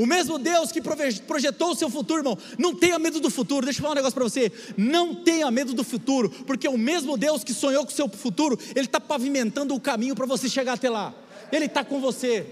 O 0.00 0.06
mesmo 0.06 0.38
Deus 0.38 0.72
que 0.72 0.80
projetou 0.80 1.72
o 1.72 1.74
seu 1.74 1.90
futuro, 1.90 2.20
irmão, 2.20 2.38
não 2.56 2.74
tenha 2.74 2.98
medo 2.98 3.20
do 3.20 3.28
futuro. 3.28 3.66
Deixa 3.66 3.80
eu 3.80 3.82
falar 3.82 3.92
um 3.92 3.96
negócio 3.96 4.14
para 4.14 4.24
você. 4.24 4.50
Não 4.74 5.14
tenha 5.14 5.50
medo 5.50 5.74
do 5.74 5.84
futuro, 5.84 6.30
porque 6.46 6.66
o 6.66 6.78
mesmo 6.78 7.18
Deus 7.18 7.44
que 7.44 7.52
sonhou 7.52 7.84
com 7.84 7.92
o 7.92 7.94
seu 7.94 8.08
futuro, 8.08 8.58
Ele 8.74 8.86
está 8.86 8.98
pavimentando 8.98 9.74
o 9.74 9.78
caminho 9.80 10.14
para 10.14 10.24
você 10.24 10.48
chegar 10.48 10.72
até 10.72 10.88
lá. 10.88 11.12
Ele 11.52 11.66
está 11.66 11.84
com 11.84 12.00
você. 12.00 12.46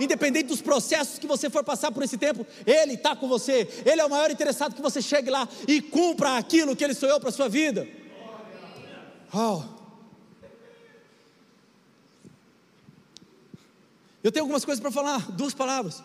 Independente 0.00 0.48
dos 0.48 0.60
processos 0.60 1.20
que 1.20 1.26
você 1.28 1.48
for 1.48 1.62
passar 1.62 1.92
por 1.92 2.02
esse 2.02 2.18
tempo, 2.18 2.44
Ele 2.66 2.94
está 2.94 3.14
com 3.14 3.28
você. 3.28 3.68
Ele 3.86 4.00
é 4.00 4.04
o 4.04 4.10
maior 4.10 4.28
interessado 4.32 4.74
que 4.74 4.82
você 4.82 5.00
chegue 5.00 5.30
lá 5.30 5.48
e 5.68 5.80
cumpra 5.80 6.36
aquilo 6.36 6.74
que 6.74 6.82
Ele 6.82 6.94
sonhou 6.94 7.20
para 7.20 7.28
a 7.28 7.32
sua 7.32 7.48
vida. 7.48 7.86
Oh. 9.32 9.62
Eu 14.24 14.32
tenho 14.32 14.42
algumas 14.42 14.64
coisas 14.64 14.82
para 14.82 14.90
falar, 14.90 15.30
duas 15.30 15.54
palavras. 15.54 16.02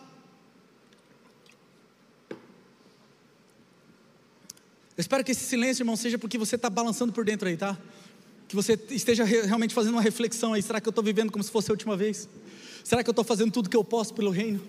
Eu 4.95 5.01
espero 5.01 5.23
que 5.23 5.31
esse 5.31 5.43
silêncio, 5.43 5.81
irmão, 5.81 5.95
seja 5.95 6.19
porque 6.19 6.37
você 6.37 6.55
está 6.55 6.69
balançando 6.69 7.11
por 7.11 7.25
dentro 7.25 7.47
aí, 7.47 7.57
tá? 7.57 7.77
Que 8.47 8.55
você 8.55 8.79
esteja 8.91 9.23
realmente 9.23 9.73
fazendo 9.73 9.93
uma 9.93 10.01
reflexão 10.01 10.53
aí. 10.53 10.61
Será 10.61 10.79
que 10.79 10.87
eu 10.87 10.91
estou 10.91 11.03
vivendo 11.03 11.31
como 11.31 11.43
se 11.43 11.49
fosse 11.49 11.71
a 11.71 11.73
última 11.73 11.97
vez? 11.97 12.29
Será 12.83 13.03
que 13.03 13.09
eu 13.09 13.13
estou 13.13 13.25
fazendo 13.25 13.51
tudo 13.51 13.69
que 13.69 13.77
eu 13.77 13.83
posso 13.83 14.13
pelo 14.13 14.29
reino? 14.29 14.61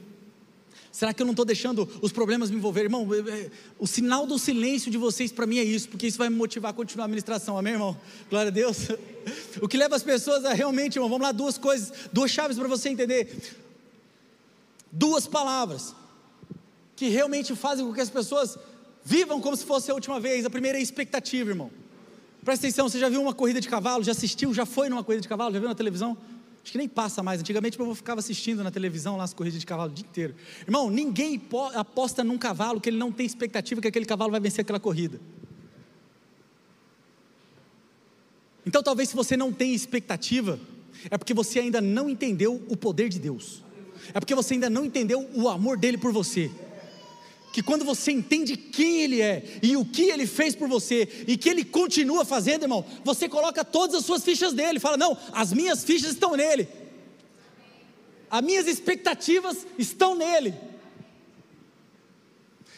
Será 0.94 1.12
que 1.12 1.20
eu 1.20 1.26
não 1.26 1.32
estou 1.32 1.44
deixando 1.44 1.88
os 2.00 2.12
problemas 2.12 2.50
me 2.50 2.56
envolver? 2.56 2.84
Irmão, 2.84 3.06
é, 3.12 3.18
é, 3.28 3.50
o 3.80 3.86
sinal 3.86 4.26
do 4.26 4.38
silêncio 4.38 4.92
de 4.92 4.96
vocês 4.96 5.32
para 5.32 5.44
mim 5.44 5.58
é 5.58 5.64
isso, 5.64 5.88
porque 5.88 6.06
isso 6.06 6.16
vai 6.16 6.30
me 6.30 6.36
motivar 6.36 6.70
a 6.70 6.72
continuar 6.72 7.04
a 7.04 7.06
administração, 7.06 7.58
amém, 7.58 7.72
irmão? 7.72 8.00
Glória 8.30 8.48
a 8.48 8.52
Deus. 8.52 8.88
O 9.60 9.66
que 9.66 9.78
leva 9.78 9.96
as 9.96 10.02
pessoas 10.02 10.44
a 10.44 10.52
realmente, 10.52 10.96
irmão, 10.96 11.08
vamos 11.08 11.24
lá, 11.24 11.32
duas 11.32 11.56
coisas, 11.56 11.90
duas 12.12 12.30
chaves 12.30 12.58
para 12.58 12.68
você 12.68 12.90
entender. 12.90 13.56
Duas 14.92 15.26
palavras 15.26 15.94
que 16.94 17.08
realmente 17.08 17.56
fazem 17.56 17.86
com 17.86 17.92
que 17.92 18.02
as 18.02 18.10
pessoas 18.10 18.58
Vivam 19.04 19.40
como 19.40 19.54
se 19.54 19.64
fosse 19.64 19.90
a 19.90 19.94
última 19.94 20.18
vez. 20.18 20.46
A 20.46 20.50
primeira 20.50 20.78
é 20.78 20.80
expectativa, 20.80 21.50
irmão. 21.50 21.70
Presta 22.42 22.66
atenção, 22.66 22.88
você 22.88 22.98
já 22.98 23.08
viu 23.08 23.20
uma 23.20 23.34
corrida 23.34 23.60
de 23.60 23.68
cavalo? 23.68 24.02
Já 24.02 24.12
assistiu? 24.12 24.54
Já 24.54 24.64
foi 24.64 24.88
numa 24.88 25.04
corrida 25.04 25.20
de 25.20 25.28
cavalo? 25.28 25.52
Já 25.52 25.60
viu 25.60 25.68
na 25.68 25.74
televisão? 25.74 26.16
Acho 26.62 26.72
que 26.72 26.78
nem 26.78 26.88
passa 26.88 27.22
mais. 27.22 27.40
Antigamente 27.40 27.78
eu 27.78 27.94
ficava 27.94 28.20
assistindo 28.20 28.64
na 28.64 28.70
televisão 28.70 29.18
lá 29.18 29.24
as 29.24 29.34
corridas 29.34 29.60
de 29.60 29.66
cavalo 29.66 29.90
o 29.90 29.94
dia 29.94 30.06
inteiro. 30.06 30.34
Irmão, 30.62 30.90
ninguém 30.90 31.40
aposta 31.74 32.24
num 32.24 32.38
cavalo 32.38 32.80
que 32.80 32.88
ele 32.88 32.96
não 32.96 33.12
tem 33.12 33.26
expectativa 33.26 33.82
que 33.82 33.88
aquele 33.88 34.06
cavalo 34.06 34.30
vai 34.30 34.40
vencer 34.40 34.62
aquela 34.62 34.80
corrida. 34.80 35.20
Então 38.64 38.82
talvez 38.82 39.10
se 39.10 39.14
você 39.14 39.36
não 39.36 39.52
tem 39.52 39.74
expectativa, 39.74 40.58
é 41.10 41.18
porque 41.18 41.34
você 41.34 41.58
ainda 41.58 41.82
não 41.82 42.08
entendeu 42.08 42.62
o 42.68 42.76
poder 42.76 43.10
de 43.10 43.18
Deus. 43.18 43.62
É 44.14 44.20
porque 44.20 44.34
você 44.34 44.54
ainda 44.54 44.70
não 44.70 44.86
entendeu 44.86 45.28
o 45.34 45.48
amor 45.50 45.76
dele 45.76 45.98
por 45.98 46.12
você 46.12 46.50
que 47.54 47.62
quando 47.62 47.84
você 47.84 48.10
entende 48.10 48.56
quem 48.56 49.02
Ele 49.02 49.20
é 49.20 49.60
e 49.62 49.76
o 49.76 49.84
que 49.84 50.10
Ele 50.10 50.26
fez 50.26 50.56
por 50.56 50.68
você 50.68 51.08
e 51.24 51.36
que 51.36 51.48
Ele 51.48 51.64
continua 51.64 52.24
fazendo, 52.24 52.64
irmão, 52.64 52.84
você 53.04 53.28
coloca 53.28 53.64
todas 53.64 53.94
as 53.94 54.04
suas 54.04 54.24
fichas 54.24 54.52
nele, 54.52 54.80
fala: 54.80 54.96
não, 54.96 55.16
as 55.30 55.52
minhas 55.52 55.84
fichas 55.84 56.10
estão 56.10 56.34
nele, 56.34 56.66
as 58.28 58.42
minhas 58.42 58.66
expectativas 58.66 59.64
estão 59.78 60.16
nele. 60.16 60.52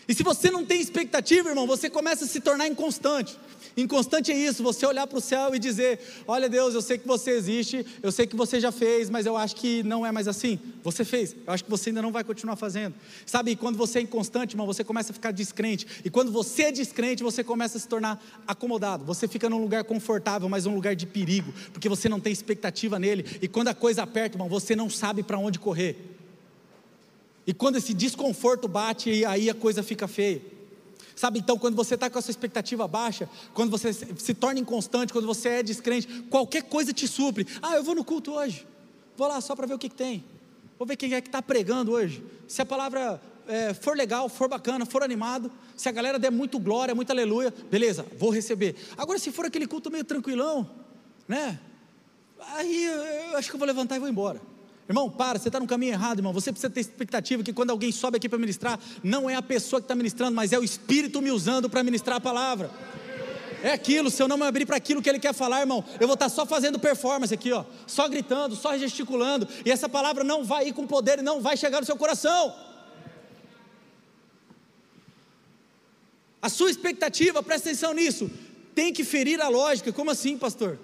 E 0.06 0.12
se 0.12 0.22
você 0.22 0.50
não 0.50 0.62
tem 0.62 0.78
expectativa, 0.78 1.48
irmão, 1.48 1.66
você 1.66 1.88
começa 1.88 2.26
a 2.26 2.28
se 2.28 2.40
tornar 2.40 2.68
inconstante. 2.68 3.34
Inconstante 3.76 4.32
é 4.32 4.34
isso, 4.34 4.62
você 4.62 4.86
olhar 4.86 5.06
para 5.06 5.18
o 5.18 5.20
céu 5.20 5.54
e 5.54 5.58
dizer: 5.58 6.00
Olha, 6.26 6.48
Deus, 6.48 6.74
eu 6.74 6.80
sei 6.80 6.96
que 6.96 7.06
você 7.06 7.32
existe, 7.32 7.84
eu 8.02 8.10
sei 8.10 8.26
que 8.26 8.34
você 8.34 8.58
já 8.58 8.72
fez, 8.72 9.10
mas 9.10 9.26
eu 9.26 9.36
acho 9.36 9.54
que 9.54 9.82
não 9.82 10.06
é 10.06 10.10
mais 10.10 10.26
assim. 10.26 10.58
Você 10.82 11.04
fez, 11.04 11.36
eu 11.46 11.52
acho 11.52 11.62
que 11.62 11.68
você 11.68 11.90
ainda 11.90 12.00
não 12.00 12.10
vai 12.10 12.24
continuar 12.24 12.56
fazendo. 12.56 12.94
Sabe, 13.26 13.54
quando 13.54 13.76
você 13.76 13.98
é 13.98 14.02
inconstante, 14.02 14.52
irmão, 14.52 14.66
você 14.66 14.82
começa 14.82 15.12
a 15.12 15.14
ficar 15.14 15.30
descrente. 15.30 15.86
E 16.02 16.08
quando 16.08 16.32
você 16.32 16.64
é 16.64 16.72
descrente, 16.72 17.22
você 17.22 17.44
começa 17.44 17.76
a 17.76 17.80
se 17.80 17.86
tornar 17.86 18.24
acomodado. 18.48 19.04
Você 19.04 19.28
fica 19.28 19.50
num 19.50 19.60
lugar 19.60 19.84
confortável, 19.84 20.48
mas 20.48 20.64
um 20.64 20.74
lugar 20.74 20.96
de 20.96 21.04
perigo, 21.04 21.52
porque 21.70 21.88
você 21.88 22.08
não 22.08 22.18
tem 22.18 22.32
expectativa 22.32 22.98
nele. 22.98 23.26
E 23.42 23.46
quando 23.46 23.68
a 23.68 23.74
coisa 23.74 24.04
aperta, 24.04 24.36
irmão, 24.36 24.48
você 24.48 24.74
não 24.74 24.88
sabe 24.88 25.22
para 25.22 25.38
onde 25.38 25.58
correr. 25.58 26.16
E 27.46 27.52
quando 27.52 27.76
esse 27.76 27.92
desconforto 27.92 28.66
bate, 28.66 29.22
aí 29.26 29.50
a 29.50 29.54
coisa 29.54 29.82
fica 29.82 30.08
feia. 30.08 30.55
Sabe, 31.16 31.38
então, 31.38 31.58
quando 31.58 31.74
você 31.74 31.94
está 31.94 32.10
com 32.10 32.18
a 32.18 32.22
sua 32.22 32.30
expectativa 32.30 32.86
baixa, 32.86 33.26
quando 33.54 33.70
você 33.70 33.90
se 33.90 34.34
torna 34.34 34.60
inconstante, 34.60 35.14
quando 35.14 35.26
você 35.26 35.48
é 35.48 35.62
descrente, 35.62 36.06
qualquer 36.28 36.64
coisa 36.64 36.92
te 36.92 37.08
supre. 37.08 37.46
Ah, 37.62 37.74
eu 37.74 37.82
vou 37.82 37.94
no 37.94 38.04
culto 38.04 38.32
hoje, 38.32 38.66
vou 39.16 39.26
lá 39.26 39.40
só 39.40 39.56
para 39.56 39.66
ver 39.66 39.72
o 39.72 39.78
que, 39.78 39.88
que 39.88 39.94
tem, 39.94 40.22
vou 40.78 40.86
ver 40.86 40.94
quem 40.94 41.14
é 41.14 41.20
que 41.22 41.28
está 41.28 41.40
pregando 41.40 41.92
hoje. 41.92 42.22
Se 42.46 42.60
a 42.60 42.66
palavra 42.66 43.18
é, 43.48 43.72
for 43.72 43.96
legal, 43.96 44.28
for 44.28 44.46
bacana, 44.46 44.84
for 44.84 45.02
animado, 45.02 45.50
se 45.74 45.88
a 45.88 45.92
galera 45.92 46.18
der 46.18 46.30
muito 46.30 46.58
glória, 46.58 46.94
muito 46.94 47.10
aleluia, 47.10 47.52
beleza, 47.70 48.04
vou 48.18 48.28
receber. 48.28 48.76
Agora, 48.98 49.18
se 49.18 49.32
for 49.32 49.46
aquele 49.46 49.66
culto 49.66 49.90
meio 49.90 50.04
tranquilão, 50.04 50.68
né? 51.26 51.58
Aí 52.38 52.84
eu 53.32 53.38
acho 53.38 53.48
que 53.48 53.56
eu 53.56 53.58
vou 53.58 53.66
levantar 53.66 53.96
e 53.96 53.98
vou 53.98 54.08
embora. 54.08 54.38
Irmão, 54.88 55.10
para, 55.10 55.38
você 55.38 55.48
está 55.48 55.58
no 55.58 55.66
caminho 55.66 55.92
errado, 55.92 56.18
irmão. 56.20 56.32
Você 56.32 56.52
precisa 56.52 56.70
ter 56.70 56.80
expectativa 56.80 57.42
que 57.42 57.52
quando 57.52 57.70
alguém 57.70 57.90
sobe 57.90 58.18
aqui 58.18 58.28
para 58.28 58.38
ministrar, 58.38 58.78
não 59.02 59.28
é 59.28 59.34
a 59.34 59.42
pessoa 59.42 59.80
que 59.80 59.84
está 59.84 59.94
ministrando, 59.94 60.36
mas 60.36 60.52
é 60.52 60.58
o 60.58 60.64
Espírito 60.64 61.20
me 61.20 61.30
usando 61.30 61.68
para 61.68 61.82
ministrar 61.82 62.18
a 62.18 62.20
palavra. 62.20 62.70
É 63.62 63.72
aquilo, 63.72 64.10
se 64.10 64.22
eu 64.22 64.28
não 64.28 64.36
me 64.36 64.44
abrir 64.44 64.64
para 64.64 64.76
aquilo 64.76 65.02
que 65.02 65.08
ele 65.08 65.18
quer 65.18 65.34
falar, 65.34 65.60
irmão, 65.60 65.84
eu 65.98 66.06
vou 66.06 66.14
estar 66.14 66.26
tá 66.26 66.28
só 66.28 66.46
fazendo 66.46 66.78
performance 66.78 67.34
aqui, 67.34 67.50
ó, 67.52 67.64
só 67.86 68.08
gritando, 68.08 68.54
só 68.54 68.76
gesticulando, 68.78 69.48
e 69.64 69.70
essa 69.70 69.88
palavra 69.88 70.22
não 70.22 70.44
vai 70.44 70.68
ir 70.68 70.72
com 70.72 70.86
poder 70.86 71.18
e 71.18 71.22
não 71.22 71.40
vai 71.40 71.56
chegar 71.56 71.80
no 71.80 71.86
seu 71.86 71.96
coração. 71.96 72.54
A 76.40 76.48
sua 76.48 76.70
expectativa, 76.70 77.42
presta 77.42 77.70
atenção 77.70 77.92
nisso, 77.92 78.30
tem 78.72 78.92
que 78.92 79.02
ferir 79.02 79.40
a 79.40 79.48
lógica. 79.48 79.92
Como 79.92 80.12
assim, 80.12 80.38
pastor? 80.38 80.78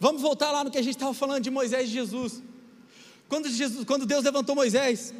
Vamos 0.00 0.22
voltar 0.22 0.50
lá 0.50 0.64
no 0.64 0.70
que 0.70 0.78
a 0.78 0.82
gente 0.82 0.94
estava 0.94 1.12
falando 1.12 1.42
de 1.42 1.50
Moisés 1.50 1.90
e 1.90 1.92
Jesus. 1.92 2.42
Quando, 3.32 3.48
Jesus, 3.48 3.86
quando 3.86 4.04
Deus 4.04 4.22
levantou 4.22 4.54
Moisés, 4.54 5.14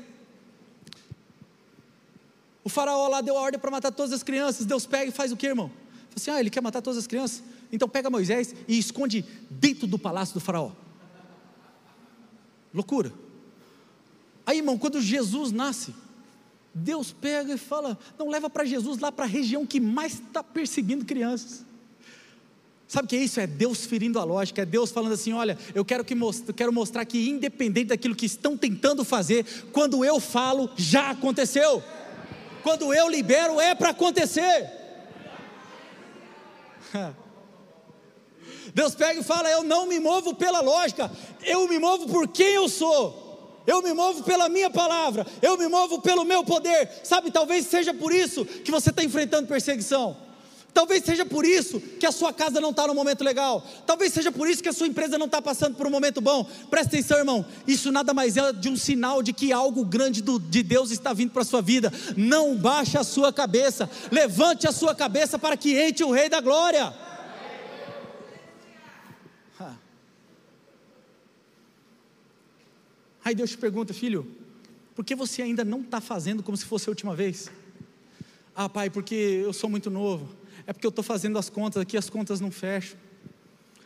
o 2.63 2.69
faraó 2.69 3.09
lá 3.09 3.23
deu 3.23 3.39
a 3.39 3.41
ordem 3.41 3.59
para 3.59 3.71
matar 3.71 3.91
todas 3.91 4.13
as 4.13 4.23
crianças. 4.23 4.67
Deus 4.67 4.85
pega 4.85 5.07
e 5.07 5.11
faz 5.11 5.33
o 5.33 5.37
que, 5.37 5.47
irmão? 5.47 5.69
Fala 5.71 6.15
assim: 6.17 6.31
ah, 6.31 6.39
ele 6.39 6.51
quer 6.51 6.61
matar 6.61 6.83
todas 6.83 6.99
as 6.99 7.07
crianças? 7.07 7.43
Então 7.73 7.89
pega 7.89 8.11
Moisés 8.11 8.55
e 8.69 8.79
esconde 8.79 9.25
dentro 9.49 9.87
do 9.87 9.99
palácio 9.99 10.35
do 10.35 10.41
faraó. 10.41 10.73
Loucura. 12.75 13.11
Aí, 14.45 14.59
irmão, 14.59 14.77
quando 14.77 15.01
Jesus 15.01 15.51
nasce, 15.51 15.95
Deus 16.75 17.15
pega 17.15 17.55
e 17.55 17.57
fala: 17.57 17.99
não 18.19 18.29
leva 18.29 18.51
para 18.51 18.67
Jesus 18.67 18.99
lá 18.99 19.11
para 19.11 19.25
a 19.25 19.29
região 19.29 19.65
que 19.65 19.81
mais 19.81 20.21
está 20.21 20.45
perseguindo 20.45 21.07
crianças. 21.07 21.65
Sabe 22.93 23.07
o 23.07 23.09
que 23.09 23.17
é 23.17 23.21
isso? 23.21 23.41
É 23.41 23.47
Deus 23.47 23.87
ferindo 23.87 24.19
a 24.19 24.25
lógica, 24.25 24.61
é 24.61 24.67
Deus 24.67 24.91
falando 24.91 25.15
assim: 25.15 25.33
olha, 25.33 25.57
eu 25.75 25.83
quero, 25.83 26.05
que 26.05 26.15
most 26.15 26.53
quero 26.53 26.71
mostrar 26.71 27.07
que, 27.07 27.27
independente 27.27 27.87
daquilo 27.87 28.15
que 28.15 28.27
estão 28.27 28.55
tentando 28.55 29.03
fazer, 29.03 29.47
quando 29.73 30.05
eu 30.05 30.21
falo, 30.21 30.69
já 30.77 31.09
aconteceu. 31.09 31.83
Quando 32.63 32.93
eu 32.93 33.09
libero, 33.09 33.59
é 33.59 33.75
para 33.75 33.89
acontecer. 33.89 34.71
Deus 38.75 38.95
pega 38.95 39.21
e 39.21 39.25
fala: 39.25 39.49
Eu 39.49 39.63
não 39.63 39.87
me 39.87 39.99
movo 39.99 40.35
pela 40.35 40.61
lógica, 40.61 41.11
eu 41.45 41.67
me 41.67 41.79
movo 41.79 42.07
por 42.09 42.29
quem 42.29 42.57
eu 42.57 42.69
sou. 42.69 43.63
Eu 43.67 43.81
me 43.81 43.95
movo 43.95 44.23
pela 44.23 44.51
minha 44.51 44.69
palavra, 44.69 45.27
eu 45.41 45.57
me 45.57 45.67
movo 45.67 46.03
pelo 46.03 46.27
meu 46.27 46.45
poder. 46.45 46.91
Sabe, 47.05 47.31
talvez 47.31 47.65
seja 47.69 47.95
por 47.95 48.13
isso 48.13 48.45
que 48.45 48.71
você 48.71 48.91
está 48.91 49.03
enfrentando 49.03 49.49
perseguição. 49.49 50.31
Talvez 50.75 51.05
seja 51.05 51.27
por 51.27 51.45
isso 51.45 51.79
que 51.81 52.07
a 52.07 52.13
sua 52.13 52.33
casa 52.33 52.59
não 52.61 52.71
está 52.71 52.87
no 52.87 52.95
momento 52.95 53.23
legal. 53.23 53.67
Talvez 53.87 54.13
seja 54.13 54.33
por 54.33 54.49
isso 54.49 54.63
que 54.63 54.69
a 54.71 54.73
sua 54.73 54.87
empresa 54.87 55.19
não 55.19 55.27
está 55.27 55.43
passando 55.43 55.77
por 55.77 55.87
um 55.87 55.91
momento 55.91 56.21
bom. 56.21 56.45
Presta 56.71 56.97
atenção, 56.97 57.19
irmão. 57.19 57.45
Isso 57.67 57.93
nada 57.93 58.15
mais 58.15 58.39
é 58.39 58.53
de 58.55 58.71
um 58.71 58.77
sinal 58.77 59.23
de 59.23 59.35
que 59.35 59.53
algo 59.53 59.85
grande 59.85 60.23
do, 60.23 60.39
de 60.39 60.63
Deus 60.63 60.91
está 60.91 61.13
vindo 61.13 61.31
para 61.31 61.43
a 61.43 61.45
sua 61.45 61.61
vida. 61.61 61.93
Não 62.17 62.57
baixe 62.57 62.97
a 62.97 63.05
sua 63.05 63.31
cabeça. 63.33 63.91
Levante 64.11 64.67
a 64.67 64.73
sua 64.73 64.95
cabeça 64.95 65.39
para 65.39 65.59
que 65.59 65.77
entre 65.77 66.05
o 66.05 66.11
Rei 66.11 66.31
da 66.31 66.41
Glória. 66.41 66.95
Aí 73.25 73.35
Deus 73.37 73.51
te 73.51 73.59
pergunta, 73.59 73.95
filho, 73.95 74.27
por 74.97 75.05
que 75.05 75.15
você 75.15 75.43
ainda 75.43 75.65
não 75.65 75.83
está 75.83 76.01
fazendo 76.01 76.43
como 76.43 76.57
se 76.57 76.65
fosse 76.65 76.89
a 76.89 76.91
última 76.91 77.15
vez? 77.15 77.51
Ah, 78.55 78.69
pai, 78.69 78.91
porque 78.91 79.15
eu 79.15 79.53
sou 79.53 79.71
muito 79.71 79.89
novo 79.91 80.42
é 80.67 80.73
porque 80.73 80.87
eu 80.87 80.91
estou 80.91 81.05
fazendo 81.05 81.39
as 81.39 81.49
contas 81.49 81.83
aqui, 81.83 81.97
as 81.97 82.09
contas 82.09 82.41
não 82.41 82.51
fecham. 82.51 82.99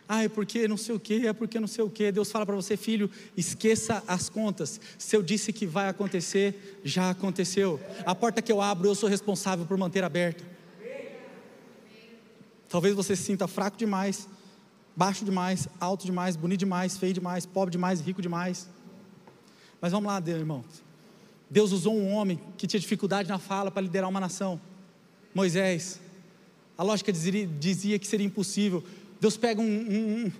Ah, 0.09 0.22
é 0.22 0.29
porque 0.29 0.68
não 0.68 0.77
sei 0.77 0.95
o 0.95 1.01
que, 1.01 1.27
é 1.27 1.33
porque 1.33 1.59
não 1.59 1.66
sei 1.66 1.83
o 1.83 1.91
que. 1.91 2.12
Deus 2.12 2.31
fala 2.31 2.47
para 2.47 2.55
você, 2.55 2.77
filho, 2.77 3.11
esqueça 3.37 4.03
as 4.07 4.29
contas. 4.29 4.81
Se 4.97 5.16
eu 5.16 5.22
disse 5.22 5.53
que 5.53 5.66
vai 5.66 5.89
acontecer, 5.89 6.81
já 6.85 7.11
aconteceu. 7.11 7.81
A 8.05 8.14
porta 8.14 8.41
que 8.41 8.53
eu 8.53 8.61
abro, 8.61 8.89
eu 8.89 8.95
sou 8.95 9.09
responsável 9.09 9.66
por 9.66 9.77
manter 9.77 10.05
aberta. 10.05 10.45
Talvez 12.68 12.95
você 12.95 13.16
se 13.16 13.22
sinta 13.22 13.49
fraco 13.49 13.77
demais, 13.77 14.29
baixo 14.95 15.24
demais, 15.24 15.68
alto 15.81 16.05
demais, 16.07 16.37
bonito 16.37 16.61
demais, 16.61 16.97
feio 16.97 17.12
demais, 17.12 17.45
pobre 17.45 17.72
demais, 17.72 18.01
rico 18.01 18.22
demais. 18.22 18.68
Mas 19.81 19.93
vamos 19.93 20.07
lá, 20.07 20.22
irmãos. 20.27 20.64
Deus 21.51 21.72
usou 21.72 21.97
um 21.97 22.12
homem 22.12 22.41
que 22.57 22.66
tinha 22.66 22.81
dificuldade 22.81 23.29
na 23.29 23.39
fala 23.39 23.70
para 23.70 23.83
liderar 23.83 24.09
uma 24.09 24.20
nação. 24.20 24.61
Moisés. 25.35 26.01
A 26.77 26.83
lógica 26.83 27.12
dizia, 27.12 27.99
que 27.99 28.07
seria 28.07 28.27
impossível. 28.27 28.85
Deus 29.20 29.37
pega 29.37 29.61
um, 29.61 29.64
um, 29.64 30.33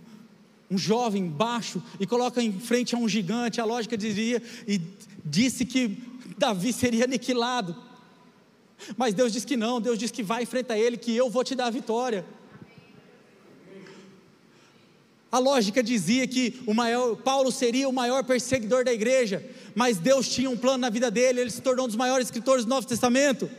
um 0.71 0.79
jovem 0.79 1.27
baixo 1.27 1.83
e 1.99 2.07
coloca 2.07 2.43
em 2.43 2.53
frente 2.53 2.95
a 2.95 2.99
um 2.99 3.09
gigante. 3.09 3.61
A 3.61 3.65
lógica 3.65 3.97
dizia 3.97 4.43
e 4.67 4.81
disse 5.25 5.65
que 5.65 5.97
Davi 6.37 6.73
seria 6.73 7.05
aniquilado. 7.05 7.75
Mas 8.97 9.15
Deus 9.15 9.33
diz 9.33 9.45
que 9.45 9.57
não, 9.57 9.81
Deus 9.81 9.99
diz 9.99 10.11
que 10.11 10.23
vai 10.23 10.43
enfrentar 10.43 10.77
ele, 10.77 10.99
que 10.99 11.17
eu 11.17 11.31
vou 11.31 11.43
te 11.43 11.55
dar 11.55 11.67
a 11.67 11.71
vitória. 11.71 12.25
A 15.33 15.39
lógica 15.39 15.83
dizia 15.83 16.27
que 16.27 16.61
o 16.67 16.75
maior, 16.75 17.17
Paulo 17.17 17.51
seria 17.51 17.89
o 17.89 17.93
maior 17.93 18.25
perseguidor 18.25 18.85
da 18.85 18.93
igreja, 18.93 19.45
mas 19.75 19.99
Deus 19.99 20.29
tinha 20.29 20.49
um 20.49 20.57
plano 20.57 20.79
na 20.79 20.91
vida 20.91 21.11
dele, 21.11 21.41
ele 21.41 21.51
se 21.51 21.61
tornou 21.61 21.85
um 21.85 21.89
dos 21.89 21.97
maiores 21.97 22.29
escritores 22.29 22.65
do 22.65 22.69
Novo 22.69 22.87
Testamento. 22.87 23.51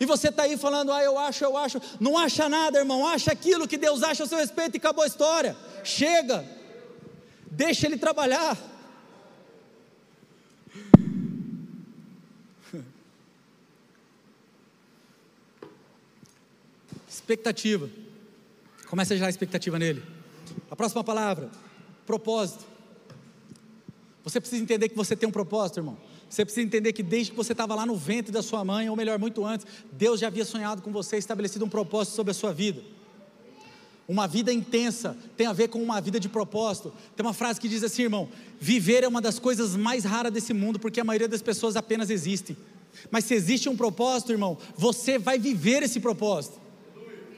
E 0.00 0.06
você 0.06 0.28
está 0.28 0.44
aí 0.44 0.56
falando, 0.56 0.92
ah, 0.92 1.02
eu 1.02 1.18
acho, 1.18 1.42
eu 1.44 1.56
acho. 1.56 1.80
Não 1.98 2.16
acha 2.16 2.48
nada, 2.48 2.78
irmão. 2.78 3.04
Acha 3.06 3.32
aquilo 3.32 3.66
que 3.66 3.76
Deus 3.76 4.02
acha 4.02 4.22
a 4.22 4.26
seu 4.26 4.38
respeito 4.38 4.76
e 4.76 4.78
acabou 4.78 5.02
a 5.02 5.06
história. 5.06 5.56
Chega. 5.82 6.44
Deixa 7.50 7.86
Ele 7.86 7.98
trabalhar. 7.98 8.56
Expectativa. 17.08 17.90
Começa 18.88 19.14
a 19.14 19.16
gerar 19.16 19.28
expectativa 19.30 19.78
nele. 19.78 20.02
A 20.70 20.76
próxima 20.76 21.02
palavra: 21.02 21.50
propósito. 22.06 22.64
Você 24.24 24.40
precisa 24.40 24.62
entender 24.62 24.88
que 24.88 24.96
você 24.96 25.16
tem 25.16 25.28
um 25.28 25.32
propósito, 25.32 25.80
irmão. 25.80 25.98
Você 26.28 26.44
precisa 26.44 26.66
entender 26.66 26.92
que 26.92 27.02
desde 27.02 27.30
que 27.30 27.36
você 27.36 27.52
estava 27.52 27.74
lá 27.74 27.86
no 27.86 27.96
ventre 27.96 28.30
da 28.30 28.42
sua 28.42 28.64
mãe, 28.64 28.88
ou 28.90 28.96
melhor, 28.96 29.18
muito 29.18 29.44
antes, 29.44 29.66
Deus 29.92 30.20
já 30.20 30.26
havia 30.26 30.44
sonhado 30.44 30.82
com 30.82 30.92
você, 30.92 31.16
estabelecido 31.16 31.64
um 31.64 31.68
propósito 31.68 32.14
sobre 32.14 32.32
a 32.32 32.34
sua 32.34 32.52
vida. 32.52 32.82
Uma 34.06 34.26
vida 34.26 34.50
intensa 34.52 35.16
tem 35.36 35.46
a 35.46 35.52
ver 35.52 35.68
com 35.68 35.82
uma 35.82 36.00
vida 36.00 36.18
de 36.18 36.28
propósito. 36.28 36.92
Tem 37.14 37.24
uma 37.24 37.34
frase 37.34 37.60
que 37.60 37.68
diz 37.68 37.82
assim, 37.82 38.02
irmão: 38.02 38.28
viver 38.58 39.04
é 39.04 39.08
uma 39.08 39.20
das 39.20 39.38
coisas 39.38 39.76
mais 39.76 40.04
raras 40.04 40.32
desse 40.32 40.54
mundo, 40.54 40.78
porque 40.78 41.00
a 41.00 41.04
maioria 41.04 41.28
das 41.28 41.42
pessoas 41.42 41.76
apenas 41.76 42.08
existem. 42.08 42.56
Mas 43.10 43.24
se 43.26 43.34
existe 43.34 43.68
um 43.68 43.76
propósito, 43.76 44.32
irmão, 44.32 44.56
você 44.76 45.18
vai 45.18 45.38
viver 45.38 45.82
esse 45.82 46.00
propósito. 46.00 46.58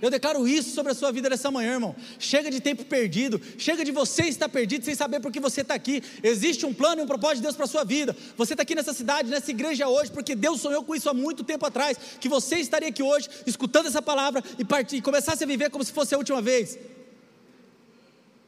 Eu 0.00 0.10
declaro 0.10 0.46
isso 0.48 0.70
sobre 0.74 0.92
a 0.92 0.94
sua 0.94 1.12
vida 1.12 1.28
nessa 1.28 1.50
manhã, 1.50 1.74
irmão. 1.74 1.94
Chega 2.18 2.50
de 2.50 2.60
tempo 2.60 2.84
perdido, 2.84 3.40
chega 3.58 3.84
de 3.84 3.92
você 3.92 4.24
estar 4.24 4.48
perdido 4.48 4.84
sem 4.84 4.94
saber 4.94 5.20
por 5.20 5.30
que 5.30 5.40
você 5.40 5.60
está 5.60 5.74
aqui. 5.74 6.02
Existe 6.22 6.64
um 6.64 6.72
plano 6.72 7.02
e 7.02 7.04
um 7.04 7.06
propósito 7.06 7.36
de 7.36 7.42
Deus 7.42 7.56
para 7.56 7.64
a 7.64 7.68
sua 7.68 7.84
vida. 7.84 8.16
Você 8.36 8.54
está 8.54 8.62
aqui 8.62 8.74
nessa 8.74 8.92
cidade, 8.92 9.30
nessa 9.30 9.50
igreja 9.50 9.88
hoje, 9.88 10.10
porque 10.10 10.34
Deus 10.34 10.60
sonhou 10.60 10.82
com 10.82 10.94
isso 10.94 11.08
há 11.08 11.14
muito 11.14 11.44
tempo 11.44 11.66
atrás. 11.66 11.98
Que 12.20 12.28
você 12.28 12.56
estaria 12.56 12.88
aqui 12.88 13.02
hoje, 13.02 13.28
escutando 13.46 13.86
essa 13.86 14.00
palavra 14.00 14.42
e, 14.58 14.64
partir, 14.64 14.96
e 14.96 15.02
começasse 15.02 15.44
a 15.44 15.46
viver 15.46 15.70
como 15.70 15.84
se 15.84 15.92
fosse 15.92 16.14
a 16.14 16.18
última 16.18 16.40
vez 16.40 16.78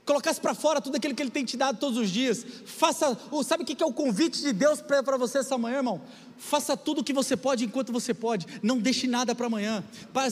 colocasse 0.04 0.40
para 0.40 0.54
fora 0.54 0.80
tudo 0.80 0.96
aquilo 0.96 1.14
que 1.14 1.22
Ele 1.22 1.30
tem 1.30 1.44
te 1.44 1.56
dado 1.56 1.78
todos 1.78 1.98
os 1.98 2.10
dias. 2.10 2.44
Faça, 2.66 3.16
sabe 3.44 3.62
o 3.62 3.66
que 3.66 3.82
é 3.82 3.86
o 3.86 3.92
convite 3.92 4.40
de 4.40 4.52
Deus 4.52 4.80
para 4.80 5.16
você 5.16 5.38
essa 5.38 5.56
manhã, 5.56 5.78
irmão? 5.78 6.00
Faça 6.36 6.76
tudo 6.76 7.00
o 7.00 7.04
que 7.04 7.12
você 7.12 7.36
pode 7.36 7.64
enquanto 7.64 7.92
você 7.92 8.12
pode. 8.12 8.46
Não 8.62 8.78
deixe 8.78 9.06
nada 9.06 9.34
para 9.34 9.46
amanhã. 9.46 9.84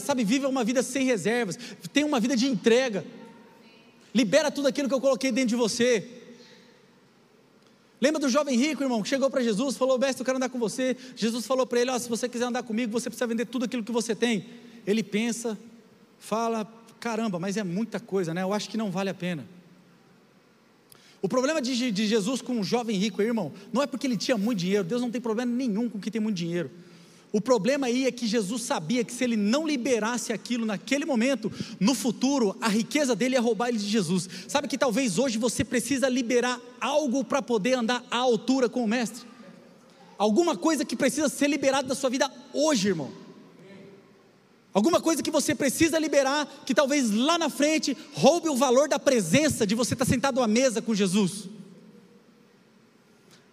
Sabe, 0.03 0.23
viva 0.23 0.47
uma 0.47 0.63
vida 0.63 0.83
sem 0.83 1.05
reservas. 1.05 1.57
Tenha 1.93 2.05
uma 2.05 2.19
vida 2.19 2.35
de 2.35 2.47
entrega. 2.47 3.05
Libera 4.13 4.51
tudo 4.51 4.67
aquilo 4.67 4.89
que 4.89 4.93
eu 4.93 5.01
coloquei 5.01 5.31
dentro 5.31 5.49
de 5.49 5.55
você. 5.55 6.17
Lembra 8.01 8.19
do 8.19 8.27
jovem 8.27 8.57
rico, 8.57 8.83
irmão, 8.83 9.01
que 9.01 9.07
chegou 9.07 9.29
para 9.29 9.41
Jesus, 9.41 9.77
falou: 9.77 9.97
Mestre, 9.97 10.21
eu 10.21 10.25
quero 10.25 10.37
andar 10.37 10.49
com 10.49 10.59
você. 10.59 10.97
Jesus 11.15 11.45
falou 11.45 11.65
para 11.65 11.79
ele: 11.79 11.91
oh, 11.91 11.99
se 11.99 12.09
você 12.09 12.27
quiser 12.27 12.45
andar 12.45 12.63
comigo, 12.63 12.91
você 12.91 13.09
precisa 13.09 13.27
vender 13.27 13.45
tudo 13.45 13.65
aquilo 13.65 13.83
que 13.83 13.91
você 13.91 14.15
tem. 14.15 14.45
Ele 14.85 15.03
pensa, 15.03 15.57
fala: 16.17 16.65
caramba, 16.99 17.39
mas 17.39 17.57
é 17.57 17.63
muita 17.63 17.99
coisa, 17.99 18.33
né? 18.33 18.41
Eu 18.41 18.53
acho 18.53 18.69
que 18.69 18.75
não 18.75 18.91
vale 18.91 19.09
a 19.09 19.13
pena. 19.13 19.45
O 21.21 21.29
problema 21.29 21.61
de, 21.61 21.91
de 21.91 22.07
Jesus 22.07 22.41
com 22.41 22.53
um 22.53 22.63
jovem 22.63 22.97
rico, 22.97 23.21
irmão, 23.21 23.51
não 23.71 23.81
é 23.81 23.87
porque 23.87 24.07
ele 24.07 24.17
tinha 24.17 24.37
muito 24.37 24.59
dinheiro, 24.59 24.83
Deus 24.83 25.01
não 25.01 25.11
tem 25.11 25.21
problema 25.21 25.51
nenhum 25.51 25.87
com 25.87 25.99
quem 25.99 26.11
tem 26.11 26.21
muito 26.21 26.37
dinheiro. 26.37 26.71
O 27.31 27.39
problema 27.39 27.87
aí 27.87 28.05
é 28.05 28.11
que 28.11 28.27
Jesus 28.27 28.63
sabia 28.63 29.03
que 29.05 29.13
se 29.13 29.23
ele 29.23 29.37
não 29.37 29.65
liberasse 29.65 30.33
aquilo 30.33 30.65
naquele 30.65 31.05
momento, 31.05 31.49
no 31.79 31.95
futuro, 31.95 32.57
a 32.59 32.67
riqueza 32.67 33.15
dele 33.15 33.35
ia 33.35 33.41
roubar 33.41 33.69
ele 33.69 33.77
de 33.77 33.87
Jesus. 33.87 34.27
Sabe 34.49 34.67
que 34.67 34.77
talvez 34.77 35.17
hoje 35.17 35.37
você 35.37 35.63
precisa 35.63 36.09
liberar 36.09 36.59
algo 36.79 37.23
para 37.23 37.41
poder 37.41 37.75
andar 37.75 38.03
à 38.11 38.17
altura 38.17 38.67
com 38.67 38.83
o 38.83 38.87
Mestre? 38.87 39.25
Alguma 40.17 40.57
coisa 40.57 40.83
que 40.83 40.95
precisa 40.95 41.29
ser 41.29 41.47
liberada 41.47 41.87
da 41.87 41.95
sua 41.95 42.09
vida 42.09 42.29
hoje, 42.53 42.89
irmão. 42.89 43.20
Alguma 44.73 45.01
coisa 45.01 45.21
que 45.21 45.31
você 45.31 45.53
precisa 45.53 45.99
liberar, 45.99 46.47
que 46.65 46.73
talvez 46.73 47.11
lá 47.11 47.37
na 47.37 47.49
frente 47.49 47.95
roube 48.13 48.47
o 48.47 48.55
valor 48.55 48.87
da 48.87 48.97
presença 48.97 49.67
de 49.67 49.75
você 49.75 49.93
estar 49.93 50.05
sentado 50.05 50.41
à 50.41 50.47
mesa 50.47 50.81
com 50.81 50.95
Jesus. 50.95 51.49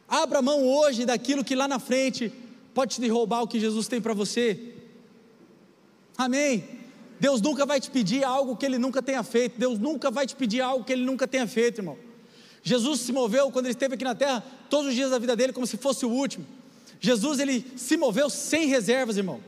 Abra 0.09 0.41
mão 0.41 0.65
hoje 0.65 1.05
daquilo 1.05 1.45
que 1.45 1.57
lá 1.57 1.67
na 1.67 1.81
frente 1.81 2.33
pode 2.73 2.97
te 2.97 3.09
roubar 3.09 3.43
o 3.43 3.49
que 3.49 3.59
Jesus 3.59 3.89
tem 3.89 4.01
para 4.01 4.15
você. 4.15 4.75
Amém. 6.17 6.65
Deus 7.19 7.41
nunca 7.41 7.67
vai 7.67 7.81
te 7.81 7.91
pedir 7.91 8.23
algo 8.23 8.57
que 8.57 8.65
Ele 8.65 8.79
nunca 8.79 9.03
tenha 9.03 9.23
feito. 9.25 9.59
Deus 9.59 9.79
nunca 9.79 10.11
vai 10.11 10.25
te 10.25 10.37
pedir 10.37 10.61
algo 10.61 10.85
que 10.85 10.93
Ele 10.93 11.05
nunca 11.05 11.27
tenha 11.27 11.49
feito, 11.49 11.79
irmão. 11.79 11.99
Jesus 12.63 13.01
se 13.01 13.13
moveu 13.13 13.51
quando 13.51 13.67
Ele 13.67 13.73
esteve 13.73 13.95
aqui 13.95 14.05
na 14.05 14.15
terra, 14.15 14.45
todos 14.71 14.89
os 14.89 14.95
dias 14.95 15.11
da 15.11 15.19
vida 15.19 15.35
dele, 15.35 15.53
como 15.53 15.67
se 15.67 15.77
fosse 15.77 16.07
o 16.07 16.11
último. 16.11 16.47
Jesus, 17.01 17.41
Ele 17.41 17.67
se 17.77 17.97
moveu 17.97 18.31
sem 18.31 18.69
reservas, 18.69 19.17
irmão. 19.17 19.41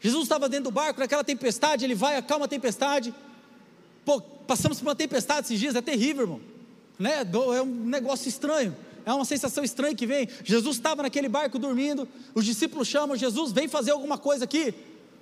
Jesus 0.00 0.22
estava 0.24 0.48
dentro 0.48 0.64
do 0.64 0.70
barco, 0.70 0.98
naquela 0.98 1.22
tempestade, 1.22 1.84
Ele 1.84 1.94
vai, 1.94 2.16
acalma 2.16 2.46
a 2.46 2.48
tempestade. 2.48 3.14
Pô, 4.04 4.20
passamos 4.20 4.78
por 4.78 4.88
uma 4.88 4.96
tempestade 4.96 5.46
esses 5.46 5.60
dias, 5.60 5.74
é 5.74 5.82
terrível, 5.82 6.22
irmão. 6.22 6.40
Né? 6.98 7.22
É 7.22 7.62
um 7.62 7.66
negócio 7.66 8.28
estranho 8.28 8.74
é 9.04 9.12
uma 9.12 9.24
sensação 9.24 9.64
estranha 9.64 9.94
que 9.94 10.06
vem. 10.06 10.28
Jesus 10.44 10.76
estava 10.76 11.02
naquele 11.02 11.28
barco 11.28 11.58
dormindo, 11.58 12.08
os 12.34 12.44
discípulos 12.44 12.88
chamam 12.88 13.16
Jesus, 13.16 13.52
vem 13.52 13.68
fazer 13.68 13.92
alguma 13.92 14.18
coisa 14.18 14.44
aqui, 14.44 14.74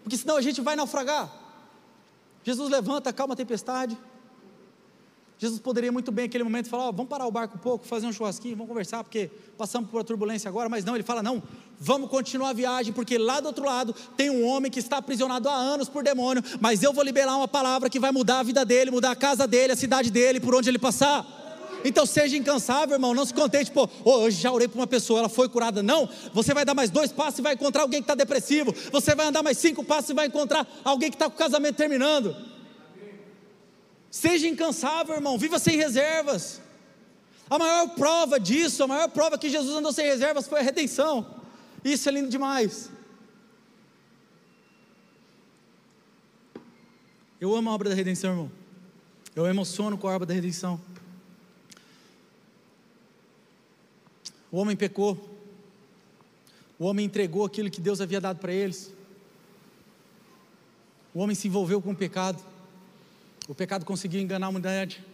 porque 0.02 0.16
senão 0.16 0.36
a 0.36 0.40
gente 0.40 0.60
vai 0.60 0.76
naufragar. 0.76 1.30
Jesus 2.44 2.70
levanta, 2.70 3.10
acalma 3.10 3.34
a 3.34 3.36
tempestade. 3.36 3.96
Jesus 5.38 5.60
poderia 5.60 5.92
muito 5.92 6.10
bem 6.10 6.24
naquele 6.24 6.42
momento 6.42 6.68
falar: 6.68 6.88
oh, 6.88 6.92
vamos 6.92 7.08
parar 7.08 7.24
o 7.26 7.30
barco 7.30 7.56
um 7.56 7.60
pouco, 7.60 7.86
fazer 7.86 8.06
um 8.06 8.12
churrasquinho, 8.12 8.56
vamos 8.56 8.68
conversar, 8.68 9.04
porque 9.04 9.30
passamos 9.56 9.88
por 9.88 9.98
uma 9.98 10.04
turbulência 10.04 10.48
agora, 10.48 10.68
mas 10.68 10.84
não, 10.84 10.96
ele 10.96 11.04
fala: 11.04 11.22
não, 11.22 11.40
vamos 11.78 12.10
continuar 12.10 12.50
a 12.50 12.52
viagem, 12.52 12.92
porque 12.92 13.16
lá 13.16 13.38
do 13.38 13.46
outro 13.46 13.64
lado 13.64 13.94
tem 14.16 14.30
um 14.30 14.44
homem 14.44 14.68
que 14.68 14.80
está 14.80 14.96
aprisionado 14.96 15.48
há 15.48 15.54
anos 15.54 15.88
por 15.88 16.02
demônio, 16.02 16.42
mas 16.60 16.82
eu 16.82 16.92
vou 16.92 17.04
liberar 17.04 17.36
uma 17.36 17.46
palavra 17.46 17.88
que 17.88 18.00
vai 18.00 18.10
mudar 18.10 18.40
a 18.40 18.42
vida 18.42 18.64
dele, 18.64 18.90
mudar 18.90 19.12
a 19.12 19.16
casa 19.16 19.46
dele, 19.46 19.72
a 19.72 19.76
cidade 19.76 20.10
dele, 20.10 20.40
por 20.40 20.56
onde 20.56 20.68
ele 20.68 20.78
passar. 20.78 21.24
Então 21.84 22.04
seja 22.04 22.36
incansável, 22.36 22.96
irmão. 22.96 23.14
Não 23.14 23.24
se 23.24 23.32
contente, 23.32 23.70
pô, 23.70 23.88
hoje 24.04 24.40
já 24.40 24.50
orei 24.50 24.66
para 24.66 24.80
uma 24.80 24.88
pessoa, 24.88 25.20
ela 25.20 25.28
foi 25.28 25.48
curada. 25.48 25.84
Não, 25.84 26.08
você 26.34 26.52
vai 26.52 26.64
dar 26.64 26.74
mais 26.74 26.90
dois 26.90 27.12
passos 27.12 27.38
e 27.38 27.42
vai 27.42 27.54
encontrar 27.54 27.82
alguém 27.82 28.00
que 28.00 28.04
está 28.04 28.16
depressivo. 28.16 28.74
Você 28.90 29.14
vai 29.14 29.26
andar 29.26 29.44
mais 29.44 29.58
cinco 29.58 29.84
passos 29.84 30.10
e 30.10 30.14
vai 30.14 30.26
encontrar 30.26 30.66
alguém 30.82 31.10
que 31.10 31.14
está 31.14 31.26
com 31.26 31.36
o 31.36 31.38
casamento 31.38 31.76
terminando. 31.76 32.34
Seja 34.10 34.48
incansável, 34.48 35.14
irmão. 35.14 35.38
Viva 35.38 35.58
sem 35.58 35.76
reservas. 35.76 36.60
A 37.50 37.58
maior 37.58 37.88
prova 37.94 38.38
disso, 38.38 38.82
a 38.82 38.86
maior 38.86 39.08
prova 39.08 39.38
que 39.38 39.48
Jesus 39.48 39.74
andou 39.74 39.92
sem 39.92 40.06
reservas 40.06 40.46
foi 40.46 40.60
a 40.60 40.62
redenção. 40.62 41.34
Isso 41.84 42.08
é 42.08 42.12
lindo 42.12 42.28
demais. 42.28 42.90
Eu 47.40 47.54
amo 47.54 47.70
a 47.70 47.74
obra 47.74 47.88
da 47.88 47.94
redenção, 47.94 48.30
irmão. 48.30 48.52
Eu 49.34 49.46
emociono 49.46 49.96
com 49.96 50.08
a 50.08 50.14
obra 50.14 50.26
da 50.26 50.34
redenção. 50.34 50.80
O 54.50 54.58
homem 54.58 54.76
pecou. 54.76 55.38
O 56.78 56.84
homem 56.86 57.06
entregou 57.06 57.44
aquilo 57.44 57.70
que 57.70 57.80
Deus 57.80 58.00
havia 58.00 58.20
dado 58.20 58.38
para 58.38 58.52
eles. 58.52 58.92
O 61.14 61.20
homem 61.20 61.34
se 61.34 61.48
envolveu 61.48 61.80
com 61.80 61.92
o 61.92 61.96
pecado. 61.96 62.42
O 63.48 63.54
pecado 63.54 63.84
conseguiu 63.84 64.20
enganar 64.20 64.46
a 64.46 64.50
humanidade. 64.50 65.04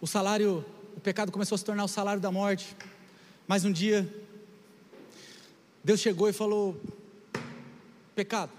O 0.00 0.06
salário, 0.06 0.64
o 0.96 1.00
pecado 1.00 1.32
começou 1.32 1.56
a 1.56 1.58
se 1.58 1.64
tornar 1.64 1.82
o 1.82 1.88
salário 1.88 2.20
da 2.20 2.30
morte. 2.30 2.76
Mas 3.48 3.64
um 3.64 3.72
dia, 3.72 4.08
Deus 5.82 5.98
chegou 5.98 6.28
e 6.28 6.32
falou: 6.32 6.80
Pecado, 8.14 8.52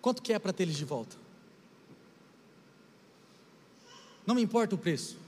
quanto 0.00 0.22
que 0.22 0.32
é 0.32 0.38
para 0.38 0.52
ter 0.52 0.62
eles 0.62 0.76
de 0.76 0.84
volta? 0.84 1.16
Não 4.24 4.36
me 4.36 4.42
importa 4.42 4.76
o 4.76 4.78
preço 4.78 5.24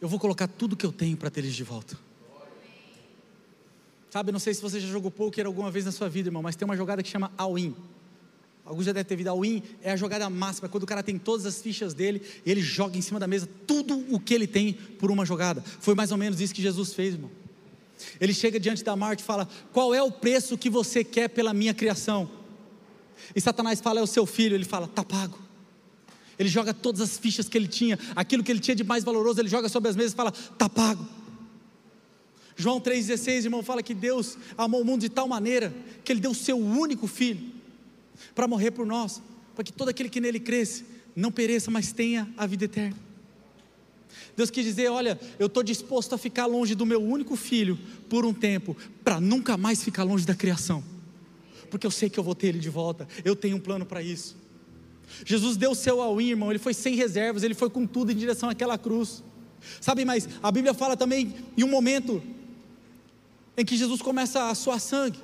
eu 0.00 0.08
vou 0.08 0.18
colocar 0.18 0.46
tudo 0.46 0.76
que 0.76 0.84
eu 0.84 0.92
tenho 0.92 1.16
para 1.16 1.30
ter 1.30 1.40
eles 1.40 1.54
de 1.54 1.64
volta. 1.64 1.98
Sabe, 4.10 4.32
não 4.32 4.38
sei 4.38 4.54
se 4.54 4.62
você 4.62 4.78
já 4.78 4.86
jogou 4.86 5.10
poker 5.10 5.46
alguma 5.46 5.70
vez 5.70 5.84
na 5.84 5.92
sua 5.92 6.08
vida, 6.08 6.28
irmão, 6.28 6.42
mas 6.42 6.56
tem 6.56 6.64
uma 6.64 6.76
jogada 6.76 7.02
que 7.02 7.08
chama 7.08 7.32
all-in. 7.36 7.74
Alguns 8.66 8.84
já 8.84 8.92
devem 8.92 9.04
ter 9.06 9.14
visto 9.14 9.28
all-in, 9.28 9.62
é 9.80 9.92
a 9.92 9.96
jogada 9.96 10.28
máxima, 10.28 10.68
quando 10.68 10.82
o 10.82 10.86
cara 10.86 11.00
tem 11.00 11.16
todas 11.16 11.46
as 11.46 11.62
fichas 11.62 11.94
dele, 11.94 12.20
ele 12.44 12.60
joga 12.60 12.98
em 12.98 13.00
cima 13.00 13.20
da 13.20 13.26
mesa 13.26 13.48
tudo 13.64 14.04
o 14.10 14.18
que 14.18 14.34
ele 14.34 14.46
tem 14.46 14.72
por 14.72 15.08
uma 15.08 15.24
jogada. 15.24 15.62
Foi 15.80 15.94
mais 15.94 16.10
ou 16.10 16.18
menos 16.18 16.40
isso 16.40 16.52
que 16.52 16.60
Jesus 16.60 16.92
fez, 16.92 17.14
irmão. 17.14 17.30
Ele 18.20 18.34
chega 18.34 18.58
diante 18.58 18.82
da 18.82 18.96
Marte 18.96 19.20
e 19.20 19.24
fala: 19.24 19.48
Qual 19.72 19.94
é 19.94 20.02
o 20.02 20.10
preço 20.10 20.58
que 20.58 20.68
você 20.68 21.04
quer 21.04 21.28
pela 21.28 21.54
minha 21.54 21.72
criação? 21.72 22.28
E 23.34 23.40
Satanás 23.40 23.80
fala: 23.80 24.00
É 24.00 24.02
o 24.02 24.06
seu 24.06 24.26
filho. 24.26 24.54
Ele 24.54 24.64
fala: 24.64 24.86
Está 24.86 25.04
pago. 25.04 25.38
Ele 26.38 26.48
joga 26.48 26.74
todas 26.74 27.00
as 27.00 27.16
fichas 27.16 27.48
que 27.48 27.56
ele 27.56 27.68
tinha, 27.68 27.98
aquilo 28.14 28.42
que 28.42 28.52
ele 28.52 28.60
tinha 28.60 28.74
de 28.74 28.84
mais 28.84 29.02
valoroso, 29.04 29.40
ele 29.40 29.48
joga 29.48 29.68
sobre 29.68 29.88
as 29.88 29.96
mesas 29.96 30.12
e 30.12 30.16
fala: 30.16 30.30
está 30.30 30.68
pago. 30.68 31.06
João 32.56 32.80
3,16, 32.80 33.44
irmão, 33.44 33.62
fala 33.62 33.82
que 33.82 33.94
Deus 33.94 34.36
amou 34.56 34.80
o 34.80 34.84
mundo 34.84 35.02
de 35.02 35.08
tal 35.08 35.28
maneira 35.28 35.74
que 36.04 36.12
Ele 36.12 36.20
deu 36.20 36.30
o 36.30 36.34
seu 36.34 36.58
único 36.58 37.06
filho 37.06 37.55
para 38.34 38.48
morrer 38.48 38.70
por 38.70 38.86
nós, 38.86 39.22
para 39.54 39.64
que 39.64 39.72
todo 39.72 39.88
aquele 39.88 40.08
que 40.08 40.20
nele 40.20 40.40
cresce 40.40 40.84
não 41.14 41.32
pereça, 41.32 41.70
mas 41.70 41.92
tenha 41.92 42.28
a 42.36 42.46
vida 42.46 42.66
eterna. 42.66 42.96
Deus 44.36 44.50
quis 44.50 44.64
dizer: 44.64 44.88
olha, 44.88 45.18
eu 45.38 45.46
estou 45.46 45.62
disposto 45.62 46.14
a 46.14 46.18
ficar 46.18 46.46
longe 46.46 46.74
do 46.74 46.84
meu 46.84 47.02
único 47.02 47.36
filho 47.36 47.78
por 48.08 48.26
um 48.26 48.34
tempo, 48.34 48.76
para 49.02 49.20
nunca 49.20 49.56
mais 49.56 49.82
ficar 49.82 50.04
longe 50.04 50.26
da 50.26 50.34
criação, 50.34 50.84
porque 51.70 51.86
eu 51.86 51.90
sei 51.90 52.10
que 52.10 52.18
eu 52.18 52.24
vou 52.24 52.34
ter 52.34 52.48
ele 52.48 52.58
de 52.58 52.70
volta, 52.70 53.08
eu 53.24 53.34
tenho 53.34 53.56
um 53.56 53.60
plano 53.60 53.86
para 53.86 54.02
isso. 54.02 54.36
Jesus 55.24 55.56
deu 55.56 55.70
o 55.70 55.74
seu 55.74 56.02
ao 56.02 56.20
irmão, 56.20 56.50
ele 56.50 56.58
foi 56.58 56.74
sem 56.74 56.94
reservas, 56.94 57.42
ele 57.42 57.54
foi 57.54 57.70
com 57.70 57.86
tudo 57.86 58.12
em 58.12 58.16
direção 58.16 58.48
àquela 58.48 58.76
cruz. 58.76 59.22
Sabe, 59.80 60.04
mas 60.04 60.28
a 60.42 60.50
Bíblia 60.50 60.74
fala 60.74 60.96
também 60.96 61.34
em 61.56 61.64
um 61.64 61.68
momento 61.68 62.22
em 63.56 63.64
que 63.64 63.76
Jesus 63.76 64.02
começa 64.02 64.50
a 64.50 64.54
suar 64.54 64.80
sangue, 64.80 65.18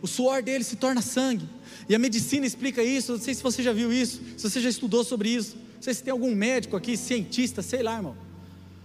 o 0.00 0.06
suor 0.06 0.42
dele 0.42 0.62
se 0.62 0.76
torna 0.76 1.02
sangue, 1.02 1.48
e 1.88 1.94
a 1.94 1.98
medicina 1.98 2.46
explica 2.46 2.82
isso. 2.82 3.12
Não 3.12 3.20
sei 3.20 3.34
se 3.34 3.42
você 3.42 3.62
já 3.62 3.72
viu 3.72 3.92
isso, 3.92 4.20
se 4.36 4.48
você 4.48 4.60
já 4.60 4.68
estudou 4.68 5.04
sobre 5.04 5.28
isso, 5.28 5.56
não 5.56 5.82
sei 5.82 5.94
se 5.94 6.02
tem 6.02 6.12
algum 6.12 6.34
médico 6.34 6.76
aqui, 6.76 6.96
cientista, 6.96 7.62
sei 7.62 7.82
lá, 7.82 7.96
irmão, 7.96 8.16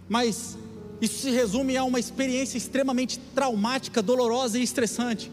mas 0.09 0.57
isso 1.01 1.21
se 1.21 1.29
resume 1.29 1.77
a 1.77 1.83
uma 1.83 1.99
experiência 1.99 2.57
extremamente 2.57 3.19
traumática, 3.35 4.01
dolorosa 4.01 4.57
e 4.57 4.63
estressante. 4.63 5.31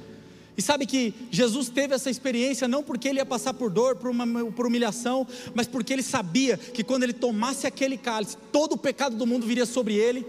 E 0.57 0.63
sabe 0.63 0.87
que 0.87 1.13
Jesus 1.31 1.69
teve 1.69 1.95
essa 1.95 2.09
experiência 2.09 2.69
não 2.69 2.83
porque 2.83 3.09
ele 3.09 3.19
ia 3.19 3.27
passar 3.27 3.55
por 3.55 3.71
dor, 3.71 3.97
por, 3.97 4.11
uma, 4.11 4.53
por 4.53 4.67
humilhação, 4.67 5.27
mas 5.53 5.67
porque 5.67 5.93
ele 5.93 6.03
sabia 6.03 6.57
que 6.57 6.85
quando 6.85 7.03
ele 7.03 7.13
tomasse 7.13 7.67
aquele 7.67 7.97
cálice, 7.97 8.37
todo 8.53 8.75
o 8.75 8.79
pecado 8.79 9.17
do 9.17 9.27
mundo 9.27 9.47
viria 9.47 9.67
sobre 9.67 9.95
ele 9.95 10.25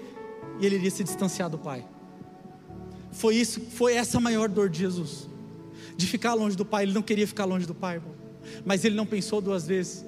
e 0.59 0.65
ele 0.65 0.75
iria 0.75 0.89
se 0.89 1.03
distanciar 1.03 1.49
do 1.49 1.59
Pai. 1.59 1.86
Foi 3.11 3.36
isso, 3.36 3.61
foi 3.61 3.93
essa 3.93 4.17
a 4.17 4.21
maior 4.21 4.49
dor 4.49 4.69
de 4.69 4.79
Jesus, 4.79 5.27
de 5.97 6.07
ficar 6.07 6.33
longe 6.33 6.55
do 6.55 6.65
Pai. 6.65 6.83
Ele 6.83 6.93
não 6.93 7.01
queria 7.01 7.27
ficar 7.27 7.45
longe 7.45 7.65
do 7.65 7.75
Pai, 7.75 7.95
irmão, 7.95 8.13
mas 8.65 8.83
ele 8.85 8.95
não 8.95 9.05
pensou 9.05 9.41
duas 9.41 9.65
vezes. 9.65 10.05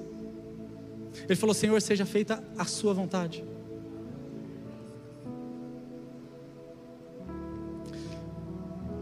Ele 1.24 1.36
falou: 1.36 1.54
Senhor, 1.54 1.82
seja 1.82 2.06
feita 2.06 2.44
a 2.58 2.66
Sua 2.66 2.94
vontade. 2.94 3.44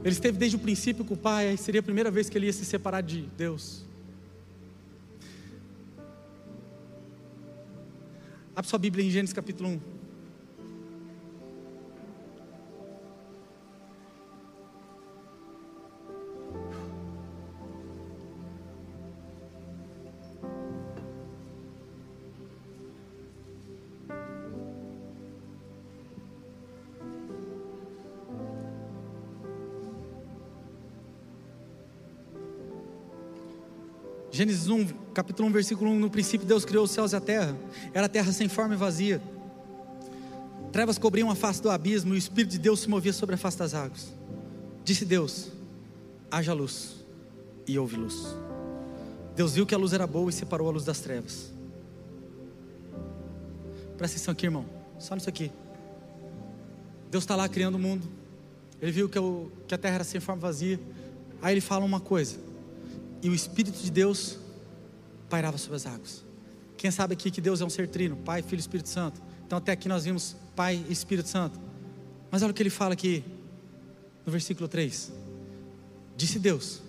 Ele 0.03 0.13
esteve 0.13 0.37
desde 0.37 0.55
o 0.55 0.59
princípio 0.59 1.03
com 1.03 1.15
o 1.15 1.17
Pai, 1.17 1.57
seria 1.57 1.79
a 1.79 1.83
primeira 1.83 2.11
vez 2.11 2.29
que 2.29 2.37
ele 2.37 2.45
ia 2.45 2.53
se 2.53 2.63
separar 2.63 3.01
de 3.01 3.23
Deus. 3.35 3.83
Abre 8.55 8.69
sua 8.69 8.77
Bíblia 8.77 9.03
em 9.03 9.09
Gênesis 9.09 9.33
capítulo 9.33 9.69
1. 9.69 9.94
Gênesis 34.35 34.67
1, 34.67 34.87
capítulo 35.13 35.47
1, 35.47 35.51
versículo 35.53 35.91
1: 35.91 35.97
No 35.97 36.09
princípio 36.09 36.45
Deus 36.45 36.65
criou 36.65 36.83
os 36.83 36.91
céus 36.91 37.13
e 37.13 37.15
a 37.15 37.21
terra, 37.21 37.57
era 37.93 38.07
a 38.07 38.09
terra 38.09 38.33
sem 38.33 38.49
forma 38.49 38.73
e 38.73 38.77
vazia. 38.77 39.21
Trevas 40.73 40.97
cobriam 40.97 41.31
a 41.31 41.35
face 41.35 41.61
do 41.61 41.69
abismo 41.69 42.13
e 42.13 42.17
o 42.17 42.19
Espírito 42.19 42.51
de 42.51 42.59
Deus 42.59 42.81
se 42.81 42.89
movia 42.89 43.13
sobre 43.13 43.35
a 43.35 43.37
face 43.37 43.57
das 43.57 43.73
águas. 43.73 44.13
Disse 44.83 45.05
Deus: 45.05 45.53
haja 46.29 46.51
luz, 46.51 46.95
e 47.65 47.79
houve 47.79 47.95
luz. 47.95 48.35
Deus 49.37 49.53
viu 49.53 49.65
que 49.65 49.73
a 49.73 49.77
luz 49.77 49.93
era 49.93 50.05
boa 50.05 50.29
e 50.29 50.33
separou 50.33 50.67
a 50.67 50.71
luz 50.71 50.83
das 50.83 50.99
trevas. 50.99 51.49
Presta 53.97 54.17
atenção 54.17 54.33
aqui, 54.33 54.47
irmão, 54.47 54.65
só 54.99 55.15
nisso 55.15 55.29
aqui. 55.29 55.49
Deus 57.09 57.23
está 57.23 57.37
lá 57.37 57.47
criando 57.47 57.75
o 57.75 57.79
mundo, 57.79 58.05
ele 58.81 58.91
viu 58.91 59.07
que, 59.07 59.17
que 59.65 59.73
a 59.73 59.77
terra 59.77 59.95
era 59.95 60.03
sem 60.03 60.19
forma 60.19 60.41
vazia, 60.41 60.77
aí 61.41 61.53
ele 61.53 61.61
fala 61.61 61.85
uma 61.85 62.01
coisa, 62.01 62.35
e 63.25 63.29
o 63.29 63.33
Espírito 63.33 63.81
de 63.81 63.89
Deus 63.89 64.37
pairava 65.27 65.57
sobre 65.57 65.77
as 65.77 65.87
águas. 65.87 66.23
Quem 66.77 66.91
sabe 66.91 67.15
aqui 67.15 67.31
que 67.31 67.41
Deus 67.41 67.59
é 67.59 67.65
um 67.65 67.71
ser 67.71 67.87
trino, 67.87 68.15
Pai, 68.17 68.43
Filho 68.43 68.59
e 68.59 68.61
Espírito 68.61 68.87
Santo. 68.87 69.19
Então 69.47 69.57
até 69.57 69.71
aqui 69.71 69.89
nós 69.89 70.05
vimos 70.05 70.35
Pai 70.55 70.85
e 70.87 70.93
Espírito 70.93 71.27
Santo. 71.27 71.59
Mas 72.29 72.43
olha 72.43 72.51
o 72.51 72.53
que 72.53 72.61
ele 72.61 72.69
fala 72.69 72.93
aqui 72.93 73.23
no 74.23 74.31
versículo 74.31 74.67
3. 74.67 75.11
Disse 76.15 76.37
Deus: 76.37 76.83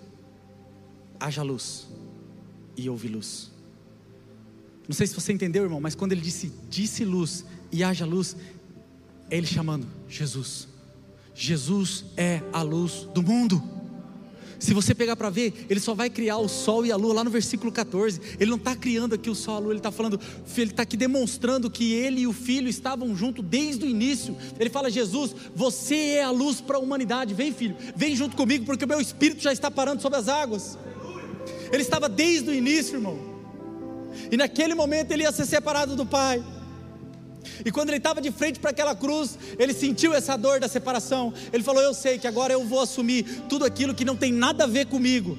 haja 1.19 1.41
luz, 1.41 1.87
e 2.77 2.87
houve 2.87 3.07
luz. 3.07 3.49
Não 4.87 4.93
sei 4.93 5.07
se 5.07 5.15
você 5.15 5.33
entendeu, 5.33 5.63
irmão, 5.63 5.81
mas 5.81 5.95
quando 5.95 6.11
ele 6.11 6.21
disse, 6.21 6.53
disse 6.69 7.03
luz 7.03 7.45
e 7.71 7.83
haja 7.83 8.05
luz, 8.05 8.37
é 9.31 9.37
ele 9.37 9.47
chamando 9.47 9.87
Jesus. 10.07 10.67
Jesus 11.33 12.05
é 12.15 12.43
a 12.53 12.61
luz 12.61 13.07
do 13.11 13.23
mundo. 13.23 13.76
Se 14.59 14.73
você 14.73 14.95
pegar 14.95 15.15
para 15.15 15.29
ver, 15.29 15.65
ele 15.69 15.79
só 15.79 15.93
vai 15.93 16.09
criar 16.09 16.37
o 16.37 16.47
sol 16.47 16.85
e 16.85 16.91
a 16.91 16.95
lua 16.95 17.13
lá 17.13 17.23
no 17.23 17.29
versículo 17.29 17.71
14. 17.71 18.19
Ele 18.39 18.49
não 18.49 18.57
está 18.57 18.75
criando 18.75 19.13
aqui 19.13 19.29
o 19.29 19.35
sol 19.35 19.55
e 19.55 19.57
a 19.57 19.59
lua, 19.59 19.71
ele 19.71 19.79
está 19.79 19.91
falando, 19.91 20.19
ele 20.57 20.71
está 20.71 20.83
aqui 20.83 20.97
demonstrando 20.97 21.69
que 21.69 21.93
ele 21.93 22.21
e 22.21 22.27
o 22.27 22.33
filho 22.33 22.67
estavam 22.67 23.15
juntos 23.15 23.45
desde 23.45 23.85
o 23.85 23.89
início. 23.89 24.35
Ele 24.59 24.69
fala: 24.69 24.89
Jesus, 24.89 25.35
você 25.55 25.95
é 25.95 26.23
a 26.23 26.31
luz 26.31 26.59
para 26.59 26.77
a 26.77 26.79
humanidade. 26.79 27.33
Vem, 27.33 27.53
filho, 27.53 27.75
vem 27.95 28.15
junto 28.15 28.35
comigo, 28.35 28.65
porque 28.65 28.85
o 28.85 28.87
meu 28.87 28.99
espírito 28.99 29.41
já 29.41 29.53
está 29.53 29.69
parando 29.69 30.01
sobre 30.01 30.17
as 30.17 30.27
águas. 30.27 30.77
Ele 31.71 31.81
estava 31.81 32.09
desde 32.09 32.49
o 32.49 32.53
início, 32.53 32.95
irmão. 32.95 33.19
E 34.31 34.37
naquele 34.37 34.73
momento 34.73 35.11
ele 35.11 35.23
ia 35.23 35.31
ser 35.31 35.45
separado 35.45 35.95
do 35.95 36.05
Pai. 36.05 36.43
E 37.65 37.71
quando 37.71 37.89
ele 37.89 37.97
estava 37.97 38.21
de 38.21 38.31
frente 38.31 38.59
para 38.59 38.71
aquela 38.71 38.95
cruz, 38.95 39.37
ele 39.57 39.73
sentiu 39.73 40.13
essa 40.13 40.37
dor 40.37 40.59
da 40.59 40.67
separação. 40.67 41.33
Ele 41.51 41.63
falou: 41.63 41.81
Eu 41.81 41.93
sei 41.93 42.17
que 42.17 42.27
agora 42.27 42.53
eu 42.53 42.63
vou 42.65 42.81
assumir 42.81 43.23
tudo 43.49 43.65
aquilo 43.65 43.93
que 43.93 44.05
não 44.05 44.15
tem 44.15 44.31
nada 44.31 44.65
a 44.65 44.67
ver 44.67 44.87
comigo. 44.87 45.37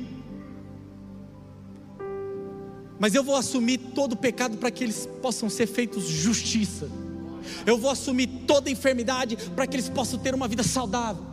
Mas 2.99 3.15
eu 3.15 3.23
vou 3.23 3.37
assumir 3.37 3.79
todo 3.95 4.13
o 4.13 4.17
pecado 4.17 4.57
para 4.57 4.71
que 4.71 4.83
eles 4.83 5.09
possam 5.23 5.49
ser 5.49 5.67
feitos 5.67 6.05
justiça. 6.05 6.89
Eu 7.65 7.79
vou 7.79 7.91
assumir 7.91 8.27
toda 8.47 8.71
enfermidade 8.71 9.37
para 9.55 9.67
que 9.67 9.77
eles 9.77 9.89
possam 9.89 10.19
ter 10.19 10.35
uma 10.35 10.49
vida 10.49 10.63
saudável. 10.63 11.25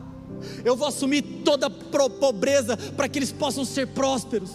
Eu 0.63 0.75
vou 0.75 0.88
assumir 0.88 1.21
toda 1.43 1.69
pobreza 1.69 2.77
para 2.77 3.07
que 3.09 3.17
eles 3.17 3.31
possam 3.31 3.65
ser 3.65 3.88
prósperos. 3.88 4.51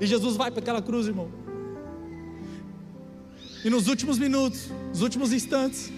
E 0.00 0.06
Jesus 0.06 0.36
vai 0.36 0.50
para 0.50 0.60
aquela 0.60 0.82
cruz, 0.82 1.06
irmão. 1.06 1.43
E 3.64 3.70
nos 3.70 3.88
últimos 3.88 4.18
minutos, 4.18 4.68
nos 4.90 5.00
últimos 5.00 5.32
instantes, 5.32 5.90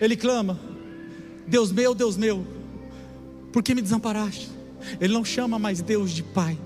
ele 0.00 0.16
clama: 0.16 0.58
Deus 1.46 1.70
meu, 1.70 1.94
Deus 1.94 2.16
meu, 2.16 2.46
por 3.52 3.62
que 3.62 3.74
me 3.74 3.82
desamparaste? 3.82 4.50
Ele 4.98 5.12
não 5.12 5.24
chama 5.24 5.58
mais 5.58 5.82
Deus 5.82 6.10
de 6.10 6.22
Pai, 6.22 6.58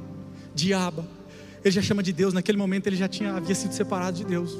de 0.54 0.72
Abba. 0.72 1.06
Ele 1.64 1.72
já 1.72 1.82
chama 1.82 2.02
de 2.02 2.12
Deus. 2.12 2.32
Naquele 2.32 2.56
momento 2.56 2.86
ele 2.86 2.96
já 2.96 3.08
tinha 3.08 3.34
havia 3.34 3.54
sido 3.54 3.74
separado 3.74 4.16
de 4.16 4.24
Deus. 4.24 4.56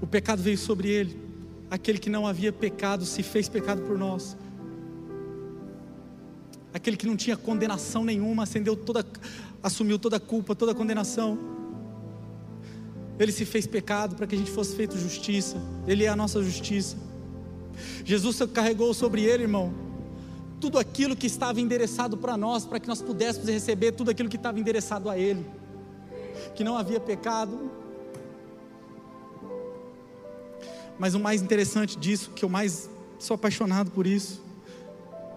O 0.00 0.06
pecado 0.06 0.42
veio 0.42 0.56
sobre 0.56 0.88
ele. 0.88 1.20
Aquele 1.70 1.98
que 1.98 2.08
não 2.08 2.26
havia 2.26 2.50
pecado 2.50 3.04
se 3.04 3.22
fez 3.22 3.46
pecado 3.48 3.82
por 3.82 3.98
nós. 3.98 4.36
Aquele 6.72 6.96
que 6.96 7.06
não 7.06 7.16
tinha 7.16 7.36
condenação 7.36 8.04
nenhuma, 8.04 8.44
acendeu 8.44 8.74
toda, 8.74 9.04
assumiu 9.62 9.98
toda 9.98 10.16
a 10.16 10.20
culpa, 10.20 10.54
toda 10.54 10.72
a 10.72 10.74
condenação. 10.74 11.57
Ele 13.18 13.32
se 13.32 13.44
fez 13.44 13.66
pecado 13.66 14.14
para 14.14 14.26
que 14.26 14.34
a 14.34 14.38
gente 14.38 14.50
fosse 14.50 14.76
feito 14.76 14.96
justiça. 14.96 15.56
Ele 15.86 16.04
é 16.04 16.08
a 16.08 16.16
nossa 16.16 16.42
justiça. 16.42 16.96
Jesus 18.04 18.38
carregou 18.52 18.94
sobre 18.94 19.22
ele, 19.22 19.44
irmão, 19.44 19.72
tudo 20.60 20.78
aquilo 20.78 21.16
que 21.16 21.26
estava 21.26 21.60
endereçado 21.60 22.16
para 22.16 22.36
nós, 22.36 22.64
para 22.64 22.78
que 22.80 22.88
nós 22.88 23.02
pudéssemos 23.02 23.48
receber 23.48 23.92
tudo 23.92 24.10
aquilo 24.10 24.28
que 24.28 24.36
estava 24.36 24.58
endereçado 24.58 25.08
a 25.08 25.18
ele. 25.18 25.44
Que 26.54 26.62
não 26.62 26.76
havia 26.76 27.00
pecado. 27.00 27.70
Mas 30.98 31.14
o 31.14 31.20
mais 31.20 31.42
interessante 31.42 31.96
disso, 31.96 32.30
que 32.30 32.44
eu 32.44 32.48
mais 32.48 32.88
sou 33.18 33.34
apaixonado 33.34 33.90
por 33.90 34.06
isso. 34.06 34.42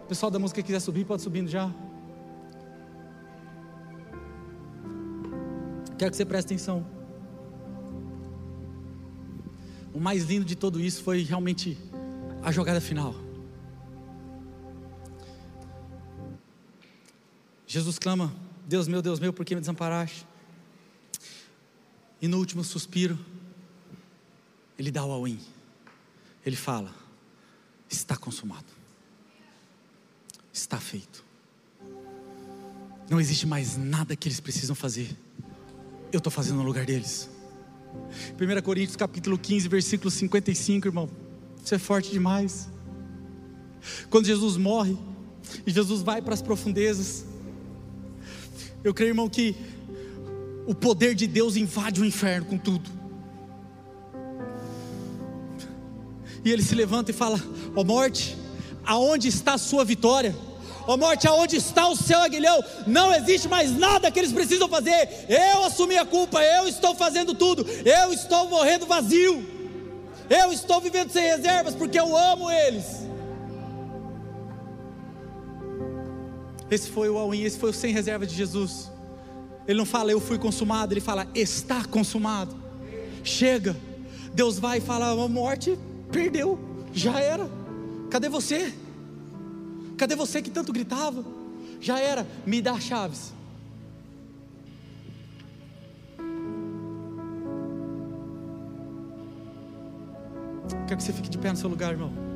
O 0.03 0.07
pessoal 0.07 0.32
da 0.32 0.39
música 0.39 0.61
quiser 0.61 0.79
subir, 0.79 1.05
pode 1.05 1.21
subindo 1.21 1.47
já. 1.47 1.71
Quero 5.97 6.09
que 6.09 6.17
você 6.17 6.25
preste 6.25 6.47
atenção. 6.47 7.00
O 9.93 9.99
mais 9.99 10.23
lindo 10.23 10.45
de 10.45 10.55
tudo 10.55 10.79
isso 10.79 11.03
foi 11.03 11.23
realmente 11.23 11.77
a 12.43 12.51
jogada 12.51 12.79
final. 12.81 13.15
Jesus 17.67 17.97
clama: 17.97 18.33
Deus 18.67 18.87
meu, 18.87 19.01
Deus 19.01 19.19
meu, 19.19 19.31
por 19.31 19.45
que 19.45 19.55
me 19.55 19.61
desamparaste? 19.61 20.27
E 22.21 22.27
no 22.27 22.37
último 22.37 22.63
suspiro, 22.63 23.17
ele 24.77 24.91
dá 24.91 25.03
o 25.05 25.11
all-in. 25.11 25.39
Ele 26.45 26.55
fala: 26.55 26.93
Está 27.89 28.17
consumado. 28.17 28.65
Está 30.53 30.77
feito. 30.77 31.23
Não 33.09 33.19
existe 33.19 33.47
mais 33.47 33.77
nada 33.77 34.15
que 34.15 34.27
eles 34.27 34.39
precisam 34.39 34.75
fazer. 34.75 35.17
Eu 36.11 36.17
estou 36.17 36.31
fazendo 36.31 36.57
no 36.57 36.63
lugar 36.63 36.85
deles. 36.85 37.29
1 38.39 38.61
Coríntios 38.61 38.95
capítulo 38.95 39.37
15, 39.37 39.67
versículo 39.67 40.11
55, 40.11 40.87
irmão. 40.87 41.09
Isso 41.63 41.75
é 41.75 41.77
forte 41.79 42.11
demais. 42.11 42.69
Quando 44.09 44.25
Jesus 44.25 44.57
morre 44.57 44.97
e 45.65 45.71
Jesus 45.71 46.01
vai 46.01 46.21
para 46.21 46.33
as 46.33 46.41
profundezas, 46.41 47.25
eu 48.83 48.93
creio, 48.93 49.11
irmão, 49.11 49.29
que 49.29 49.55
o 50.65 50.73
poder 50.73 51.15
de 51.15 51.27
Deus 51.27 51.55
invade 51.55 52.01
o 52.01 52.05
inferno 52.05 52.47
com 52.47 52.57
tudo. 52.57 52.89
E 56.43 56.51
ele 56.51 56.63
se 56.63 56.73
levanta 56.73 57.11
e 57.11 57.13
fala: 57.13 57.39
Ó 57.75 57.81
oh 57.81 57.83
morte, 57.83 58.37
aonde 58.83 59.27
está 59.27 59.53
a 59.53 59.57
sua 59.57 59.85
vitória? 59.85 60.35
Ó 60.88 60.97
morte, 60.97 61.27
aonde 61.27 61.55
está 61.55 61.88
o 61.88 61.95
seu 61.95 62.19
aguilhão? 62.19 62.63
Não 62.88 63.13
existe 63.13 63.47
mais 63.47 63.71
nada 63.77 64.09
que 64.09 64.19
eles 64.19 64.34
precisam 64.34 64.67
fazer. 64.67 65.25
Eu 65.29 65.63
assumi 65.63 65.97
a 65.97 66.05
culpa, 66.05 66.41
eu 66.43 66.67
estou 66.67 66.95
fazendo 66.95 67.34
tudo, 67.34 67.65
eu 67.86 68.13
estou 68.13 68.49
morrendo 68.49 68.86
vazio. 68.86 69.45
Eu 70.29 70.53
estou 70.53 70.79
vivendo 70.79 71.11
sem 71.11 71.23
reservas 71.23 71.75
porque 71.75 71.99
eu 71.99 72.15
amo 72.15 72.49
eles. 72.49 72.86
Esse 76.69 76.89
foi 76.89 77.09
o 77.09 77.17
all 77.17 77.34
esse 77.34 77.59
foi 77.59 77.71
o 77.71 77.73
sem 77.73 77.93
reserva 77.93 78.25
de 78.25 78.34
Jesus. 78.34 78.89
Ele 79.67 79.77
não 79.77 79.86
fala 79.86 80.11
eu 80.11 80.21
fui 80.21 80.39
consumado, 80.39 80.93
ele 80.93 81.01
fala 81.01 81.27
está 81.36 81.84
consumado. 81.84 82.55
Chega. 83.23 83.75
Deus 84.34 84.57
vai 84.57 84.77
e 84.77 84.82
fala: 84.82 85.11
a 85.11 85.27
morte 85.27 85.77
perdeu, 86.11 86.57
já 86.93 87.19
era. 87.19 87.49
Cadê 88.09 88.29
você? 88.29 88.73
Cadê 90.01 90.15
você 90.15 90.41
que 90.41 90.49
tanto 90.49 90.73
gritava? 90.73 91.23
Já 91.79 91.99
era, 91.99 92.25
me 92.43 92.59
dá 92.59 92.79
chaves. 92.79 93.31
Quero 100.87 100.97
que 100.97 101.03
você 101.03 101.13
fique 101.13 101.29
de 101.29 101.37
pé 101.37 101.51
no 101.51 101.55
seu 101.55 101.69
lugar, 101.69 101.91
irmão. 101.91 102.30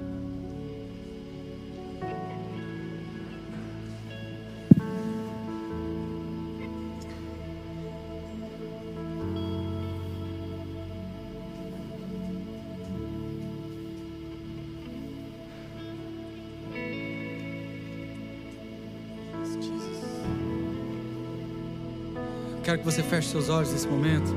Quero 22.66 22.80
que 22.80 22.84
você 22.84 23.04
feche 23.04 23.30
seus 23.30 23.48
olhos 23.48 23.72
nesse 23.72 23.88
momento. 23.88 24.36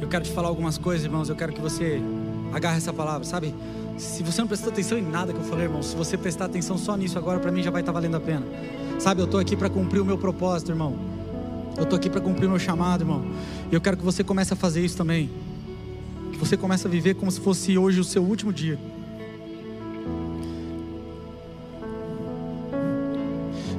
Eu 0.00 0.06
quero 0.06 0.22
te 0.22 0.30
falar 0.30 0.46
algumas 0.46 0.78
coisas, 0.78 1.04
irmãos. 1.04 1.28
Eu 1.28 1.34
quero 1.34 1.52
que 1.52 1.60
você 1.60 2.00
agarre 2.52 2.76
essa 2.76 2.92
palavra, 2.92 3.24
sabe? 3.24 3.52
Se 3.98 4.22
você 4.22 4.40
não 4.40 4.46
prestou 4.46 4.70
atenção 4.70 4.96
em 4.96 5.02
nada 5.02 5.32
que 5.32 5.40
eu 5.40 5.44
falei, 5.44 5.64
irmão, 5.64 5.82
se 5.82 5.96
você 5.96 6.16
prestar 6.16 6.44
atenção 6.44 6.78
só 6.78 6.96
nisso 6.96 7.18
agora, 7.18 7.40
para 7.40 7.50
mim 7.50 7.64
já 7.64 7.70
vai 7.72 7.82
estar 7.82 7.92
tá 7.92 7.98
valendo 7.98 8.16
a 8.16 8.20
pena. 8.20 8.46
Sabe, 9.00 9.20
eu 9.20 9.24
estou 9.24 9.40
aqui 9.40 9.56
para 9.56 9.68
cumprir 9.68 9.98
o 9.98 10.04
meu 10.04 10.16
propósito, 10.16 10.70
irmão. 10.70 10.96
Eu 11.76 11.82
estou 11.82 11.96
aqui 11.96 12.08
para 12.08 12.20
cumprir 12.20 12.46
o 12.46 12.50
meu 12.50 12.60
chamado, 12.60 13.02
irmão. 13.02 13.24
E 13.72 13.74
eu 13.74 13.80
quero 13.80 13.96
que 13.96 14.04
você 14.04 14.22
comece 14.22 14.52
a 14.52 14.56
fazer 14.56 14.84
isso 14.84 14.96
também. 14.96 15.28
que 16.30 16.38
você 16.38 16.56
comece 16.56 16.86
a 16.86 16.90
viver 16.90 17.14
como 17.14 17.28
se 17.28 17.40
fosse 17.40 17.76
hoje 17.76 17.98
o 17.98 18.04
seu 18.04 18.22
último 18.22 18.52
dia. 18.52 18.78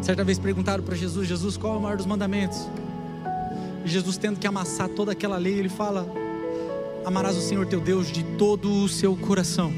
Certa 0.06 0.24
vez 0.24 0.38
perguntaram 0.38 0.84
para 0.84 0.96
Jesus: 0.96 1.28
Jesus, 1.28 1.58
qual 1.58 1.74
é 1.74 1.78
o 1.78 1.82
maior 1.82 1.98
dos 1.98 2.06
mandamentos? 2.06 2.70
E 3.84 3.90
Jesus, 3.90 4.18
tendo 4.18 4.40
que 4.40 4.46
amassar 4.46 4.88
toda 4.88 5.14
aquela 5.14 5.36
lei, 5.36 5.58
ele 5.58 5.68
fala: 5.68 6.08
Amarás 7.04 7.36
o 7.36 7.42
Senhor 7.42 7.66
teu 7.66 7.80
Deus 7.80 8.12
de 8.12 8.24
todo 8.38 8.72
o 8.72 8.88
seu 8.88 9.16
coração. 9.16 9.74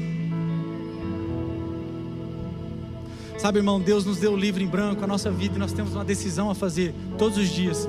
Sabe, 3.38 3.60
irmão, 3.60 3.80
Deus 3.80 4.04
nos 4.04 4.18
deu 4.18 4.32
o 4.32 4.36
livro 4.36 4.62
em 4.62 4.66
branco, 4.66 5.02
a 5.02 5.06
nossa 5.06 5.30
vida, 5.30 5.56
e 5.56 5.58
nós 5.58 5.72
temos 5.72 5.94
uma 5.94 6.04
decisão 6.04 6.50
a 6.50 6.54
fazer 6.54 6.92
todos 7.16 7.38
os 7.38 7.48
dias. 7.48 7.88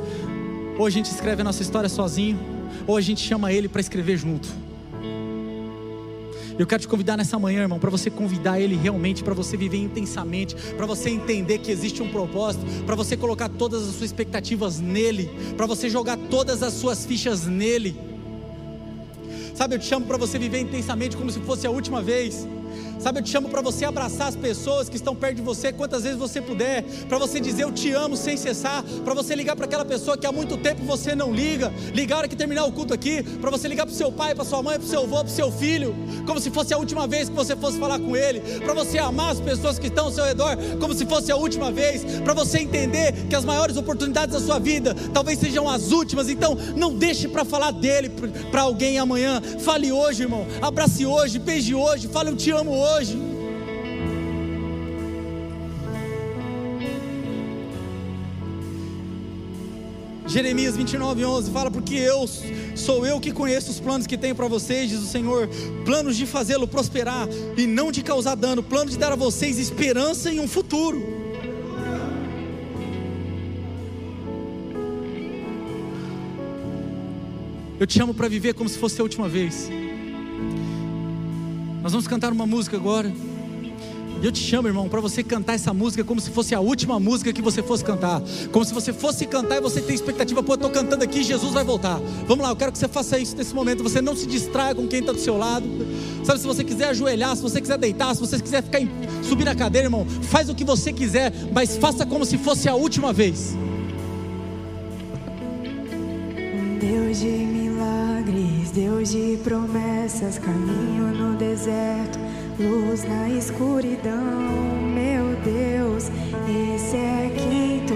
Ou 0.78 0.86
a 0.86 0.90
gente 0.90 1.08
escreve 1.08 1.42
a 1.42 1.44
nossa 1.44 1.62
história 1.62 1.90
sozinho, 1.90 2.40
ou 2.88 2.96
a 2.96 3.02
gente 3.02 3.20
chama 3.20 3.52
Ele 3.52 3.68
para 3.68 3.82
escrever 3.82 4.16
junto. 4.16 4.48
Eu 6.60 6.68
quero 6.68 6.82
te 6.82 6.90
convidar 6.90 7.16
nessa 7.16 7.40
manhã, 7.40 7.62
irmão, 7.62 7.80
para 7.80 7.90
você 7.90 8.10
convidar 8.10 8.60
Ele 8.60 8.76
realmente, 8.76 9.24
para 9.24 9.34
você 9.34 9.56
viver 9.56 9.78
intensamente, 9.78 10.54
para 10.76 10.86
você 10.86 11.10
entender 11.10 11.60
que 11.60 11.72
existe 11.72 12.04
um 12.04 12.10
propósito, 12.10 12.66
para 12.86 12.98
você 12.98 13.16
colocar 13.16 13.48
todas 13.48 13.84
as 13.84 13.96
suas 13.96 14.10
expectativas 14.10 14.78
nele, 14.78 15.32
para 15.56 15.66
você 15.66 15.90
jogar 15.90 16.18
todas 16.30 16.62
as 16.62 16.74
suas 16.74 17.06
fichas 17.06 17.46
nele. 17.46 17.96
Sabe, 19.56 19.76
eu 19.76 19.80
te 19.80 19.86
chamo 19.86 20.06
para 20.06 20.18
você 20.18 20.38
viver 20.38 20.60
intensamente 20.60 21.16
como 21.16 21.32
se 21.32 21.40
fosse 21.40 21.66
a 21.66 21.72
última 21.72 22.02
vez. 22.02 22.46
Sabe, 23.00 23.20
eu 23.20 23.24
te 23.24 23.30
chamo 23.30 23.48
para 23.48 23.62
você 23.62 23.86
abraçar 23.86 24.28
as 24.28 24.36
pessoas 24.36 24.90
que 24.90 24.98
estão 24.98 25.16
perto 25.16 25.38
de 25.38 25.42
você 25.42 25.72
quantas 25.72 26.04
vezes 26.04 26.18
você 26.18 26.42
puder, 26.42 26.84
para 27.08 27.18
você 27.18 27.40
dizer 27.40 27.64
eu 27.64 27.72
te 27.72 27.94
amo 27.94 28.18
sem 28.18 28.36
cessar, 28.36 28.84
para 29.06 29.14
você 29.14 29.34
ligar 29.36 29.56
para 29.56 29.66
aquela 29.66 29.86
pessoa 29.86 30.18
que 30.18 30.28
há 30.28 30.34
muito 30.34 30.58
tempo 30.58 30.84
você 30.84 31.16
não 31.16 31.34
liga, 31.34 31.72
ligar 31.94 32.28
que 32.28 32.36
terminar 32.36 32.66
o 32.66 32.74
culto 32.74 32.94
aqui, 32.94 33.24
para 33.24 33.50
você 33.50 33.70
ligar 33.70 33.86
para 33.86 33.96
seu 33.96 34.12
pai, 34.12 34.36
para 34.36 34.44
sua 34.44 34.62
mãe, 34.62 34.78
para 34.78 34.86
seu 34.86 35.04
avô, 35.04 35.20
para 35.20 35.30
seu 35.30 35.50
filho, 35.50 35.96
como 36.28 36.42
se 36.42 36.52
fosse 36.52 36.74
a 36.74 36.78
última 36.78 37.08
vez 37.08 37.30
que 37.30 37.36
você 37.36 37.56
fosse 37.56 37.80
falar 37.80 38.00
com 38.00 38.18
ele, 38.18 38.42
para 38.60 38.74
você 38.74 38.98
amar 38.98 39.32
as 39.32 39.40
pessoas 39.40 39.80
que 39.80 39.88
estão 39.88 40.08
ao 40.08 40.12
seu 40.12 40.26
redor, 40.26 40.58
como 40.78 40.94
se 40.94 41.06
fosse 41.06 41.32
a 41.32 41.38
última 41.38 41.72
vez, 41.72 42.04
para 42.26 42.34
você 42.34 42.60
entender 42.60 43.14
que 43.30 43.36
as 43.36 43.46
maiores 43.46 43.78
oportunidades 43.78 44.34
da 44.34 44.46
sua 44.46 44.60
vida 44.60 44.94
talvez 45.14 45.40
sejam 45.40 45.70
as 45.70 45.94
últimas, 45.94 46.28
então 46.28 46.58
não 46.76 46.94
deixe 46.94 47.30
para 47.30 47.46
falar 47.46 47.72
dele 47.72 48.12
para 48.52 48.62
alguém 48.62 49.00
amanhã, 49.00 49.42
fale 49.60 49.90
hoje, 49.90 50.24
irmão, 50.24 50.46
abrace 50.62 51.06
hoje, 51.06 51.40
beije 51.40 51.74
hoje, 51.74 52.10
fale 52.10 52.30
eu 52.30 52.36
te 52.36 52.52
amo 52.52 52.72
hoje 52.72 52.89
hoje. 52.96 53.18
Jeremias 60.28 60.78
29, 60.78 61.26
11 61.26 61.52
fala: 61.52 61.72
Porque 61.72 61.96
eu 61.96 62.30
sou 62.76 63.06
eu 63.06 63.20
que 63.20 63.32
conheço 63.32 63.72
os 63.72 63.80
planos 63.80 64.06
que 64.06 64.18
tenho 64.18 64.36
para 64.36 64.48
vocês, 64.48 64.90
diz 64.90 65.00
o 65.00 65.08
Senhor, 65.08 65.50
planos 65.84 66.16
de 66.16 66.26
fazê-lo 66.28 66.68
prosperar 66.68 67.28
e 67.58 67.66
não 67.66 67.92
de 67.92 68.04
causar 68.04 68.36
dano, 68.36 68.62
plano 68.62 68.92
de 68.92 68.98
dar 68.98 69.12
a 69.12 69.16
vocês 69.16 69.58
esperança 69.58 70.32
em 70.32 70.40
um 70.40 70.48
futuro. 70.48 71.20
Eu 77.80 77.88
te 77.88 78.02
amo 78.02 78.14
para 78.14 78.28
viver 78.28 78.54
como 78.54 78.70
se 78.70 78.78
fosse 78.78 79.00
a 79.00 79.04
última 79.04 79.28
vez. 79.28 79.70
Nós 81.82 81.92
vamos 81.92 82.08
cantar 82.08 82.32
uma 82.32 82.46
música 82.46 82.76
agora. 82.76 83.12
E 84.22 84.26
eu 84.26 84.34
te 84.34 84.40
chamo, 84.40 84.68
irmão, 84.68 84.90
para 84.90 85.00
você 85.00 85.24
cantar 85.24 85.54
essa 85.54 85.74
música 85.74 86.04
como 86.04 86.20
se 86.20 86.30
fosse 86.30 86.54
a 86.54 86.60
última 86.60 87.00
música 87.00 87.32
que 87.32 87.42
você 87.42 87.64
fosse 87.64 87.86
cantar. 87.86 88.22
Como 88.52 88.66
se 88.66 88.74
você 88.74 88.92
fosse 88.92 89.26
cantar 89.26 89.58
e 89.58 89.62
você 89.62 89.82
tem 89.82 89.96
expectativa, 89.96 90.44
pô, 90.44 90.54
eu 90.54 90.56
estou 90.56 90.70
cantando 90.70 91.06
aqui, 91.06 91.24
Jesus 91.24 91.54
vai 91.54 91.64
voltar. 91.64 92.02
Vamos 92.28 92.44
lá, 92.44 92.50
eu 92.50 92.56
quero 92.56 92.74
que 92.74 92.78
você 92.78 92.90
faça 92.90 93.18
isso 93.18 93.38
nesse 93.38 93.56
momento. 93.56 93.82
Você 93.82 94.02
não 94.02 94.18
se 94.18 94.28
distraia 94.28 94.76
com 94.76 94.86
quem 94.88 95.00
está 95.00 95.14
do 95.14 95.20
seu 95.20 95.38
lado. 95.38 95.66
Sabe, 96.26 96.38
se 96.42 96.46
você 96.46 96.66
quiser 96.66 96.90
ajoelhar, 96.90 97.34
se 97.34 97.42
você 97.42 97.62
quiser 97.62 97.78
deitar, 97.78 98.14
se 98.14 98.20
você 98.20 98.38
quiser 98.38 98.62
ficar 98.62 98.82
em, 98.82 98.90
subir 99.24 99.46
na 99.46 99.56
cadeira, 99.56 99.88
irmão, 99.88 100.06
faz 100.24 100.50
o 100.50 100.56
que 100.56 100.66
você 100.66 100.92
quiser, 100.92 101.32
mas 101.54 101.78
faça 101.78 102.06
como 102.06 102.26
se 102.26 102.38
fosse 102.38 102.68
a 102.68 102.76
última 102.76 103.14
vez. 103.14 103.56
Deus 106.82 107.20
de 107.20 107.26
milagres, 107.26 108.09
Deus 108.30 109.10
de 109.10 109.40
promessas, 109.44 110.38
caminho 110.38 111.08
no 111.16 111.36
deserto, 111.36 112.20
luz 112.60 113.04
na 113.04 113.28
escuridão. 113.28 114.22
Meu 114.94 115.36
Deus, 115.44 116.12
esse 116.48 116.96
é 116.96 117.32
quem 117.36 117.80
tu 117.88 117.96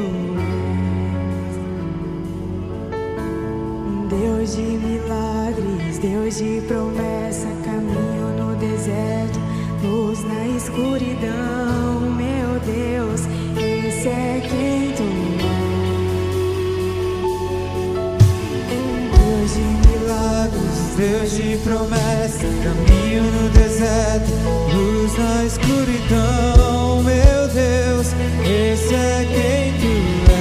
és. 2.89 3.13
Deus 4.09 4.55
de 4.55 4.63
milagres, 4.63 5.99
Deus 5.99 6.37
de 6.37 6.61
promessa, 6.67 7.47
caminho 7.63 8.35
no 8.35 8.55
deserto, 8.55 9.39
luz 9.83 10.23
na 10.23 10.47
escuridão. 10.57 12.09
Meu 12.17 12.59
Deus, 12.65 13.21
esse 13.55 14.07
é 14.07 14.41
quem 14.41 14.93
tu 14.93 15.03
Deus 15.03 15.42
Deus 20.95 21.31
de 21.35 21.57
promessa, 21.63 22.45
caminho 22.63 23.23
no 23.23 23.49
deserto, 23.49 24.31
luz 24.75 25.17
na 25.17 25.43
escuridão, 25.43 27.01
meu 27.01 27.47
Deus, 27.47 28.13
esse 28.45 28.93
é 28.93 29.25
quem 29.25 29.73
tu 29.79 30.31
és, 30.31 30.32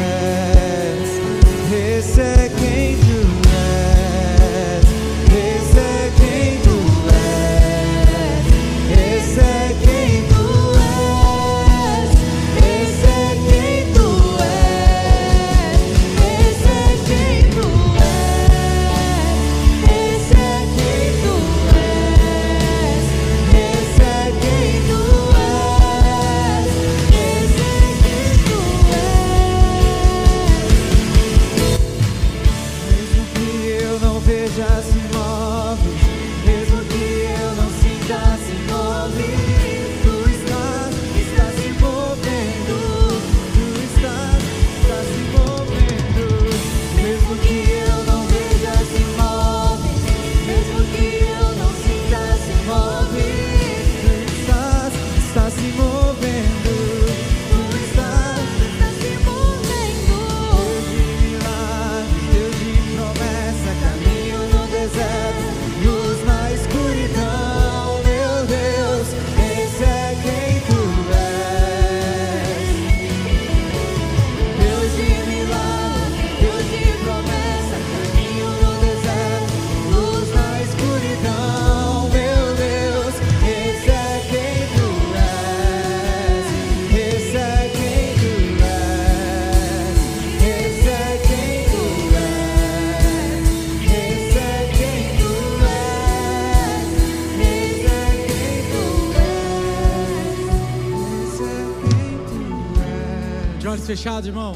fechados, 103.92 104.26
irmão. 104.26 104.54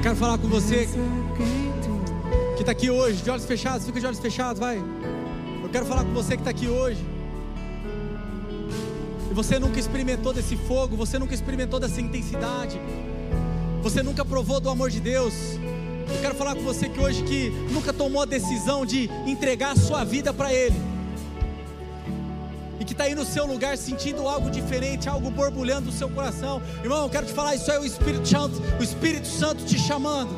Quero 0.00 0.14
falar 0.14 0.38
com 0.38 0.46
você 0.46 0.88
que 2.54 2.62
está 2.62 2.70
aqui 2.70 2.88
hoje, 2.88 3.20
de 3.20 3.30
olhos 3.30 3.44
fechados, 3.46 3.84
fica 3.84 3.98
de 3.98 4.06
olhos 4.06 4.20
fechados, 4.20 4.60
vai. 4.60 4.78
Eu 4.78 5.68
quero 5.70 5.84
falar 5.86 6.04
com 6.04 6.12
você 6.12 6.36
que 6.36 6.42
está 6.42 6.50
aqui 6.50 6.68
hoje. 6.68 7.04
E 9.28 9.34
você 9.34 9.58
nunca 9.58 9.80
experimentou 9.80 10.32
desse 10.32 10.56
fogo, 10.56 10.96
você 10.96 11.18
nunca 11.18 11.34
experimentou 11.34 11.80
dessa 11.80 12.00
intensidade. 12.00 12.80
você 13.82 14.04
nunca 14.04 14.24
provou 14.24 14.60
do 14.60 14.70
amor 14.70 14.88
de 14.88 15.00
Deus. 15.00 15.34
Eu 16.08 16.20
quero 16.20 16.36
falar 16.36 16.54
com 16.54 16.62
você 16.62 16.88
que 16.88 17.00
hoje 17.00 17.24
que 17.24 17.50
nunca 17.72 17.92
tomou 17.92 18.22
a 18.22 18.24
decisão 18.24 18.86
de 18.86 19.10
entregar 19.26 19.72
a 19.72 19.76
sua 19.76 20.04
vida 20.04 20.32
para 20.32 20.54
Ele. 20.54 20.91
E 22.82 22.84
que 22.84 22.94
está 22.94 23.04
aí 23.04 23.14
no 23.14 23.24
seu 23.24 23.46
lugar 23.46 23.78
sentindo 23.78 24.26
algo 24.26 24.50
diferente, 24.50 25.08
algo 25.08 25.30
borbulhando 25.30 25.86
no 25.86 25.92
seu 25.92 26.08
coração. 26.08 26.60
Irmão, 26.82 27.04
eu 27.04 27.08
quero 27.08 27.24
te 27.24 27.32
falar, 27.32 27.54
isso 27.54 27.70
é 27.70 27.78
o 27.78 27.84
Espírito 27.84 28.26
Santo, 28.26 28.60
o 28.80 28.82
Espírito 28.82 29.28
Santo 29.28 29.64
te 29.64 29.78
chamando. 29.78 30.36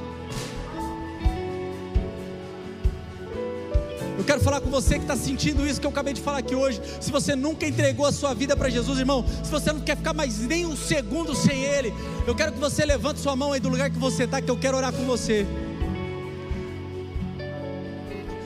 Eu 4.18 4.24
quero 4.24 4.42
falar 4.42 4.61
com 4.61 4.68
você 4.68 4.97
que 4.97 5.05
está 5.05 5.16
sentindo 5.16 5.66
isso 5.66 5.80
que 5.80 5.86
eu 5.86 5.90
acabei 5.90 6.12
de 6.12 6.20
falar 6.20 6.36
aqui 6.36 6.55
hoje. 6.55 6.82
Se 7.01 7.11
você 7.11 7.34
nunca 7.34 7.66
entregou 7.66 8.05
a 8.05 8.12
sua 8.12 8.34
vida 8.34 8.55
para 8.55 8.68
Jesus, 8.68 8.99
irmão, 8.99 9.24
se 9.42 9.51
você 9.51 9.72
não 9.72 9.80
quer 9.80 9.97
ficar 9.97 10.12
mais 10.12 10.38
nem 10.40 10.66
um 10.66 10.76
segundo 10.76 11.34
sem 11.34 11.62
Ele, 11.64 11.95
eu 12.26 12.34
quero 12.34 12.53
que 12.53 12.61
você 12.61 12.84
levante 12.84 13.20
sua 13.20 13.34
mão 13.34 13.53
aí 13.53 13.61
do 13.61 13.70
lugar 13.70 13.88
que 13.88 13.99
você 13.99 14.24
está, 14.24 14.42
que 14.42 14.51
eu 14.51 14.59
quero 14.59 14.76
orar 14.76 14.92
com 14.92 15.07
você. 15.07 15.47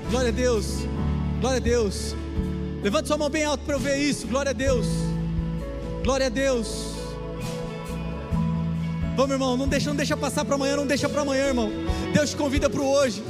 Glória 0.08 0.28
a 0.28 0.32
Deus, 0.32 0.86
glória 1.40 1.56
a 1.56 1.60
Deus. 1.60 2.14
Levante 2.82 3.08
sua 3.08 3.18
mão 3.18 3.28
bem 3.28 3.44
alto 3.44 3.64
para 3.64 3.74
eu 3.74 3.80
ver 3.80 3.96
isso. 3.96 4.26
Glória 4.26 4.50
a 4.50 4.52
Deus, 4.52 4.86
glória 6.04 6.26
a 6.26 6.28
Deus. 6.28 6.94
Vamos, 9.16 9.32
irmão, 9.32 9.56
não 9.56 9.66
deixa, 9.66 9.88
não 9.88 9.96
deixa 9.96 10.16
passar 10.16 10.44
para 10.44 10.54
amanhã, 10.54 10.76
não 10.76 10.86
deixa 10.86 11.08
para 11.08 11.22
amanhã, 11.22 11.46
irmão. 11.46 11.72
Deus 12.14 12.30
te 12.30 12.36
convida 12.36 12.70
para 12.70 12.80
o 12.80 12.88
hoje. 12.88 13.20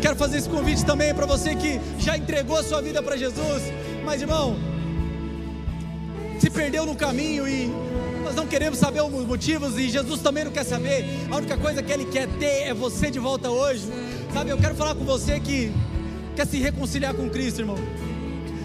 Quero 0.00 0.14
fazer 0.14 0.38
esse 0.38 0.48
convite 0.48 0.84
também 0.84 1.12
para 1.12 1.26
você 1.26 1.56
que 1.56 1.80
já 1.98 2.16
entregou 2.16 2.56
a 2.56 2.62
sua 2.62 2.80
vida 2.80 3.02
para 3.02 3.16
Jesus, 3.16 3.62
mas 4.04 4.22
irmão, 4.22 4.56
se 6.38 6.48
perdeu 6.48 6.86
no 6.86 6.94
caminho 6.94 7.46
e 7.48 7.68
nós 8.22 8.36
não 8.36 8.46
queremos 8.46 8.78
saber 8.78 9.02
os 9.02 9.26
motivos 9.26 9.76
e 9.76 9.90
Jesus 9.90 10.20
também 10.20 10.44
não 10.44 10.52
quer 10.52 10.64
saber. 10.64 11.04
A 11.28 11.36
única 11.36 11.56
coisa 11.56 11.82
que 11.82 11.92
Ele 11.92 12.04
quer 12.04 12.28
ter 12.38 12.68
é 12.68 12.72
você 12.72 13.10
de 13.10 13.18
volta 13.18 13.50
hoje. 13.50 13.82
Sabe, 14.32 14.50
eu 14.50 14.58
quero 14.58 14.76
falar 14.76 14.94
com 14.94 15.04
você 15.04 15.40
que 15.40 15.72
quer 16.36 16.46
se 16.46 16.58
reconciliar 16.58 17.14
com 17.14 17.28
Cristo, 17.28 17.60
irmão. 17.60 17.76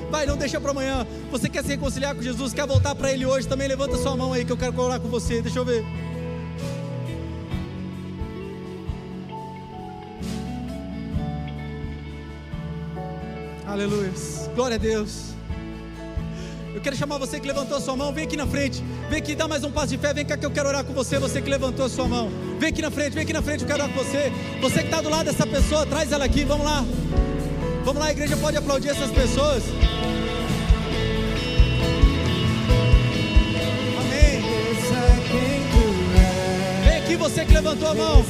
Vai, 0.10 0.26
não 0.26 0.38
deixa 0.38 0.60
para 0.62 0.72
amanhã. 0.72 1.06
Você 1.32 1.50
quer 1.50 1.64
se 1.64 1.70
reconciliar 1.70 2.16
com 2.16 2.22
Jesus, 2.22 2.54
quer 2.54 2.66
voltar 2.66 2.96
para 2.96 3.12
Ele 3.12 3.26
hoje, 3.26 3.48
também 3.48 3.68
levanta 3.68 3.98
sua 3.98 4.16
mão 4.16 4.34
aí 4.34 4.46
que 4.46 4.52
eu 4.52 4.58
quero 4.58 4.80
orar 4.80 5.00
com 5.00 5.10
você. 5.10 5.42
Deixa 5.42 5.60
eu 5.60 5.66
ver. 5.66 5.84
Aleluia. 13.68 14.14
Glória 14.56 14.76
a 14.76 14.80
Deus. 14.80 15.34
Eu 16.74 16.82
quero 16.82 16.96
chamar 16.96 17.18
você 17.18 17.40
que 17.40 17.48
levantou 17.48 17.78
a 17.78 17.82
sua 17.82 17.96
mão, 17.96 18.14
vem 18.14 18.26
aqui 18.26 18.38
na 18.38 18.48
frente. 18.48 18.84
Vem 19.10 19.20
aqui, 19.20 19.36
dá 19.36 19.48
mais 19.48 19.64
um 19.64 19.72
passo 19.72 19.88
de 19.88 19.98
fé. 19.98 20.14
Vem 20.14 20.26
cá 20.26 20.38
que 20.38 20.46
eu 20.46 20.52
quero 20.52 20.70
orar 20.70 20.84
com 20.84 20.94
você. 20.94 21.18
Você 21.20 21.42
que 21.42 21.50
levantou 21.50 21.86
a 21.86 21.90
sua 21.90 22.08
mão. 22.08 22.30
Vem 22.60 22.70
aqui 22.70 22.82
na 22.82 22.92
frente, 22.92 23.14
vem 23.14 23.24
aqui 23.24 23.34
na 23.34 23.42
frente, 23.42 23.62
eu 23.62 23.68
quero 23.68 23.84
orar 23.84 23.94
com 23.94 24.04
você. 24.04 24.32
Você 24.62 24.80
que 24.80 24.86
está 24.86 25.02
do 25.02 25.10
lado 25.10 25.26
dessa 25.26 25.46
pessoa, 25.46 25.86
traz 25.86 26.12
ela 26.12 26.26
aqui. 26.26 26.44
Vamos 26.44 26.66
lá. 26.66 26.86
Vamos 27.86 28.02
lá, 28.02 28.12
igreja 28.12 28.36
pode 28.36 28.58
aplaudir 28.58 28.90
essas 28.90 29.12
pessoas. 29.12 29.64
Amém. 34.00 34.42
Vem 36.84 36.98
aqui, 36.98 37.16
você 37.16 37.46
que 37.46 37.54
levantou 37.54 37.90
a 37.90 37.94
mão. 37.94 38.26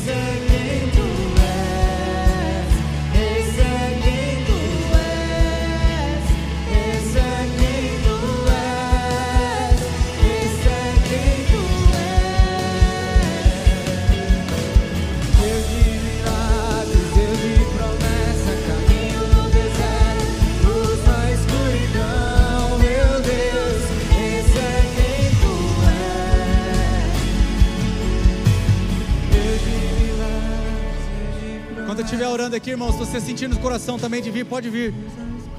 Estiver 32.16 32.32
orando 32.32 32.56
aqui, 32.56 32.70
irmão, 32.70 32.94
se 32.94 32.98
você 32.98 33.20
sentir 33.20 33.50
no 33.50 33.60
coração 33.60 34.00
também 34.00 34.22
de 34.22 34.32
vir, 34.32 34.46
pode 34.46 34.70
vir, 34.70 34.94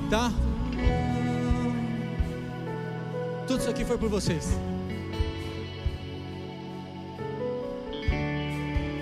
tá? 0.08 0.32
Tudo 3.46 3.60
isso 3.60 3.68
aqui 3.68 3.84
foi 3.84 3.98
por 3.98 4.08
vocês. 4.08 4.48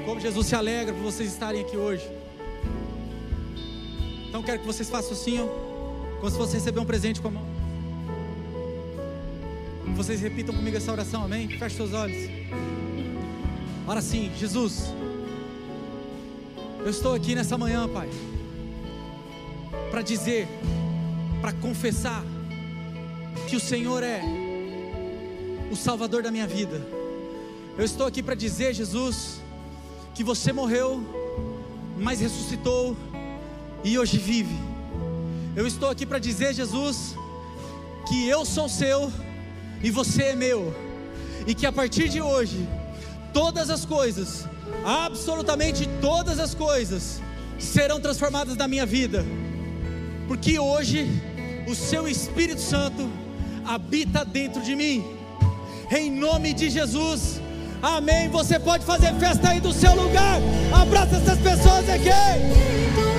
Como 0.05 0.21
Jesus 0.21 0.49
se 0.49 0.57
alegra 0.57 0.93
por 0.93 1.03
vocês 1.05 1.33
estarem 1.33 1.61
aqui 1.61 1.77
hoje. 1.77 2.05
Então 4.29 4.43
quero 4.43 4.59
que 4.59 4.67
vocês 4.67 4.91
façam 4.91 5.13
assim, 5.13 5.41
ó, 5.41 5.47
como 6.17 6.31
se 6.31 6.37
fosse 6.37 6.55
receber 6.55 6.81
um 6.81 6.85
presente 6.85 7.21
com 7.21 7.29
a 7.29 7.31
mão. 7.31 7.47
Vocês 9.95 10.21
repitam 10.21 10.53
comigo 10.53 10.77
essa 10.77 10.91
oração, 10.91 11.23
amém? 11.23 11.47
Feche 11.47 11.77
seus 11.77 11.93
olhos. 11.93 12.29
Ora 13.87 14.03
sim, 14.03 14.33
Jesus. 14.37 14.93
Eu 16.85 16.91
estou 16.91 17.15
aqui 17.15 17.35
nessa 17.35 17.57
manhã, 17.57 17.89
Pai, 17.89 18.11
para 19.91 20.03
dizer, 20.03 20.47
para 21.41 21.51
confessar 21.51 22.23
que 23.49 23.57
o 23.57 23.61
Senhor 23.61 24.03
é 24.03 24.21
o 25.73 25.77
Salvador 25.77 26.23
da 26.23 26.31
minha 26.31 26.47
vida. 26.47 26.87
Eu 27.79 27.87
estou 27.87 28.07
aqui 28.07 28.23
para 28.23 28.35
dizer, 28.35 28.75
Jesus, 28.75 29.41
que 30.15 30.23
você 30.23 30.53
morreu, 30.53 31.03
mas 31.97 32.21
ressuscitou 32.21 32.95
e 33.83 33.99
hoje 33.99 34.19
vive. 34.19 34.55
Eu 35.57 35.67
estou 35.67 35.89
aqui 35.89 36.05
para 36.05 36.19
dizer, 36.19 36.53
Jesus, 36.53 37.17
que 38.07 38.29
eu 38.29 38.45
sou 38.45 38.69
seu 38.69 39.11
e 39.83 39.91
você 39.91 40.25
é 40.25 40.37
meu, 40.37 40.75
e 41.47 41.55
que 41.55 41.65
a 41.65 41.73
partir 41.73 42.11
de 42.11 42.21
hoje, 42.21 42.69
todas 43.33 43.71
as 43.71 43.87
coisas, 43.87 44.47
absolutamente 44.85 45.89
todas 46.01 46.39
as 46.39 46.55
coisas, 46.55 47.21
serão 47.59 48.01
transformadas 48.01 48.57
na 48.57 48.69
minha 48.69 48.85
vida, 48.85 49.25
porque 50.29 50.59
hoje 50.59 51.09
o 51.67 51.75
Seu 51.75 52.07
Espírito 52.07 52.61
Santo 52.61 53.09
habita 53.65 54.25
dentro 54.25 54.63
de 54.63 54.75
mim, 54.75 55.05
em 55.91 56.11
nome 56.11 56.53
de 56.53 56.69
Jesus. 56.69 57.41
Amém. 57.83 58.29
Você 58.31 58.59
pode 58.59 58.85
fazer 58.85 59.13
festa 59.15 59.51
aí 59.51 59.61
do 59.61 59.71
seu 59.71 59.95
lugar. 59.95 60.41
Abraça 60.73 61.17
essas 61.17 61.39
pessoas 61.39 61.87
aqui. 61.91 63.14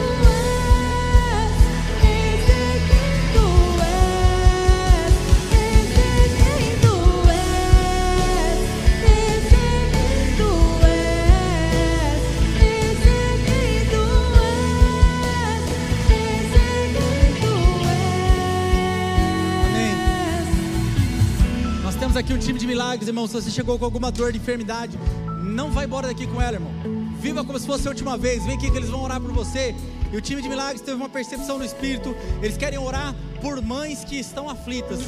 Time 22.46 22.60
de 22.60 22.68
milagres, 22.68 23.08
irmão. 23.08 23.26
Se 23.26 23.34
você 23.34 23.50
chegou 23.50 23.80
com 23.80 23.86
alguma 23.86 24.12
dor 24.12 24.32
de 24.32 24.38
enfermidade, 24.38 25.00
não 25.41 25.72
vai 25.72 25.86
embora 25.86 26.08
daqui 26.08 26.28
com 26.28 26.39
ela, 26.39 26.58
irmão. 26.58 26.72
Viva 27.20 27.43
como 27.43 27.58
se 27.58 27.66
fosse 27.66 27.88
a 27.88 27.89
última 27.89 28.16
vez. 28.18 28.46
Vem 28.46 28.56
aqui 28.56 28.70
que 28.70 28.78
eles 28.78 28.89
vão 28.89 29.02
orar 29.02 29.20
por 29.20 29.32
você. 29.32 29.74
E 30.14 30.16
o 30.16 30.22
time 30.22 30.43
de 30.43 30.48
milagres 30.48 30.82
teve 30.82 30.96
uma 30.96 31.10
percepção 31.10 31.58
no 31.58 31.66
espírito. 31.66 32.16
Eles 32.43 32.56
querem 32.56 32.78
orar 32.78 33.16
por 33.41 33.60
mães 33.64 34.04
que 34.04 34.20
estão 34.20 34.48
aflitas. 34.48 35.00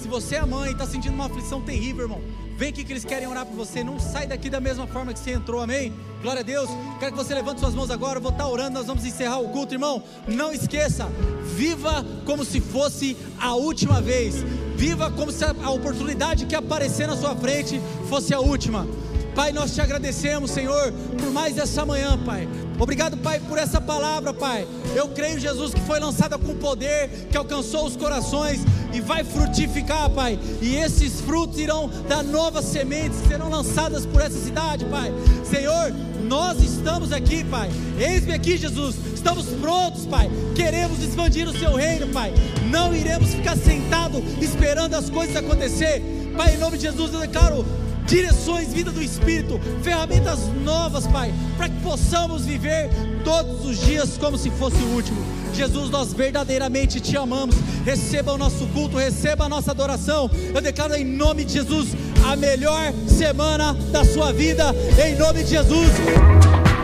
Se 0.00 0.06
você 0.06 0.36
é 0.36 0.46
mãe 0.46 0.68
e 0.68 0.72
está 0.72 0.86
sentindo 0.86 1.14
uma 1.14 1.26
aflição 1.26 1.60
terrível, 1.60 2.02
irmão, 2.02 2.22
vem 2.56 2.68
aqui 2.70 2.84
que 2.84 2.92
eles 2.92 3.04
querem 3.04 3.26
orar 3.26 3.44
por 3.46 3.54
você. 3.54 3.82
Não 3.82 3.98
sai 3.98 4.26
daqui 4.26 4.48
da 4.48 4.60
mesma 4.60 4.86
forma 4.86 5.12
que 5.12 5.18
você 5.18 5.32
entrou, 5.32 5.60
amém? 5.60 5.92
Glória 6.22 6.40
a 6.40 6.44
Deus. 6.44 6.68
Quero 6.98 7.12
que 7.12 7.18
você 7.18 7.34
levante 7.34 7.60
suas 7.60 7.74
mãos 7.74 7.90
agora. 7.90 8.18
Eu 8.18 8.22
vou 8.22 8.32
estar 8.32 8.48
orando. 8.48 8.78
Nós 8.78 8.86
vamos 8.86 9.04
encerrar 9.04 9.38
o 9.38 9.48
culto, 9.50 9.74
irmão. 9.74 10.02
Não 10.26 10.52
esqueça, 10.52 11.08
viva 11.54 12.04
como 12.24 12.44
se 12.44 12.60
fosse 12.60 13.16
a 13.38 13.54
última 13.54 14.00
vez. 14.00 14.36
Viva 14.76 15.10
como 15.10 15.30
se 15.30 15.44
a 15.44 15.70
oportunidade 15.70 16.46
que 16.46 16.54
aparecer 16.54 17.06
na 17.06 17.16
sua 17.16 17.36
frente 17.36 17.80
fosse 18.08 18.32
a 18.32 18.40
última. 18.40 18.86
Pai, 19.34 19.52
nós 19.52 19.74
te 19.74 19.80
agradecemos, 19.80 20.52
Senhor, 20.52 20.92
por 21.18 21.30
mais 21.32 21.58
essa 21.58 21.84
manhã, 21.84 22.16
Pai. 22.24 22.48
Obrigado, 22.78 23.16
Pai, 23.16 23.40
por 23.40 23.58
essa 23.58 23.80
palavra, 23.80 24.32
Pai. 24.32 24.66
Eu 24.94 25.08
creio, 25.08 25.38
Jesus, 25.38 25.72
que 25.72 25.80
foi 25.80 26.00
lançada 26.00 26.36
com 26.36 26.54
poder, 26.56 27.08
que 27.30 27.36
alcançou 27.36 27.86
os 27.86 27.96
corações 27.96 28.60
e 28.92 29.00
vai 29.00 29.24
frutificar, 29.24 30.10
Pai. 30.10 30.38
E 30.60 30.76
esses 30.76 31.20
frutos 31.20 31.58
irão 31.58 31.90
dar 32.08 32.22
novas 32.22 32.64
sementes, 32.64 33.18
serão 33.28 33.48
lançadas 33.48 34.04
por 34.04 34.20
essa 34.20 34.38
cidade, 34.38 34.84
Pai. 34.86 35.12
Senhor, 35.48 35.92
nós 36.24 36.60
estamos 36.62 37.12
aqui, 37.12 37.44
Pai. 37.44 37.70
Eis-me 37.98 38.32
aqui, 38.32 38.56
Jesus. 38.56 38.96
Estamos 39.14 39.46
prontos, 39.60 40.06
Pai. 40.06 40.30
Queremos 40.54 41.02
expandir 41.02 41.48
o 41.48 41.56
Seu 41.56 41.74
reino, 41.74 42.08
Pai. 42.08 42.32
Não 42.70 42.94
iremos 42.94 43.34
ficar 43.34 43.56
sentados 43.56 44.22
esperando 44.40 44.94
as 44.94 45.08
coisas 45.08 45.36
acontecer. 45.36 46.02
Pai, 46.36 46.54
em 46.54 46.58
nome 46.58 46.76
de 46.76 46.84
Jesus, 46.84 47.12
eu 47.14 47.20
declaro 47.20 47.64
direções, 48.06 48.72
vida 48.72 48.90
do 48.90 49.02
Espírito, 49.02 49.60
ferramentas 49.82 50.40
novas, 50.62 51.06
Pai, 51.06 51.32
para 51.56 51.68
que 51.68 51.80
possamos 51.80 52.44
viver 52.44 52.90
todos 53.24 53.64
os 53.64 53.78
dias 53.78 54.16
como 54.18 54.36
se 54.36 54.50
fosse 54.50 54.76
o 54.76 54.94
último. 54.94 55.22
Jesus, 55.54 55.88
nós 55.88 56.12
verdadeiramente 56.12 57.00
te 57.00 57.16
amamos. 57.16 57.54
Receba 57.84 58.32
o 58.32 58.38
nosso 58.38 58.66
culto, 58.68 58.96
receba 58.96 59.44
a 59.44 59.48
nossa 59.48 59.70
adoração. 59.70 60.30
Eu 60.52 60.60
declaro 60.60 60.94
em 60.94 61.04
nome 61.04 61.44
de 61.44 61.54
Jesus 61.54 61.88
a 62.28 62.34
melhor 62.34 62.92
semana 63.06 63.74
da 63.92 64.04
sua 64.04 64.32
vida, 64.32 64.74
em 65.04 65.16
nome 65.16 65.44
de 65.44 65.50
Jesus. 65.50 65.90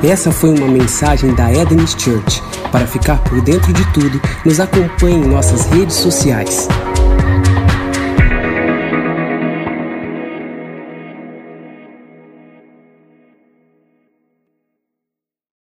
Essa 0.03 0.31
foi 0.31 0.51
uma 0.51 0.68
mensagem 0.68 1.35
da 1.35 1.53
Eden's 1.53 1.97
Church. 1.99 2.41
Para 2.71 2.87
ficar 2.87 3.23
por 3.25 3.41
dentro 3.43 3.73
de 3.73 3.85
tudo, 3.93 4.21
nos 4.47 4.61
acompanhe 4.61 5.16
em 5.16 5.29
nossas 5.29 5.66
redes 5.66 5.97
sociais. 5.97 6.68